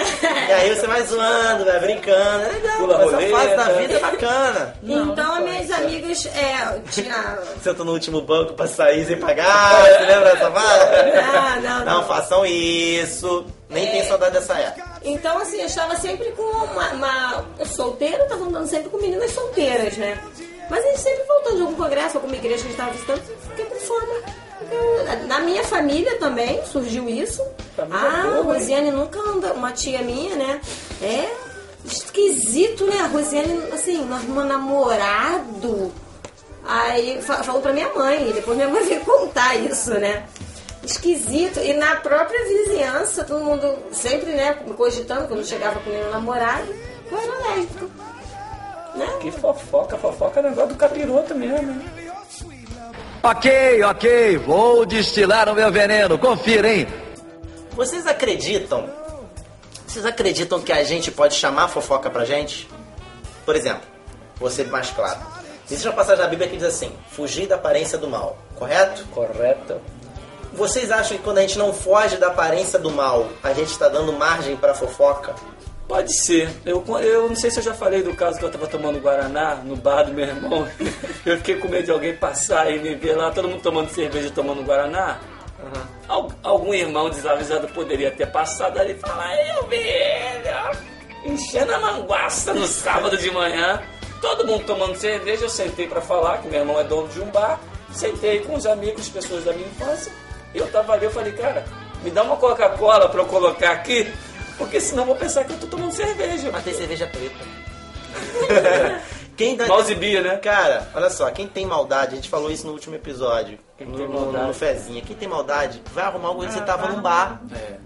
E 0.49 0.53
aí 0.53 0.75
você 0.75 0.87
vai 0.87 1.03
zoando, 1.03 1.65
vai 1.65 1.81
brincando. 1.81 2.45
É 2.45 2.53
legal, 2.53 2.77
Pula 2.79 2.95
essa 2.95 3.05
roleta. 3.05 3.37
fase 3.37 3.57
da 3.57 3.65
vida 3.79 3.95
é 3.95 3.99
bacana. 4.01 4.75
então, 4.85 5.35
as 5.35 5.43
minhas 5.43 5.71
amigas, 5.73 6.27
é, 6.27 6.81
tinha 6.93 7.39
Senta 7.61 7.83
no 7.83 7.93
último 7.93 8.21
banco 8.21 8.55
pra 8.55 8.69
sair 8.69 9.05
sem 9.05 9.19
pagar, 9.19 9.83
você 9.89 10.05
lembra 10.05 10.33
dessa 10.35 10.51
fase? 10.53 10.85
Ah, 11.19 11.61
não, 11.61 11.79
não. 11.79 11.85
Não 11.97 12.05
façam 12.07 12.47
isso. 12.47 13.45
Nem 13.69 13.91
tem 13.91 14.05
saudade 14.05 14.33
dessa 14.35 14.55
época. 14.55 15.01
Então, 15.03 15.39
assim, 15.39 15.59
eu 15.61 15.67
estava 15.67 15.97
sempre 15.97 16.31
com 16.33 16.43
uma. 16.43 16.93
uma 16.93 17.45
eu 17.59 17.67
solteira, 17.67 18.23
estava 18.23 18.45
andando 18.45 18.69
sempre 18.69 18.89
com 18.91 18.99
meninas 18.99 19.31
solteiras, 19.33 19.97
né? 19.97 20.19
Mas 20.71 20.85
a 20.85 20.89
gente 20.89 21.01
sempre 21.01 21.25
voltando 21.25 21.57
de 21.57 21.63
algum 21.63 21.75
congresso, 21.75 22.17
alguma 22.17 22.35
igreja 22.37 22.57
que 22.65 22.69
a 22.69 22.71
gente 22.71 22.73
estava 22.73 22.91
visitando, 22.93 23.23
fiquei 23.51 23.65
com. 23.67 23.77
Eu- 24.71 25.27
Na 25.29 25.39
minha 25.41 25.63
família 25.65 26.17
também 26.19 26.65
surgiu 26.67 27.09
isso. 27.09 27.43
ah, 27.79 28.23
boa? 28.43 28.55
Rosiane 28.55 28.91
nunca 28.91 29.19
anda. 29.21 29.53
Uma 29.53 29.71
tia 29.73 30.01
minha, 30.03 30.35
né? 30.37 30.61
É 31.03 31.29
esquisito, 31.85 32.85
né? 32.87 33.01
A 33.01 33.07
Rosiane, 33.07 33.63
assim, 33.73 34.05
nós 34.07 34.25
um 34.25 34.45
namorado. 34.45 35.93
Aí 36.65 37.21
fa- 37.23 37.45
falou 37.45 37.63
pra 37.63 37.73
minha 37.73 37.93
mãe, 37.95 38.33
depois 38.33 38.57
minha 38.57 38.69
mãe 38.69 38.83
veio 38.85 39.01
contar 39.05 39.55
isso, 39.57 39.91
né? 39.95 40.25
Esquisito. 40.87 41.59
E 41.61 41.73
na 41.75 41.97
própria 41.97 42.45
vizinhança, 42.45 43.25
todo 43.25 43.45
mundo 43.45 43.77
sempre, 43.93 44.33
né, 44.33 44.55
cogitando, 44.77 45.27
quando 45.27 45.45
chegava 45.45 45.81
com 45.81 45.91
meu 45.91 46.11
namorado, 46.11 46.73
eu 47.11 47.19
era 47.19 47.57
lésbica. 47.57 47.87
Né? 48.95 49.07
Que 49.21 49.31
fofoca, 49.31 49.99
fofoca 49.99 50.41
é 50.41 50.43
negócio 50.45 50.71
do 50.71 50.77
capiroto 50.77 51.35
mesmo. 51.35 51.73
né? 51.73 51.93
Ok, 53.23 53.83
ok, 53.83 54.37
vou 54.39 54.87
destilar 54.87 55.49
o 55.49 55.55
meu 55.55 55.71
veneno, 55.73 56.17
confira, 56.17 56.73
hein? 56.73 56.87
Vocês 57.73 58.07
acreditam? 58.07 58.89
Vocês 59.87 60.07
acreditam 60.07 60.61
que 60.61 60.73
a 60.73 60.85
gente 60.85 61.11
pode 61.11 61.35
chamar 61.35 61.69
fofoca 61.69 62.09
pra 62.09 62.25
gente? 62.25 62.69
Por 63.45 63.57
exemplo, 63.57 63.83
vou 64.37 64.49
ser 64.51 64.69
mais 64.69 64.91
claro. 64.91 65.19
Existe 65.69 65.89
uma 65.89 65.95
passagem 65.95 66.23
da 66.23 66.29
Bíblia 66.29 66.49
que 66.49 66.57
diz 66.57 66.67
assim: 66.67 66.93
fugir 67.11 67.47
da 67.49 67.57
aparência 67.57 67.99
do 67.99 68.09
mal, 68.09 68.39
correto? 68.55 69.05
Correto. 69.13 69.81
Vocês 70.57 70.91
acham 70.91 71.17
que 71.17 71.23
quando 71.23 71.39
a 71.39 71.43
gente 71.43 71.59
não 71.59 71.73
foge 71.73 72.17
da 72.17 72.29
aparência 72.29 72.79
do 72.79 72.91
mal, 72.91 73.29
a 73.43 73.53
gente 73.53 73.69
está 73.71 73.89
dando 73.89 74.13
margem 74.13 74.57
pra 74.57 74.75
fofoca? 74.75 75.35
Pode 75.87 76.13
ser. 76.21 76.51
Eu, 76.65 76.83
eu 77.01 77.29
não 77.29 77.37
sei 77.37 77.51
se 77.51 77.59
eu 77.59 77.63
já 77.63 77.73
falei 77.75 78.03
do 78.03 78.13
caso 78.15 78.39
que 78.39 78.45
eu 78.45 78.51
tava 78.51 78.67
tomando 78.67 78.99
Guaraná 78.99 79.55
no 79.57 79.77
bar 79.77 80.03
do 80.05 80.13
meu 80.13 80.27
irmão. 80.27 80.67
Eu 81.25 81.37
fiquei 81.39 81.57
com 81.57 81.69
medo 81.69 81.85
de 81.85 81.91
alguém 81.93 82.17
passar 82.17 82.71
e 82.73 82.79
me 82.81 82.95
ver 82.97 83.15
lá, 83.17 83.31
todo 83.31 83.49
mundo 83.49 83.63
tomando 83.63 83.89
cerveja 83.91 84.29
e 84.29 84.31
tomando 84.33 84.63
Guaraná. 84.65 85.19
Al- 86.09 86.31
algum 86.43 86.73
irmão 86.75 87.09
desavisado 87.11 87.69
poderia 87.69 88.11
ter 88.11 88.27
passado 88.27 88.79
ali 88.79 88.93
e 88.93 88.99
falar, 88.99 89.35
eu 89.57 89.67
vi 89.69 89.77
ele, 89.77 90.49
ó, 90.51 91.29
enchendo 91.29 91.75
a 91.75 91.79
manguaça 91.81 92.53
no 92.55 92.67
sábado 92.67 93.17
de 93.17 93.31
manhã. 93.31 93.81
Todo 94.21 94.47
mundo 94.47 94.65
tomando 94.65 94.97
cerveja, 94.97 95.45
eu 95.45 95.49
sentei 95.51 95.87
pra 95.87 96.01
falar, 96.01 96.39
que 96.39 96.49
meu 96.49 96.61
irmão 96.61 96.81
é 96.81 96.85
dono 96.85 97.09
de 97.09 97.21
um 97.21 97.27
bar. 97.31 97.61
Sentei 97.93 98.41
com 98.41 98.55
os 98.55 98.67
amigos, 98.67 99.09
pessoas 99.09 99.45
da 99.45 99.53
minha 99.53 99.67
infância. 99.69 100.13
Eu 100.57 100.71
tava 100.71 100.93
ali, 100.95 101.05
eu 101.05 101.11
falei, 101.11 101.33
cara, 101.33 101.65
me 102.03 102.11
dá 102.11 102.23
uma 102.23 102.37
Coca-Cola 102.37 103.09
pra 103.09 103.21
eu 103.23 103.27
colocar 103.27 103.73
aqui, 103.73 104.13
porque 104.59 104.81
senão 104.81 105.03
eu 105.03 105.07
vou 105.09 105.17
pensar 105.17 105.45
que 105.45 105.53
eu 105.53 105.59
tô 105.59 105.67
tomando 105.67 105.93
cerveja. 105.93 106.51
Mas 106.53 106.65
tem 106.65 106.75
cerveja 106.75 107.07
preta. 107.07 107.45
Quem 109.37 109.55
dá... 109.55 109.67
Mouse 109.67 109.95
Bia, 109.95 110.23
né? 110.23 110.37
Cara, 110.39 110.89
olha 110.95 111.11
só, 111.11 111.31
quem 111.31 111.47
tem 111.47 111.67
maldade, 111.67 112.13
a 112.13 112.17
gente 112.17 112.31
falou 112.31 112.51
isso 112.51 112.67
no 112.67 112.73
último 112.73 112.95
episódio, 112.95 113.59
Quem 113.77 113.87
no, 113.87 114.09
no- 114.09 114.47
no 114.47 114.55
Fezinha. 114.55 115.03
Quem 115.03 115.15
tem 115.15 115.29
maldade, 115.29 115.83
vai 115.93 116.05
arrumar 116.05 116.29
algo 116.29 116.47
que 116.47 116.53
você 116.53 116.63
tava 116.63 116.89
num 116.89 117.03
bar. 117.03 117.43
É. 117.55 117.77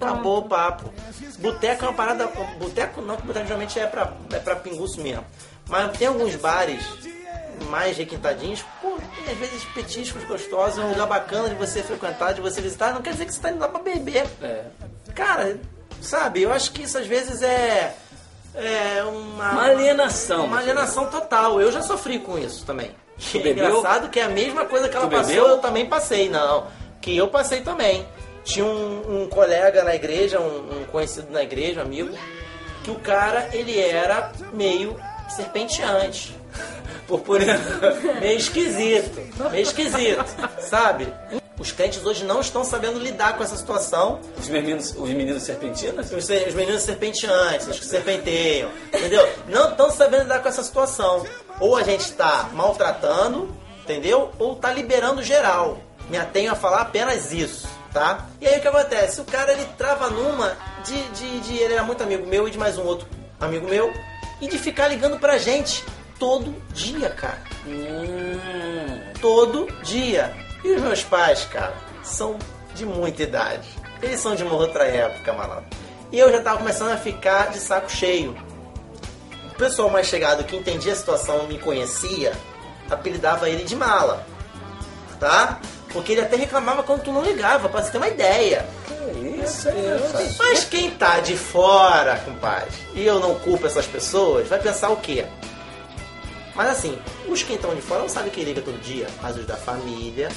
Acabou 0.00 0.38
o 0.38 0.42
papo. 0.48 0.90
Boteco 1.40 1.84
é 1.84 1.88
uma 1.88 1.94
parada. 1.94 2.26
Boteco 2.60 3.02
não, 3.02 3.16
que 3.16 3.22
boteco 3.26 3.44
geralmente 3.46 3.78
é 3.78 3.86
pra, 3.86 4.12
é 4.32 4.38
pra 4.38 4.54
pinguço 4.56 5.00
mesmo. 5.00 5.24
Mas 5.70 5.96
tem 5.96 6.08
alguns 6.08 6.34
bares 6.34 6.84
mais 7.70 7.96
requintadinhos, 7.96 8.64
pô, 8.82 8.98
tem 9.14 9.32
às 9.32 9.38
vezes 9.38 9.64
petiscos 9.74 10.24
gostosos, 10.24 10.78
é 10.78 10.82
um 10.82 10.90
lugar 10.90 11.06
bacana 11.06 11.48
de 11.48 11.54
você 11.54 11.82
frequentar, 11.82 12.34
de 12.34 12.40
você 12.40 12.60
visitar, 12.60 12.92
não 12.92 13.00
quer 13.02 13.12
dizer 13.12 13.26
que 13.26 13.32
você 13.32 13.40
tá 13.40 13.50
indo 13.50 13.60
lá 13.60 13.68
pra 13.68 13.80
beber. 13.80 14.26
É. 14.42 14.64
Cara, 15.14 15.58
sabe, 16.00 16.42
eu 16.42 16.52
acho 16.52 16.72
que 16.72 16.82
isso 16.82 16.98
às 16.98 17.06
vezes 17.06 17.42
é. 17.42 17.94
É 18.52 19.04
uma. 19.04 19.52
Uma 19.52 19.64
alienação. 19.66 20.46
Uma 20.46 20.58
alienação 20.58 21.06
total. 21.06 21.60
Eu 21.60 21.70
já 21.70 21.82
sofri 21.82 22.18
com 22.18 22.36
isso 22.36 22.66
também. 22.66 22.90
Tu 23.30 23.38
é 23.38 23.40
bebeu? 23.40 23.68
engraçado 23.68 24.08
que 24.08 24.18
é 24.18 24.24
a 24.24 24.28
mesma 24.28 24.64
coisa 24.64 24.88
que 24.88 24.96
ela 24.96 25.06
Tu 25.06 25.10
passou, 25.10 25.28
bebeu? 25.28 25.46
eu 25.46 25.58
também 25.58 25.86
passei, 25.86 26.28
não. 26.28 26.66
Que 27.00 27.16
eu 27.16 27.28
passei 27.28 27.60
também. 27.60 28.04
Tinha 28.42 28.64
um, 28.64 29.22
um 29.22 29.28
colega 29.28 29.84
na 29.84 29.94
igreja, 29.94 30.40
um, 30.40 30.80
um 30.80 30.84
conhecido 30.86 31.30
na 31.30 31.42
igreja, 31.42 31.80
um 31.80 31.84
amigo, 31.84 32.10
que 32.82 32.90
o 32.90 32.96
cara, 32.96 33.50
ele 33.52 33.78
era 33.78 34.32
meio 34.52 34.96
serpenteante. 35.30 36.36
Purpurina. 37.06 37.58
meio 38.20 38.38
esquisito. 38.38 39.20
Meio 39.50 39.62
esquisito, 39.62 40.24
sabe? 40.60 41.12
Os 41.58 41.72
crentes 41.72 42.04
hoje 42.06 42.24
não 42.24 42.40
estão 42.40 42.64
sabendo 42.64 42.98
lidar 42.98 43.36
com 43.36 43.42
essa 43.42 43.56
situação. 43.56 44.20
Os 44.38 44.48
meninos, 44.48 44.94
os 44.96 45.10
meninos 45.10 45.42
serpentinas? 45.42 46.10
Os, 46.10 46.54
meninos 46.54 46.82
serpenteantes, 46.82 47.66
os 47.66 47.78
que 47.78 47.84
serpenteiam, 47.84 48.70
entendeu? 48.88 49.28
Não 49.46 49.70
estão 49.70 49.90
sabendo 49.90 50.22
lidar 50.22 50.40
com 50.40 50.48
essa 50.48 50.62
situação. 50.62 51.26
Ou 51.58 51.76
a 51.76 51.82
gente 51.82 52.00
está 52.00 52.48
maltratando, 52.54 53.54
entendeu? 53.82 54.30
Ou 54.38 54.54
está 54.54 54.72
liberando 54.72 55.22
geral. 55.22 55.78
Me 56.08 56.16
atenho 56.16 56.50
a 56.50 56.54
falar 56.54 56.80
apenas 56.80 57.30
isso, 57.30 57.68
tá? 57.92 58.26
E 58.40 58.46
aí 58.46 58.58
o 58.58 58.62
que 58.62 58.68
acontece? 58.68 59.20
O 59.20 59.24
cara 59.24 59.52
ele 59.52 59.66
trava 59.76 60.08
numa 60.08 60.56
de, 60.84 61.02
de, 61.10 61.40
de- 61.40 61.58
Ele 61.58 61.74
era 61.74 61.82
muito 61.82 62.02
amigo 62.02 62.26
meu 62.26 62.48
e 62.48 62.50
de 62.50 62.56
mais 62.58 62.78
um 62.78 62.84
outro 62.84 63.06
amigo 63.38 63.68
meu. 63.68 63.92
E 64.40 64.48
de 64.48 64.58
ficar 64.58 64.88
ligando 64.88 65.18
pra 65.18 65.38
gente 65.38 65.84
todo 66.18 66.54
dia, 66.72 67.10
cara. 67.10 67.42
Todo 69.20 69.66
dia. 69.82 70.34
E 70.64 70.72
os 70.72 70.82
meus 70.82 71.02
pais, 71.02 71.44
cara, 71.46 71.74
são 72.02 72.38
de 72.74 72.84
muita 72.84 73.22
idade. 73.22 73.68
Eles 74.02 74.20
são 74.20 74.34
de 74.34 74.42
uma 74.42 74.54
outra 74.54 74.84
época, 74.84 75.32
malandro. 75.32 75.64
E 76.12 76.18
eu 76.18 76.30
já 76.30 76.40
tava 76.40 76.58
começando 76.58 76.92
a 76.92 76.96
ficar 76.96 77.50
de 77.50 77.58
saco 77.58 77.90
cheio. 77.90 78.36
O 79.52 79.54
pessoal 79.56 79.90
mais 79.90 80.06
chegado 80.06 80.44
que 80.44 80.56
entendia 80.56 80.92
a 80.92 80.96
situação 80.96 81.46
me 81.46 81.58
conhecia, 81.58 82.32
apelidava 82.90 83.48
ele 83.48 83.64
de 83.64 83.76
mala. 83.76 84.26
Tá? 85.18 85.60
Porque 85.92 86.12
ele 86.12 86.20
até 86.20 86.36
reclamava 86.36 86.82
quando 86.82 87.02
tu 87.02 87.12
não 87.12 87.22
ligava, 87.22 87.68
pra 87.68 87.82
você 87.82 87.90
ter 87.90 87.98
uma 87.98 88.08
ideia. 88.08 88.66
Isso, 89.44 89.68
Mas 90.38 90.64
quem 90.64 90.90
tá 90.90 91.20
de 91.20 91.36
fora, 91.36 92.16
compadre, 92.18 92.70
e 92.94 93.04
eu 93.04 93.18
não 93.18 93.34
culpo 93.36 93.66
essas 93.66 93.86
pessoas, 93.86 94.48
vai 94.48 94.60
pensar 94.60 94.90
o 94.90 94.96
quê? 94.96 95.26
Mas 96.54 96.70
assim, 96.70 96.98
os 97.28 97.42
que 97.42 97.54
estão 97.54 97.74
de 97.74 97.80
fora 97.80 98.02
não 98.02 98.08
sabem 98.08 98.30
quem 98.30 98.44
liga 98.44 98.60
todo 98.60 98.80
dia, 98.80 99.08
mas 99.22 99.36
os 99.36 99.46
da 99.46 99.56
família 99.56 100.28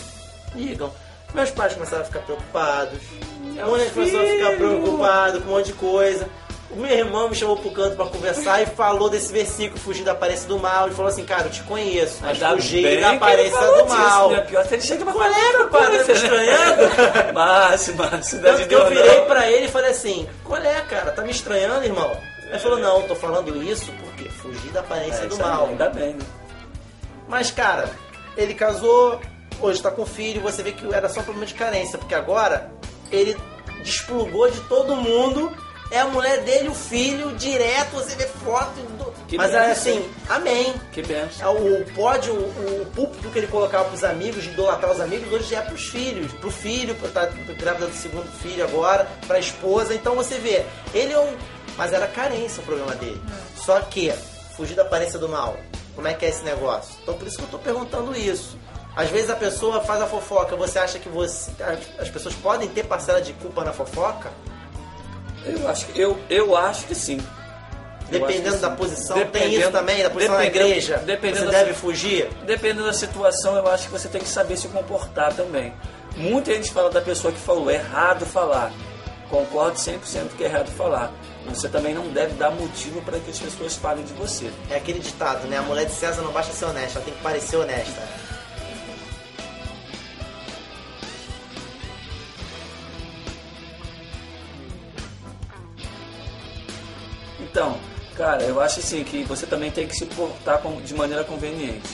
ligam. 0.55 0.91
Meus 1.33 1.49
pais 1.49 1.73
começaram 1.73 2.03
a 2.03 2.05
ficar 2.05 2.19
preocupados, 2.19 2.99
a 3.59 3.65
mãe 3.65 3.89
começou 3.89 4.21
a 4.21 4.25
ficar 4.25 4.55
preocupado 4.55 5.41
com 5.41 5.49
um 5.49 5.55
monte 5.55 5.67
de 5.67 5.73
coisa. 5.73 6.29
O 6.73 6.79
meu 6.79 6.89
irmão 6.91 7.29
me 7.29 7.35
chamou 7.35 7.55
pro 7.55 7.69
canto 7.71 7.95
pra 7.95 8.05
conversar 8.07 8.61
e 8.61 8.65
falou 8.65 9.07
desse 9.09 9.31
versículo, 9.31 9.79
fugir 9.79 10.03
da 10.03 10.13
aparência 10.13 10.47
do 10.47 10.57
mal. 10.57 10.87
Ele 10.87 10.95
falou 10.95 11.11
assim, 11.11 11.23
cara, 11.23 11.43
eu 11.45 11.51
te 11.51 11.61
conheço, 11.63 12.17
mas 12.21 12.41
Ainda 12.41 12.55
fugir 12.55 12.99
da 12.99 13.11
aparência 13.11 13.59
do 13.59 13.83
disso, 13.83 13.95
mal. 13.97 14.31
né? 14.31 14.41
Pior 14.41 14.65
se 14.65 14.73
ele 14.73 14.81
chega 14.81 15.05
pra 15.05 15.11
é, 15.13 15.67
coisa, 15.67 15.69
Tá 15.69 15.89
né? 15.89 16.13
estranhando? 16.13 16.83
Márcio, 17.33 17.95
Márcio, 17.95 18.23
cidade 18.23 18.57
Tanto 18.57 18.61
de 18.63 18.67
que 18.69 18.75
eu 18.75 18.87
virei 18.89 19.17
não. 19.19 19.25
pra 19.25 19.51
ele 19.51 19.65
e 19.67 19.69
falei 19.69 19.91
assim, 19.91 20.27
qual 20.43 20.59
é, 20.61 20.81
cara? 20.81 21.11
Tá 21.11 21.21
me 21.21 21.31
estranhando, 21.31 21.85
irmão? 21.85 22.11
Ele 22.49 22.59
falou, 22.59 22.79
não, 22.79 23.01
tô 23.03 23.15
falando 23.15 23.63
isso 23.63 23.91
porque 24.03 24.29
fugir 24.29 24.71
da 24.71 24.79
aparência 24.79 25.23
É, 25.23 25.27
do 25.27 25.37
mal. 25.37 25.67
Ainda 25.67 25.89
bem, 25.89 26.13
né? 26.13 26.25
Mas, 27.27 27.51
cara, 27.51 27.89
ele 28.35 28.53
casou, 28.55 29.19
hoje 29.61 29.81
tá 29.81 29.91
com 29.91 30.05
filho, 30.05 30.41
você 30.41 30.61
vê 30.63 30.71
que 30.71 30.91
era 30.93 31.07
só 31.07 31.21
problema 31.21 31.45
de 31.45 31.53
carência, 31.53 31.97
porque 31.97 32.13
agora 32.15 32.71
ele 33.11 33.37
desplugou 33.83 34.49
de 34.49 34.59
todo 34.61 34.95
mundo, 34.95 35.51
é 35.93 35.99
a 36.01 36.05
mulher 36.07 36.41
dele, 36.41 36.69
o 36.69 36.73
filho, 36.73 37.31
direto, 37.37 37.91
você 37.91 38.15
vê 38.15 38.25
foto. 38.27 38.73
do- 38.97 39.13
Que 39.27 39.37
Mas 39.37 39.53
é 39.53 39.67
benção. 39.67 39.71
assim, 39.93 40.09
amém. 40.29 40.73
Que 40.91 41.01
benção. 41.01 41.47
É 41.47 41.49
O 41.81 41.85
pódio, 41.93 42.33
o, 42.33 42.81
o 42.81 42.85
púlpito 42.93 43.29
que 43.29 43.39
ele 43.39 43.47
colocava 43.47 43.85
pros 43.85 44.03
amigos, 44.03 44.43
de 44.43 44.49
idolatrar 44.49 44.91
os 44.91 44.99
amigos, 44.99 45.31
hoje 45.31 45.55
é 45.55 45.61
pros 45.61 45.87
filhos. 45.87 46.31
Pro 46.33 46.51
filho, 46.51 46.93
pra 46.95 47.09
tá 47.09 47.25
grávida 47.57 47.87
do 47.87 47.95
segundo 47.95 48.29
filho 48.41 48.63
agora, 48.63 49.07
pra 49.27 49.39
esposa. 49.39 49.93
Então 49.95 50.15
você 50.15 50.37
vê, 50.37 50.65
ele 50.93 51.13
é 51.13 51.19
um. 51.19 51.35
Mas 51.77 51.91
era 51.93 52.05
carência 52.07 52.61
o 52.61 52.65
problema 52.65 52.93
dele. 52.95 53.19
Só 53.55 53.79
que, 53.79 54.13
fugir 54.55 54.75
da 54.75 54.83
aparência 54.83 55.17
do 55.17 55.27
mal. 55.29 55.57
Como 55.95 56.07
é 56.07 56.13
que 56.13 56.25
é 56.25 56.29
esse 56.29 56.43
negócio? 56.43 56.93
Então 57.01 57.15
por 57.15 57.27
isso 57.27 57.37
que 57.37 57.43
eu 57.43 57.49
tô 57.49 57.57
perguntando 57.59 58.15
isso. 58.15 58.57
Às 58.95 59.09
vezes 59.09 59.29
a 59.31 59.35
pessoa 59.35 59.81
faz 59.81 59.99
a 60.01 60.05
fofoca, 60.05 60.55
você 60.55 60.77
acha 60.77 60.99
que 60.99 61.09
você. 61.09 61.49
As 61.97 62.09
pessoas 62.09 62.35
podem 62.35 62.67
ter 62.69 62.83
parcela 62.85 63.19
de 63.21 63.33
culpa 63.33 63.63
na 63.63 63.73
fofoca? 63.73 64.31
Eu 65.45 65.67
acho 65.67 65.85
que, 65.87 65.99
eu, 65.99 66.17
eu 66.29 66.55
acho 66.55 66.85
que 66.85 66.95
sim. 66.95 67.19
Dependendo 68.09 68.57
da 68.59 68.69
posição, 68.69 69.15
tem 69.27 69.53
isso 69.55 69.71
também, 69.71 70.03
da 70.03 70.09
posição 70.09 70.37
dependendo- 70.37 70.65
igreja. 70.67 70.97
Dependendo 70.97 71.45
você 71.45 71.51
da- 71.51 71.57
deve 71.63 71.73
fugir. 71.73 72.29
Dependendo 72.45 72.85
da 72.85 72.93
situação, 72.93 73.55
eu 73.55 73.67
acho 73.67 73.85
que 73.87 73.91
você 73.91 74.07
tem 74.07 74.21
que 74.21 74.27
saber 74.27 74.55
se 74.57 74.67
comportar 74.67 75.33
também. 75.33 75.73
Muita 76.15 76.53
gente 76.53 76.71
fala 76.71 76.89
da 76.91 77.01
pessoa 77.01 77.33
que 77.33 77.39
falou, 77.39 77.71
é 77.71 77.75
errado 77.75 78.25
falar. 78.25 78.71
Concordo 79.29 79.79
100% 79.79 80.35
que 80.37 80.43
é 80.43 80.47
errado 80.47 80.69
falar. 80.71 81.11
Mas 81.45 81.57
Você 81.57 81.67
também 81.69 81.93
não 81.95 82.07
deve 82.09 82.33
dar 82.35 82.51
motivo 82.51 83.01
para 83.01 83.17
que 83.19 83.31
as 83.31 83.39
pessoas 83.39 83.75
falem 83.75 84.03
de 84.05 84.13
você. 84.13 84.51
É 84.69 84.75
aquele 84.75 84.99
ditado, 84.99 85.47
né? 85.47 85.57
A 85.57 85.61
mulher 85.63 85.85
de 85.85 85.91
César 85.93 86.21
não 86.21 86.31
basta 86.31 86.53
ser 86.53 86.65
honesta, 86.65 86.99
ela 86.99 87.05
tem 87.05 87.13
que 87.15 87.21
parecer 87.21 87.57
honesta. 87.57 88.01
Então, 97.53 97.77
cara, 98.15 98.41
eu 98.41 98.59
acho 98.59 98.79
assim 98.79 99.03
que 99.03 99.23
você 99.25 99.45
também 99.45 99.69
tem 99.69 99.87
que 99.87 99.95
se 99.95 100.07
portar 100.07 100.59
de 100.83 100.93
maneira 100.95 101.23
conveniente. 101.23 101.87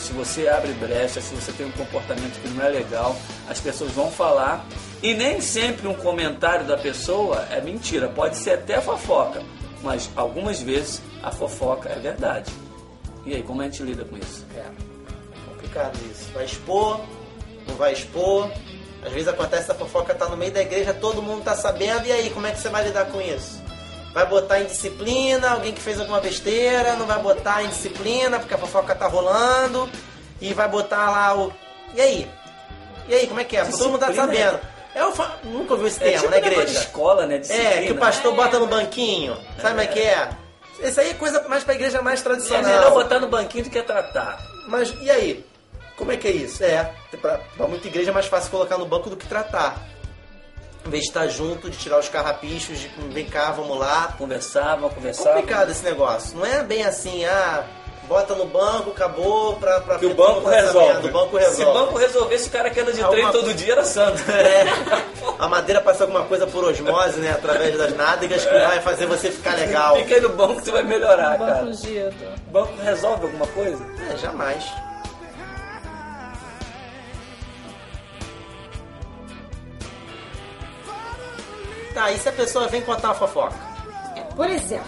Se 0.00 0.14
você 0.14 0.48
abre 0.48 0.72
brecha, 0.72 1.20
se 1.20 1.34
você 1.34 1.52
tem 1.52 1.66
um 1.66 1.72
comportamento 1.72 2.40
que 2.40 2.48
não 2.48 2.64
é 2.64 2.70
legal, 2.70 3.14
as 3.50 3.60
pessoas 3.60 3.92
vão 3.92 4.10
falar. 4.10 4.64
E 5.02 5.12
nem 5.12 5.42
sempre 5.42 5.86
um 5.86 5.92
comentário 5.92 6.64
da 6.64 6.78
pessoa 6.78 7.46
é 7.50 7.60
mentira, 7.60 8.08
pode 8.08 8.36
ser 8.36 8.52
até 8.52 8.80
fofoca. 8.80 9.42
Mas 9.82 10.08
algumas 10.16 10.62
vezes 10.62 11.02
a 11.22 11.30
fofoca 11.30 11.90
é 11.90 11.98
verdade. 11.98 12.50
E 13.26 13.34
aí, 13.34 13.42
como 13.42 13.60
a 13.60 13.64
gente 13.64 13.82
lida 13.82 14.06
com 14.06 14.16
isso? 14.16 14.42
É 14.56 14.64
complicado 15.50 15.98
isso. 16.10 16.30
Vai 16.32 16.46
expor, 16.46 17.02
não 17.68 17.74
vai 17.74 17.92
expor. 17.92 18.50
Às 19.04 19.12
vezes 19.12 19.28
acontece 19.28 19.70
a 19.70 19.74
fofoca 19.74 20.14
tá 20.14 20.30
no 20.30 20.36
meio 20.36 20.50
da 20.50 20.62
igreja, 20.62 20.94
todo 20.94 21.20
mundo 21.20 21.44
tá 21.44 21.54
sabendo, 21.54 22.06
e 22.06 22.12
aí, 22.12 22.30
como 22.30 22.46
é 22.46 22.52
que 22.52 22.58
você 22.58 22.70
vai 22.70 22.84
lidar 22.84 23.04
com 23.04 23.20
isso? 23.20 23.65
Vai 24.16 24.24
botar 24.24 24.60
em 24.62 24.64
disciplina, 24.64 25.50
alguém 25.50 25.74
que 25.74 25.80
fez 25.82 26.00
alguma 26.00 26.20
besteira, 26.22 26.96
não 26.96 27.04
vai 27.04 27.18
botar 27.18 27.62
em 27.62 27.68
disciplina 27.68 28.38
porque 28.38 28.54
a 28.54 28.56
fofoca 28.56 28.94
tá 28.94 29.06
rolando, 29.06 29.86
e 30.40 30.54
vai 30.54 30.66
botar 30.66 31.10
lá 31.10 31.36
o. 31.36 31.52
E 31.94 32.00
aí? 32.00 32.30
E 33.08 33.14
aí, 33.14 33.26
como 33.26 33.40
é 33.40 33.44
que 33.44 33.58
é? 33.58 33.64
Todo 33.66 33.90
mundo 33.90 33.98
tá 33.98 34.14
sabendo. 34.14 34.58
Eu 34.94 35.12
fa- 35.12 35.36
nunca 35.44 35.74
ouvi 35.74 35.88
esse 35.88 36.02
É 36.02 36.12
termo 36.12 36.20
tipo 36.20 36.30
na 36.30 36.36
negócio 36.36 36.54
de 36.56 36.62
igreja. 36.62 36.80
escola, 36.86 37.26
né? 37.26 37.34
É, 37.34 37.38
Disciplina. 37.40 37.82
que 37.82 37.92
o 37.92 37.96
pastor 37.98 38.34
bota 38.34 38.58
no 38.58 38.66
banquinho. 38.66 39.34
Sabe 39.60 39.68
como 39.68 39.80
é 39.82 39.86
que 39.86 40.00
é? 40.00 40.30
Esse 40.80 40.98
aí 41.00 41.10
é 41.10 41.14
coisa 41.14 41.46
mais 41.46 41.62
pra 41.62 41.74
igreja 41.74 42.00
mais 42.00 42.20
É 42.20 42.22
tradicional. 42.24 42.64
melhor 42.64 42.92
botar 42.92 43.18
no 43.20 43.28
banquinho 43.28 43.64
do 43.64 43.70
que 43.70 43.82
tratar. 43.82 44.38
Mas 44.66 44.94
e 45.02 45.10
aí? 45.10 45.44
Como 45.98 46.10
é 46.10 46.16
que 46.16 46.26
é 46.26 46.30
isso? 46.30 46.64
É, 46.64 46.90
pra, 47.20 47.38
pra 47.54 47.66
muita 47.68 47.86
igreja 47.86 48.10
é 48.10 48.14
mais 48.14 48.24
fácil 48.26 48.50
colocar 48.50 48.78
no 48.78 48.86
banco 48.86 49.10
do 49.10 49.16
que 49.16 49.26
tratar. 49.26 49.76
Em 50.86 50.90
vez 50.90 51.02
de 51.02 51.08
estar 51.08 51.26
junto, 51.28 51.68
de 51.68 51.76
tirar 51.76 51.98
os 51.98 52.08
carrapichos, 52.08 52.78
de 52.78 52.88
vem 53.10 53.26
cá, 53.26 53.50
vamos 53.50 53.76
lá. 53.78 54.14
Conversavam, 54.16 54.88
É 54.90 54.94
conversavam. 54.94 55.32
complicado 55.34 55.70
esse 55.70 55.84
negócio. 55.84 56.36
Não 56.38 56.46
é 56.46 56.62
bem 56.62 56.84
assim, 56.84 57.24
ah, 57.24 57.64
bota 58.08 58.34
no 58.36 58.46
banco, 58.46 58.90
acabou, 58.90 59.56
pra, 59.56 59.80
pra 59.80 59.98
Que 59.98 60.06
o 60.06 60.14
banco 60.14 60.42
vamos 60.42 60.50
resolve. 60.52 60.92
merda, 60.94 61.08
O 61.08 61.10
banco 61.10 61.38
Se 61.38 61.44
resolve. 61.44 61.64
o 61.64 61.74
banco 61.86 61.98
resolvesse, 61.98 62.48
o 62.48 62.52
cara 62.52 62.70
que 62.70 62.78
anda 62.80 62.92
de 62.92 63.00
Alguma 63.02 63.20
trem 63.20 63.32
todo 63.32 63.44
coisa- 63.50 63.58
dia 63.58 63.72
era 63.72 63.84
santo. 63.84 64.22
É, 64.30 64.64
a 65.40 65.48
madeira 65.48 65.80
passa 65.80 66.04
alguma 66.04 66.22
coisa 66.24 66.46
por 66.46 66.62
osmose, 66.64 67.18
né? 67.18 67.32
Através 67.32 67.76
das 67.76 67.96
nádegas 67.96 68.44
que 68.44 68.52
vai 68.58 68.80
fazer 68.80 69.06
você 69.06 69.30
ficar 69.32 69.56
legal. 69.56 69.96
Fica 69.96 70.14
aí 70.14 70.20
no 70.20 70.28
banco 70.30 70.56
que 70.56 70.64
você 70.66 70.70
vai 70.70 70.82
melhorar, 70.84 71.36
Banco 71.36 71.52
cara. 71.52 71.72
Gildo. 71.72 72.16
O 72.46 72.50
banco 72.52 72.72
resolve 72.80 73.24
alguma 73.26 73.46
coisa? 73.48 73.84
É, 74.12 74.16
jamais. 74.18 74.64
Tá, 81.96 82.12
e 82.12 82.18
se 82.18 82.28
a 82.28 82.32
pessoa 82.32 82.68
vem 82.68 82.82
contar 82.82 83.08
uma 83.08 83.14
fofoca? 83.14 83.56
Por 84.36 84.50
exemplo, 84.50 84.84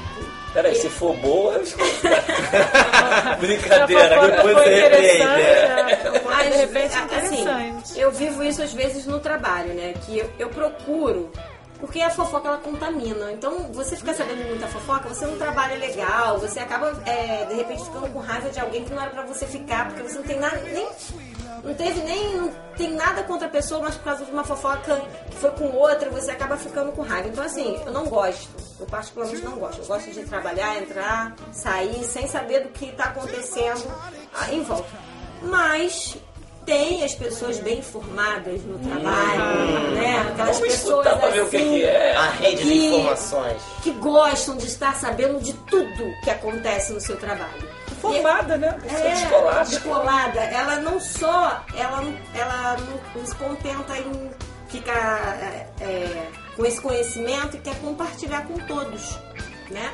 Peraí, 0.53 0.75
se 0.75 0.91
for 0.91 1.17
boa, 1.17 1.55
eu 1.55 1.63
escuto. 1.63 1.89
Brincadeira, 3.41 3.87
Se 3.87 4.15
a 4.15 4.21
fofoca 4.21 4.37
depois 4.37 4.55
você 4.55 5.23
é. 5.23 6.23
Mas, 6.23 6.53
de 6.53 6.59
repente, 6.59 6.95
é 6.95 7.17
assim, 7.17 7.99
eu 7.99 8.13
vivo 8.13 8.45
isso 8.45 8.63
às 8.63 8.75
vezes 8.75 9.07
no 9.07 9.21
trabalho, 9.21 9.73
né? 9.73 9.95
Que 10.05 10.19
eu, 10.19 10.31
eu 10.39 10.51
procuro. 10.51 11.33
Porque 11.81 12.03
a 12.03 12.11
fofoca 12.11 12.47
ela 12.47 12.59
contamina. 12.59 13.33
Então, 13.33 13.73
você 13.73 13.97
ficar 13.97 14.13
sabendo 14.13 14.47
muita 14.47 14.67
fofoca, 14.67 15.09
você 15.09 15.25
não 15.25 15.39
trabalha 15.39 15.79
legal, 15.79 16.39
você 16.39 16.61
acaba, 16.61 16.93
é, 17.07 17.47
de 17.47 17.55
repente, 17.55 17.85
ficando 17.85 18.13
com 18.13 18.19
raiva 18.19 18.51
de 18.51 18.61
alguém 18.61 18.85
que 18.85 18.93
não 18.93 19.01
era 19.01 19.13
pra 19.13 19.23
você 19.23 19.47
ficar, 19.47 19.87
porque 19.87 20.03
você 20.03 20.19
não 20.19 20.25
tem 20.25 20.39
nada, 20.39 20.59
nem. 20.59 20.87
Não 21.63 21.75
teve 21.75 22.01
nem. 22.03 22.37
Não 22.37 22.51
tem 22.77 22.93
nada 22.93 23.23
contra 23.25 23.47
a 23.47 23.51
pessoa, 23.51 23.81
mas 23.83 23.97
por 23.97 24.05
causa 24.05 24.25
de 24.25 24.31
uma 24.31 24.45
fofoca 24.45 25.03
que 25.31 25.37
foi 25.37 25.51
com 25.51 25.71
outra, 25.73 26.09
você 26.11 26.31
acaba 26.31 26.57
ficando 26.57 26.93
com 26.93 27.03
raiva. 27.03 27.29
Então, 27.29 27.45
assim, 27.45 27.81
eu 27.85 27.93
não 27.93 28.07
gosto. 28.07 28.49
Eu 28.79 28.87
particularmente 28.87 29.43
não 29.43 29.59
gosto. 29.59 29.81
Eu 29.81 29.87
gosto 29.87 30.11
de 30.11 30.25
trabalhar, 30.25 30.79
entrar, 30.79 31.35
sair, 31.53 32.05
sem 32.05 32.29
saber 32.29 32.61
do 32.61 32.69
que 32.69 32.93
tá 32.93 33.05
acontecendo 33.05 33.85
ah, 34.35 34.53
em 34.53 34.63
volta. 34.63 34.89
Mas 35.43 36.17
tem 36.69 37.03
as 37.03 37.15
pessoas 37.15 37.59
bem 37.61 37.79
informadas 37.79 38.63
no 38.63 38.79
trabalho, 38.79 39.91
né? 39.93 40.29
Aquelas 40.33 40.61
pessoas 40.61 41.07
ver 41.33 41.43
o 41.43 41.49
que 41.49 41.57
assim, 41.57 41.71
que 41.71 41.85
é. 41.85 42.15
A 42.15 42.31
rede 42.31 42.63
de 42.63 42.69
que- 42.69 42.87
informações. 42.89 43.63
que 43.83 43.91
gostam 43.93 44.57
de 44.57 44.67
estar 44.67 44.95
sabendo 44.95 45.41
de 45.41 45.55
tudo 45.55 46.15
que 46.23 46.31
acontece 46.31 46.93
no 46.93 47.01
seu 47.01 47.17
trabalho. 47.17 47.68
Formada, 48.01 48.57
né? 48.57 48.73
Pessoa 48.83 49.01
É, 49.01 49.11
descolada. 49.15 49.65
descolada. 49.65 50.41
Ela 50.41 50.77
não 50.77 51.01
só, 51.01 51.65
ela, 51.77 52.01
não- 52.03 52.19
ela 52.35 52.77
não, 53.15 53.27
se 53.27 53.35
contenta 53.35 53.97
em 53.99 54.31
ficar 54.69 55.39
é, 55.41 55.67
é, 55.81 56.27
com 56.57 56.65
esse 56.67 56.81
conhecimento 56.81 57.57
e 57.57 57.61
quer 57.61 57.75
compartilhar 57.81 58.47
com 58.47 58.55
todos, 58.67 59.19
né? 59.71 59.91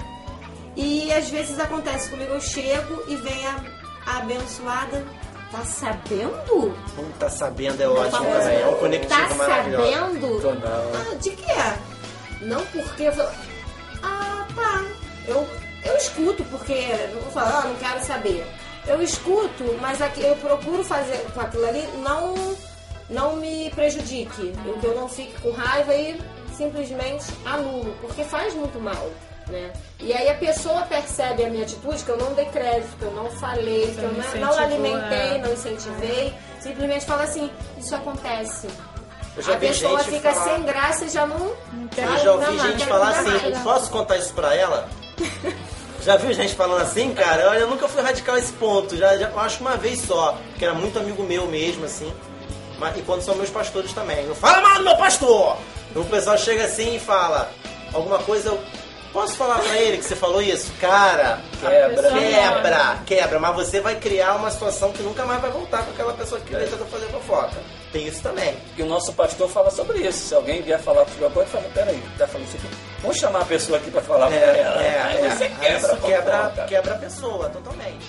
E 0.77 1.13
às 1.13 1.29
vezes 1.31 1.59
acontece 1.61 2.11
comigo, 2.11 2.33
eu 2.33 2.41
chego 2.41 3.05
e 3.07 3.15
vem 3.17 3.47
a, 3.47 3.61
a 4.07 4.19
abençoada, 4.19 5.05
tá 5.53 5.65
sabendo? 5.65 6.77
Não 6.97 7.11
tá 7.19 7.29
sabendo, 7.31 7.81
é 7.81 7.89
ótimo 7.89 8.11
Famosa, 8.11 8.39
também. 8.41 8.61
É 8.61 8.67
um 8.67 8.75
conectivo 8.77 9.09
Tá 9.29 9.35
maravilhoso. 9.35 9.93
sabendo? 9.93 10.41
Tô 10.43 10.51
não. 10.55 11.13
Ah, 11.13 11.15
de 11.21 11.31
quê? 11.31 11.53
Não 12.41 12.67
porque 12.67 13.03
eu 13.05 13.13
falo, 13.13 13.31
ah, 14.03 14.47
tá. 14.57 14.85
Eu, 15.29 15.49
eu 15.85 15.97
escuto, 15.97 16.43
porque 16.45 16.75
não 17.13 17.21
vou 17.21 17.31
falar, 17.31 17.63
ah, 17.65 17.69
não 17.69 17.77
quero 17.77 18.01
saber. 18.05 18.47
Eu 18.87 19.01
escuto, 19.03 19.65
mas 19.81 20.01
aqui, 20.03 20.23
eu 20.23 20.37
procuro 20.37 20.85
fazer 20.85 21.25
com 21.33 21.41
aquilo 21.41 21.67
ali, 21.67 21.87
não, 22.03 22.35
não 23.09 23.37
me 23.37 23.71
prejudique. 23.71 24.53
Eu, 24.65 24.75
que 24.75 24.87
eu 24.87 24.95
não 24.95 25.09
fique 25.09 25.41
com 25.41 25.51
raiva 25.53 25.95
e 25.95 26.21
simplesmente 26.55 27.25
anulo, 27.45 27.95
porque 28.01 28.25
faz 28.25 28.55
muito 28.55 28.79
mal. 28.81 29.11
Né? 29.47 29.73
E 30.01 30.13
aí 30.13 30.29
a 30.31 30.35
pessoa 30.35 30.83
percebe 30.83 31.45
a 31.45 31.51
minha 31.51 31.65
atitude, 31.65 32.03
que 32.03 32.09
eu 32.09 32.17
não 32.17 32.33
dei 32.33 32.47
crédito, 32.47 32.97
que 32.99 33.05
eu 33.05 33.13
não 33.13 33.31
falei, 33.31 33.95
que 33.95 34.03
eu 34.03 34.13
não 34.13 34.41
não, 34.41 34.59
alimentei, 34.59 35.37
é. 35.37 35.39
não 35.39 35.53
incentivei, 35.53 36.35
simplesmente 36.61 37.05
fala 37.05 37.25
assim, 37.25 37.51
isso 37.77 37.95
acontece. 37.95 38.69
Eu 39.37 39.43
já 39.43 39.55
a 39.55 39.57
pessoa 39.59 39.99
gente 40.03 40.17
fica 40.17 40.33
falar- 40.33 40.45
sem 40.55 40.63
graça 40.63 41.05
e 41.05 41.09
já 41.11 41.27
não. 41.27 41.47
Eu 41.97 42.19
já 42.19 42.33
ouvi 42.33 42.59
gente 42.59 42.87
falar 42.87 43.11
assim, 43.11 43.63
posso 43.63 43.91
contar 43.91 44.17
isso 44.17 44.33
pra 44.33 44.55
ela? 44.55 44.89
Já 46.05 46.17
viu 46.17 46.33
gente 46.35 46.55
falando 46.55 46.83
assim, 46.83 47.15
cara? 47.15 47.49
Olha, 47.49 47.61
eu 47.61 47.69
nunca 47.69 47.89
fui 47.89 48.03
radical 48.03 48.35
a 48.35 48.39
esse 48.39 48.53
ponto. 48.53 48.95
Já, 48.97 49.17
já 49.17 49.31
acho 49.35 49.57
que 49.57 49.63
uma 49.63 49.77
vez 49.77 50.01
só, 50.01 50.37
que 50.59 50.65
era 50.65 50.75
muito 50.75 50.99
amigo 50.99 51.23
meu 51.23 51.47
mesmo, 51.47 51.87
assim. 51.87 52.13
Mas, 52.79 52.97
e 52.99 53.03
quando 53.03 53.23
são 53.23 53.35
meus 53.37 53.49
pastores 53.51 53.93
também. 53.93 54.25
Eu 54.27 54.35
falo 54.35 54.63
mal 54.63 54.79
do 54.79 54.85
meu 54.85 54.97
pastor! 54.97 55.57
O 55.95 56.05
pessoal 56.05 56.37
chega 56.37 56.65
assim 56.65 56.97
e 56.97 56.99
fala 56.99 57.51
alguma 57.93 58.19
coisa, 58.19 58.49
eu 58.51 58.61
posso 59.13 59.37
falar 59.37 59.61
pra 59.61 59.79
ele 59.79 59.97
que 59.97 60.05
você 60.05 60.17
falou 60.17 60.43
isso? 60.43 60.73
Cara, 60.81 61.41
Quebra. 61.61 62.11
quebra, 62.11 62.99
quebra. 63.07 63.39
Mas 63.39 63.55
você 63.55 63.81
vai 63.81 63.95
criar 63.95 64.35
uma 64.35 64.51
situação 64.51 64.93
que 64.93 65.03
nunca 65.03 65.25
mais 65.25 65.41
vai 65.41 65.51
voltar 65.51 65.85
com 65.85 65.93
aquela 65.93 66.13
pessoa 66.13 66.41
que 66.41 66.53
veio 66.53 66.69
tentar 66.69 66.85
fazer 66.87 67.07
fofoca. 67.07 67.57
Tem 67.95 68.09
isso 68.09 68.21
também. 68.23 68.57
E 68.77 68.83
o 68.83 68.87
nosso 68.87 69.13
pastor 69.13 69.49
fala 69.49 69.71
sobre 69.71 69.99
isso. 70.01 70.27
Se 70.27 70.35
alguém 70.35 70.61
vier 70.63 70.81
falar 70.81 71.07
sobre 71.07 71.27
alguma 71.27 71.45
coisa, 71.45 71.51
fala, 71.51 71.65
peraí, 71.73 72.03
tá 72.19 72.27
falando 72.27 72.49
isso 72.49 72.57
aqui. 72.57 72.67
Vamos 73.01 73.17
chamar 73.19 73.43
a 73.43 73.45
pessoa 73.45 73.79
aqui 73.79 73.89
pra 73.89 74.03
falar 74.03 74.33
É, 74.33 74.39
pra 74.41 74.57
ela. 74.57 74.83
é, 74.83 75.03
Aí 75.03 75.25
é. 75.25 75.31
você 75.31 75.45
Aí 75.45 75.55
quebra 75.61 75.97
quebra, 75.99 76.65
quebra 76.67 76.95
a 76.95 76.99
pessoa 76.99 77.49
totalmente. 77.51 78.05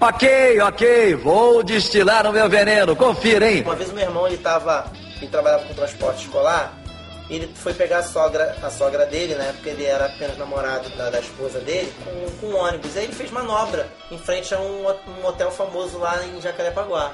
Ok, 0.00 0.60
ok, 0.60 1.14
vou 1.14 1.62
destilar 1.62 2.26
o 2.26 2.32
meu 2.32 2.46
veneno, 2.48 2.94
confira, 2.94 3.50
hein? 3.50 3.62
Uma 3.62 3.74
vez 3.74 3.90
meu 3.90 4.04
irmão 4.04 4.26
ele 4.26 4.36
tava. 4.36 4.92
ele 5.16 5.28
trabalhava 5.30 5.64
com 5.64 5.72
transporte 5.74 6.26
escolar, 6.26 6.72
ele 7.30 7.50
foi 7.54 7.72
pegar 7.72 7.98
a 7.98 8.02
sogra, 8.02 8.54
a 8.62 8.68
sogra 8.70 9.06
dele, 9.06 9.34
né? 9.34 9.50
Porque 9.54 9.70
ele 9.70 9.86
era 9.86 10.04
apenas 10.04 10.36
namorado 10.36 10.88
da, 10.90 11.08
da 11.08 11.20
esposa 11.20 11.58
dele, 11.60 11.90
com, 12.04 12.30
com 12.46 12.46
um 12.52 12.56
ônibus. 12.58 12.96
Aí 12.98 13.04
ele 13.04 13.14
fez 13.14 13.30
manobra 13.30 13.88
em 14.10 14.18
frente 14.18 14.54
a 14.54 14.60
um, 14.60 14.86
um 14.86 15.26
hotel 15.26 15.50
famoso 15.50 15.96
lá 15.98 16.22
em 16.24 16.38
Jacarepaguá. 16.40 17.12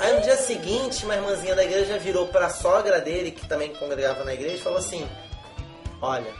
Aí 0.00 0.14
no 0.14 0.20
dia 0.22 0.36
seguinte, 0.36 1.04
uma 1.04 1.14
irmãzinha 1.14 1.54
da 1.54 1.62
igreja 1.64 1.98
virou 1.98 2.28
pra 2.28 2.48
sogra 2.48 3.00
dele, 3.00 3.30
que 3.30 3.46
também 3.46 3.72
congregava 3.74 4.24
na 4.24 4.32
igreja, 4.32 4.54
e 4.56 4.60
falou 4.60 4.78
assim: 4.78 5.06
Olha, 6.00 6.32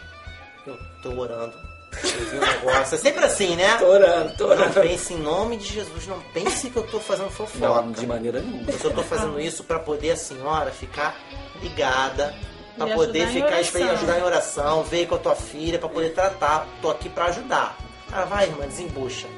eu 0.67 0.79
tô 1.03 1.11
orando. 1.21 1.55
Eu 2.03 2.11
vi 2.31 2.37
um 2.39 2.41
negócio. 2.41 2.95
É 2.97 2.99
sempre 2.99 3.25
assim, 3.25 3.55
né? 3.55 3.77
Tô 3.79 3.87
orando, 3.87 4.35
tô 4.37 4.47
Não 4.49 4.57
orando. 4.57 4.81
pense 4.81 5.13
em 5.15 5.19
nome 5.19 5.57
de 5.59 5.67
Jesus, 5.67 6.07
não 6.09 6.21
pense 6.33 6.69
que 6.71 6.77
eu 6.77 6.83
tô 6.87 6.99
fazendo 6.99 7.31
fofoca. 7.31 7.59
Não, 7.83 7.93
de 7.93 8.07
maneira 8.07 8.41
nenhuma. 8.41 8.71
Eu 8.71 8.79
só 8.79 8.91
tô 8.91 9.03
fazendo 9.03 9.39
isso 9.41 9.63
pra 9.63 9.79
poder 9.79 10.11
a 10.13 10.17
senhora 10.17 10.71
ficar 10.73 11.17
ligada, 11.63 12.35
pra 12.77 12.89
E 12.89 12.95
poder 12.95 13.29
em 13.29 13.33
ficar 13.33 13.61
espe- 13.61 13.83
ajudar 13.83 14.19
em 14.19 14.23
oração, 14.23 14.83
ver 14.83 15.07
com 15.07 15.15
a 15.15 15.19
tua 15.19 15.37
filha, 15.37 15.79
pra 15.79 15.89
poder 15.89 16.15
tratar. 16.15 16.67
Tô 16.83 16.91
aqui 16.91 17.09
pra 17.09 17.27
ajudar. 17.27 17.77
Ah, 18.11 18.25
vai, 18.25 18.47
irmã, 18.47 18.67
desembucha. 18.67 19.29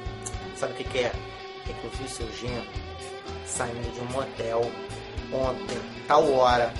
Sabe 0.57 0.73
o 0.73 0.75
que, 0.77 0.83
que 0.85 0.97
é? 0.99 1.11
É 1.69 1.73
que 1.73 1.83
eu 1.83 1.91
vi 1.91 2.05
o 2.05 2.09
seu 2.09 2.27
genro 2.31 2.65
saindo 3.47 3.91
de 3.93 3.99
um 4.01 4.05
motel 4.11 4.69
ontem, 5.31 5.79
tal 6.07 6.31
hora. 6.33 6.71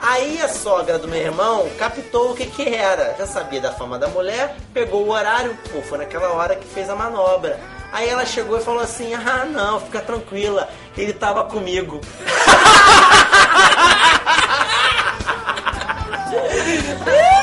Aí 0.00 0.40
a 0.42 0.48
sogra 0.48 0.98
do 0.98 1.08
meu 1.08 1.20
irmão 1.20 1.68
captou 1.78 2.32
o 2.32 2.34
que 2.34 2.46
que 2.46 2.74
era. 2.74 3.14
Já 3.18 3.26
sabia 3.26 3.60
da 3.60 3.72
fama 3.72 3.98
da 3.98 4.08
mulher, 4.08 4.56
pegou 4.72 5.04
o 5.04 5.10
horário, 5.10 5.56
pô, 5.72 5.80
foi 5.82 5.98
naquela 5.98 6.32
hora 6.32 6.56
que 6.56 6.66
fez 6.66 6.90
a 6.90 6.96
manobra. 6.96 7.58
Aí 7.92 8.08
ela 8.08 8.26
chegou 8.26 8.58
e 8.58 8.62
falou 8.62 8.80
assim: 8.82 9.14
Ah, 9.14 9.44
não, 9.44 9.80
fica 9.80 10.00
tranquila, 10.00 10.68
ele 10.96 11.12
tava 11.12 11.44
comigo. 11.44 12.00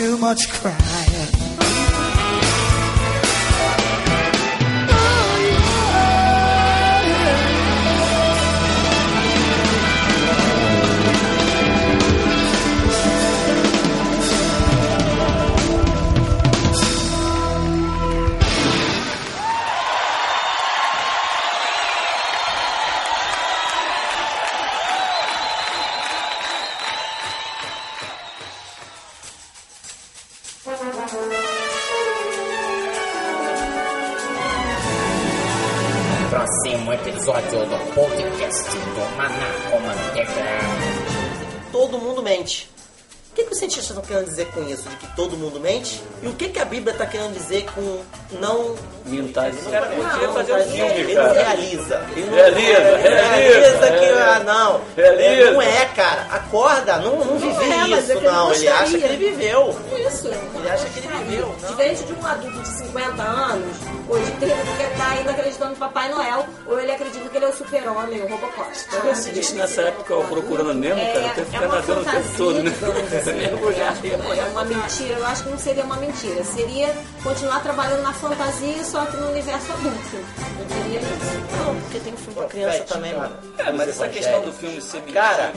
too 0.00 0.16
much 0.16 0.48
crying. 0.48 1.19
Querendo 44.10 44.24
dizer 44.26 44.46
com 44.46 44.68
isso? 44.68 44.88
De 44.88 44.96
que 44.96 45.06
todo 45.14 45.36
mundo 45.36 45.60
mente? 45.60 46.02
E 46.20 46.26
o 46.26 46.34
que, 46.34 46.48
que 46.48 46.58
a 46.58 46.64
Bíblia 46.64 46.92
está 46.92 47.06
querendo 47.06 47.32
dizer 47.32 47.64
com 47.72 48.02
não 48.32 48.76
Mentais. 49.10 49.64
Não, 49.64 49.70
Cara, 49.70 49.88
não, 49.96 50.34
fazer 50.34 50.52
um 50.52 50.58
ele, 50.58 50.70
filme, 50.70 50.92
ele 50.92 51.14
cara. 51.14 51.32
realiza. 51.32 52.06
Ele 52.14 52.26
não 52.26 52.34
Realiza, 52.34 52.96
realiza, 52.96 53.90
que, 53.90 54.04
é. 54.04 54.22
ah, 54.22 54.42
não. 54.44 54.80
Realiza. 54.96 55.50
Não 55.52 55.62
é, 55.62 55.84
cara. 55.86 56.26
Acorda, 56.30 56.96
não, 56.98 57.16
não 57.24 57.36
é, 57.36 57.88
mas 57.88 58.04
isso, 58.04 58.12
é 58.12 58.14
que 58.14 58.20
ele 58.20 58.28
não. 58.28 58.52
Ele 58.52 58.68
acha 58.68 58.98
que 58.98 59.04
ele 59.04 59.30
viveu. 59.30 59.76
Isso. 60.06 60.28
Ele 60.28 60.70
acha 60.70 60.86
que 60.86 60.98
ele 60.98 61.08
viveu. 61.08 61.56
Não. 61.62 61.70
Diferente 61.70 62.04
de 62.04 62.12
um 62.12 62.26
adulto 62.26 62.60
de 62.60 62.68
50 62.68 63.22
anos, 63.22 63.76
ou 64.08 64.18
de 64.20 64.30
30, 64.32 64.56
porque 64.56 64.82
ele 64.82 64.94
tá 64.96 65.08
ainda 65.10 65.30
acreditando 65.30 65.70
no 65.70 65.76
Papai 65.76 66.08
Noel, 66.10 66.46
ou 66.66 66.80
ele 66.80 66.92
acredita 66.92 67.28
que 67.28 67.36
ele 67.36 67.44
é 67.44 67.48
o 67.48 67.52
super-homem, 67.54 68.22
o 68.22 68.28
Robocop. 68.28 68.76
Se 68.76 68.94
eu 68.94 69.10
assistisse 69.10 69.54
nessa 69.54 69.82
época 69.82 70.16
o 70.16 70.24
Procurando 70.24 70.74
Nemo, 70.74 71.00
cara, 71.00 71.08
eu 71.08 71.12
teria 71.14 71.30
que 71.30 71.40
é 71.40 71.44
ficar 71.44 71.66
uma 71.66 71.74
nadando 71.76 72.00
o 72.00 72.04
tempo 72.04 72.28
todo, 72.36 72.62
né? 72.62 72.72
assim. 73.18 73.32
Mergulhar. 73.40 73.96
É 74.04 74.50
uma 74.50 74.64
mentira, 74.64 75.18
eu 75.18 75.26
acho 75.26 75.42
que 75.44 75.48
não 75.48 75.58
seria 75.58 75.84
uma 75.84 75.96
mentira. 75.96 76.44
Seria 76.44 76.94
continuar 77.22 77.60
trabalhando 77.60 78.02
na 78.02 78.12
fantasia, 78.20 78.84
só 78.84 79.04
que 79.06 79.16
no 79.16 79.30
universo 79.30 79.72
adulto. 79.72 80.16
Eu 80.16 80.82
diria 80.82 81.00
isso. 81.00 81.64
Não, 81.64 81.80
porque 81.80 81.98
tem 82.00 82.12
um 82.12 82.16
filme 82.16 82.34
pra 82.34 82.46
criança 82.46 82.84
também, 82.84 83.14
mano. 83.14 83.36
É, 83.58 83.72
mas 83.72 83.88
essa 83.88 84.08
questão 84.08 84.42
evangélicos. 84.42 84.54
do 84.54 84.60
filme 84.60 84.80
ser 84.82 85.02
Cara, 85.12 85.52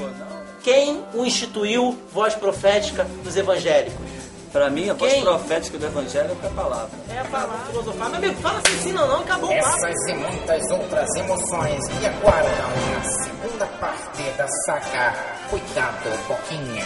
quem 0.64 1.04
o 1.14 1.26
instituiu 1.26 1.98
voz 2.12 2.34
profética 2.36 3.06
dos 3.24 3.36
evangélicos? 3.36 4.14
Pra 4.54 4.70
mim, 4.70 4.88
a 4.88 4.94
voz 4.94 5.12
Quem? 5.12 5.24
profética 5.24 5.80
do 5.80 5.86
evangelho 5.88 6.38
é 6.44 6.48
a 6.48 6.50
palavra. 6.52 6.92
É 7.10 7.20
a 7.20 7.26
palavra 7.26 7.58
filosofar. 7.72 8.10
Meu 8.10 8.18
amigo, 8.20 8.36
fala 8.36 8.60
assim, 8.60 8.78
sim, 8.84 8.92
não, 8.92 9.08
não, 9.08 9.22
acabou 9.22 9.50
o 9.50 9.60
papo. 9.60 9.86
Essas 9.88 10.10
e 10.10 10.14
muitas 10.14 10.70
outras 10.70 11.10
emoções 11.16 11.90
me 11.90 12.06
aguardam 12.06 12.70
na 12.94 13.04
segunda 13.04 13.66
parte 13.66 14.22
da 14.38 14.48
saga 14.66 15.16
Cuidado 15.50 16.28
Boquinha. 16.28 16.86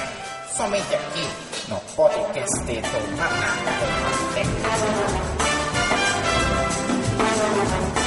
Somente 0.55 0.95
aqui 0.95 1.27
no 1.67 1.77
podcast 1.93 2.59
do 2.61 2.65
com 2.65 3.01
Manteiga. 4.31 5.56
Thank 7.57 7.97
you. 7.97 8.06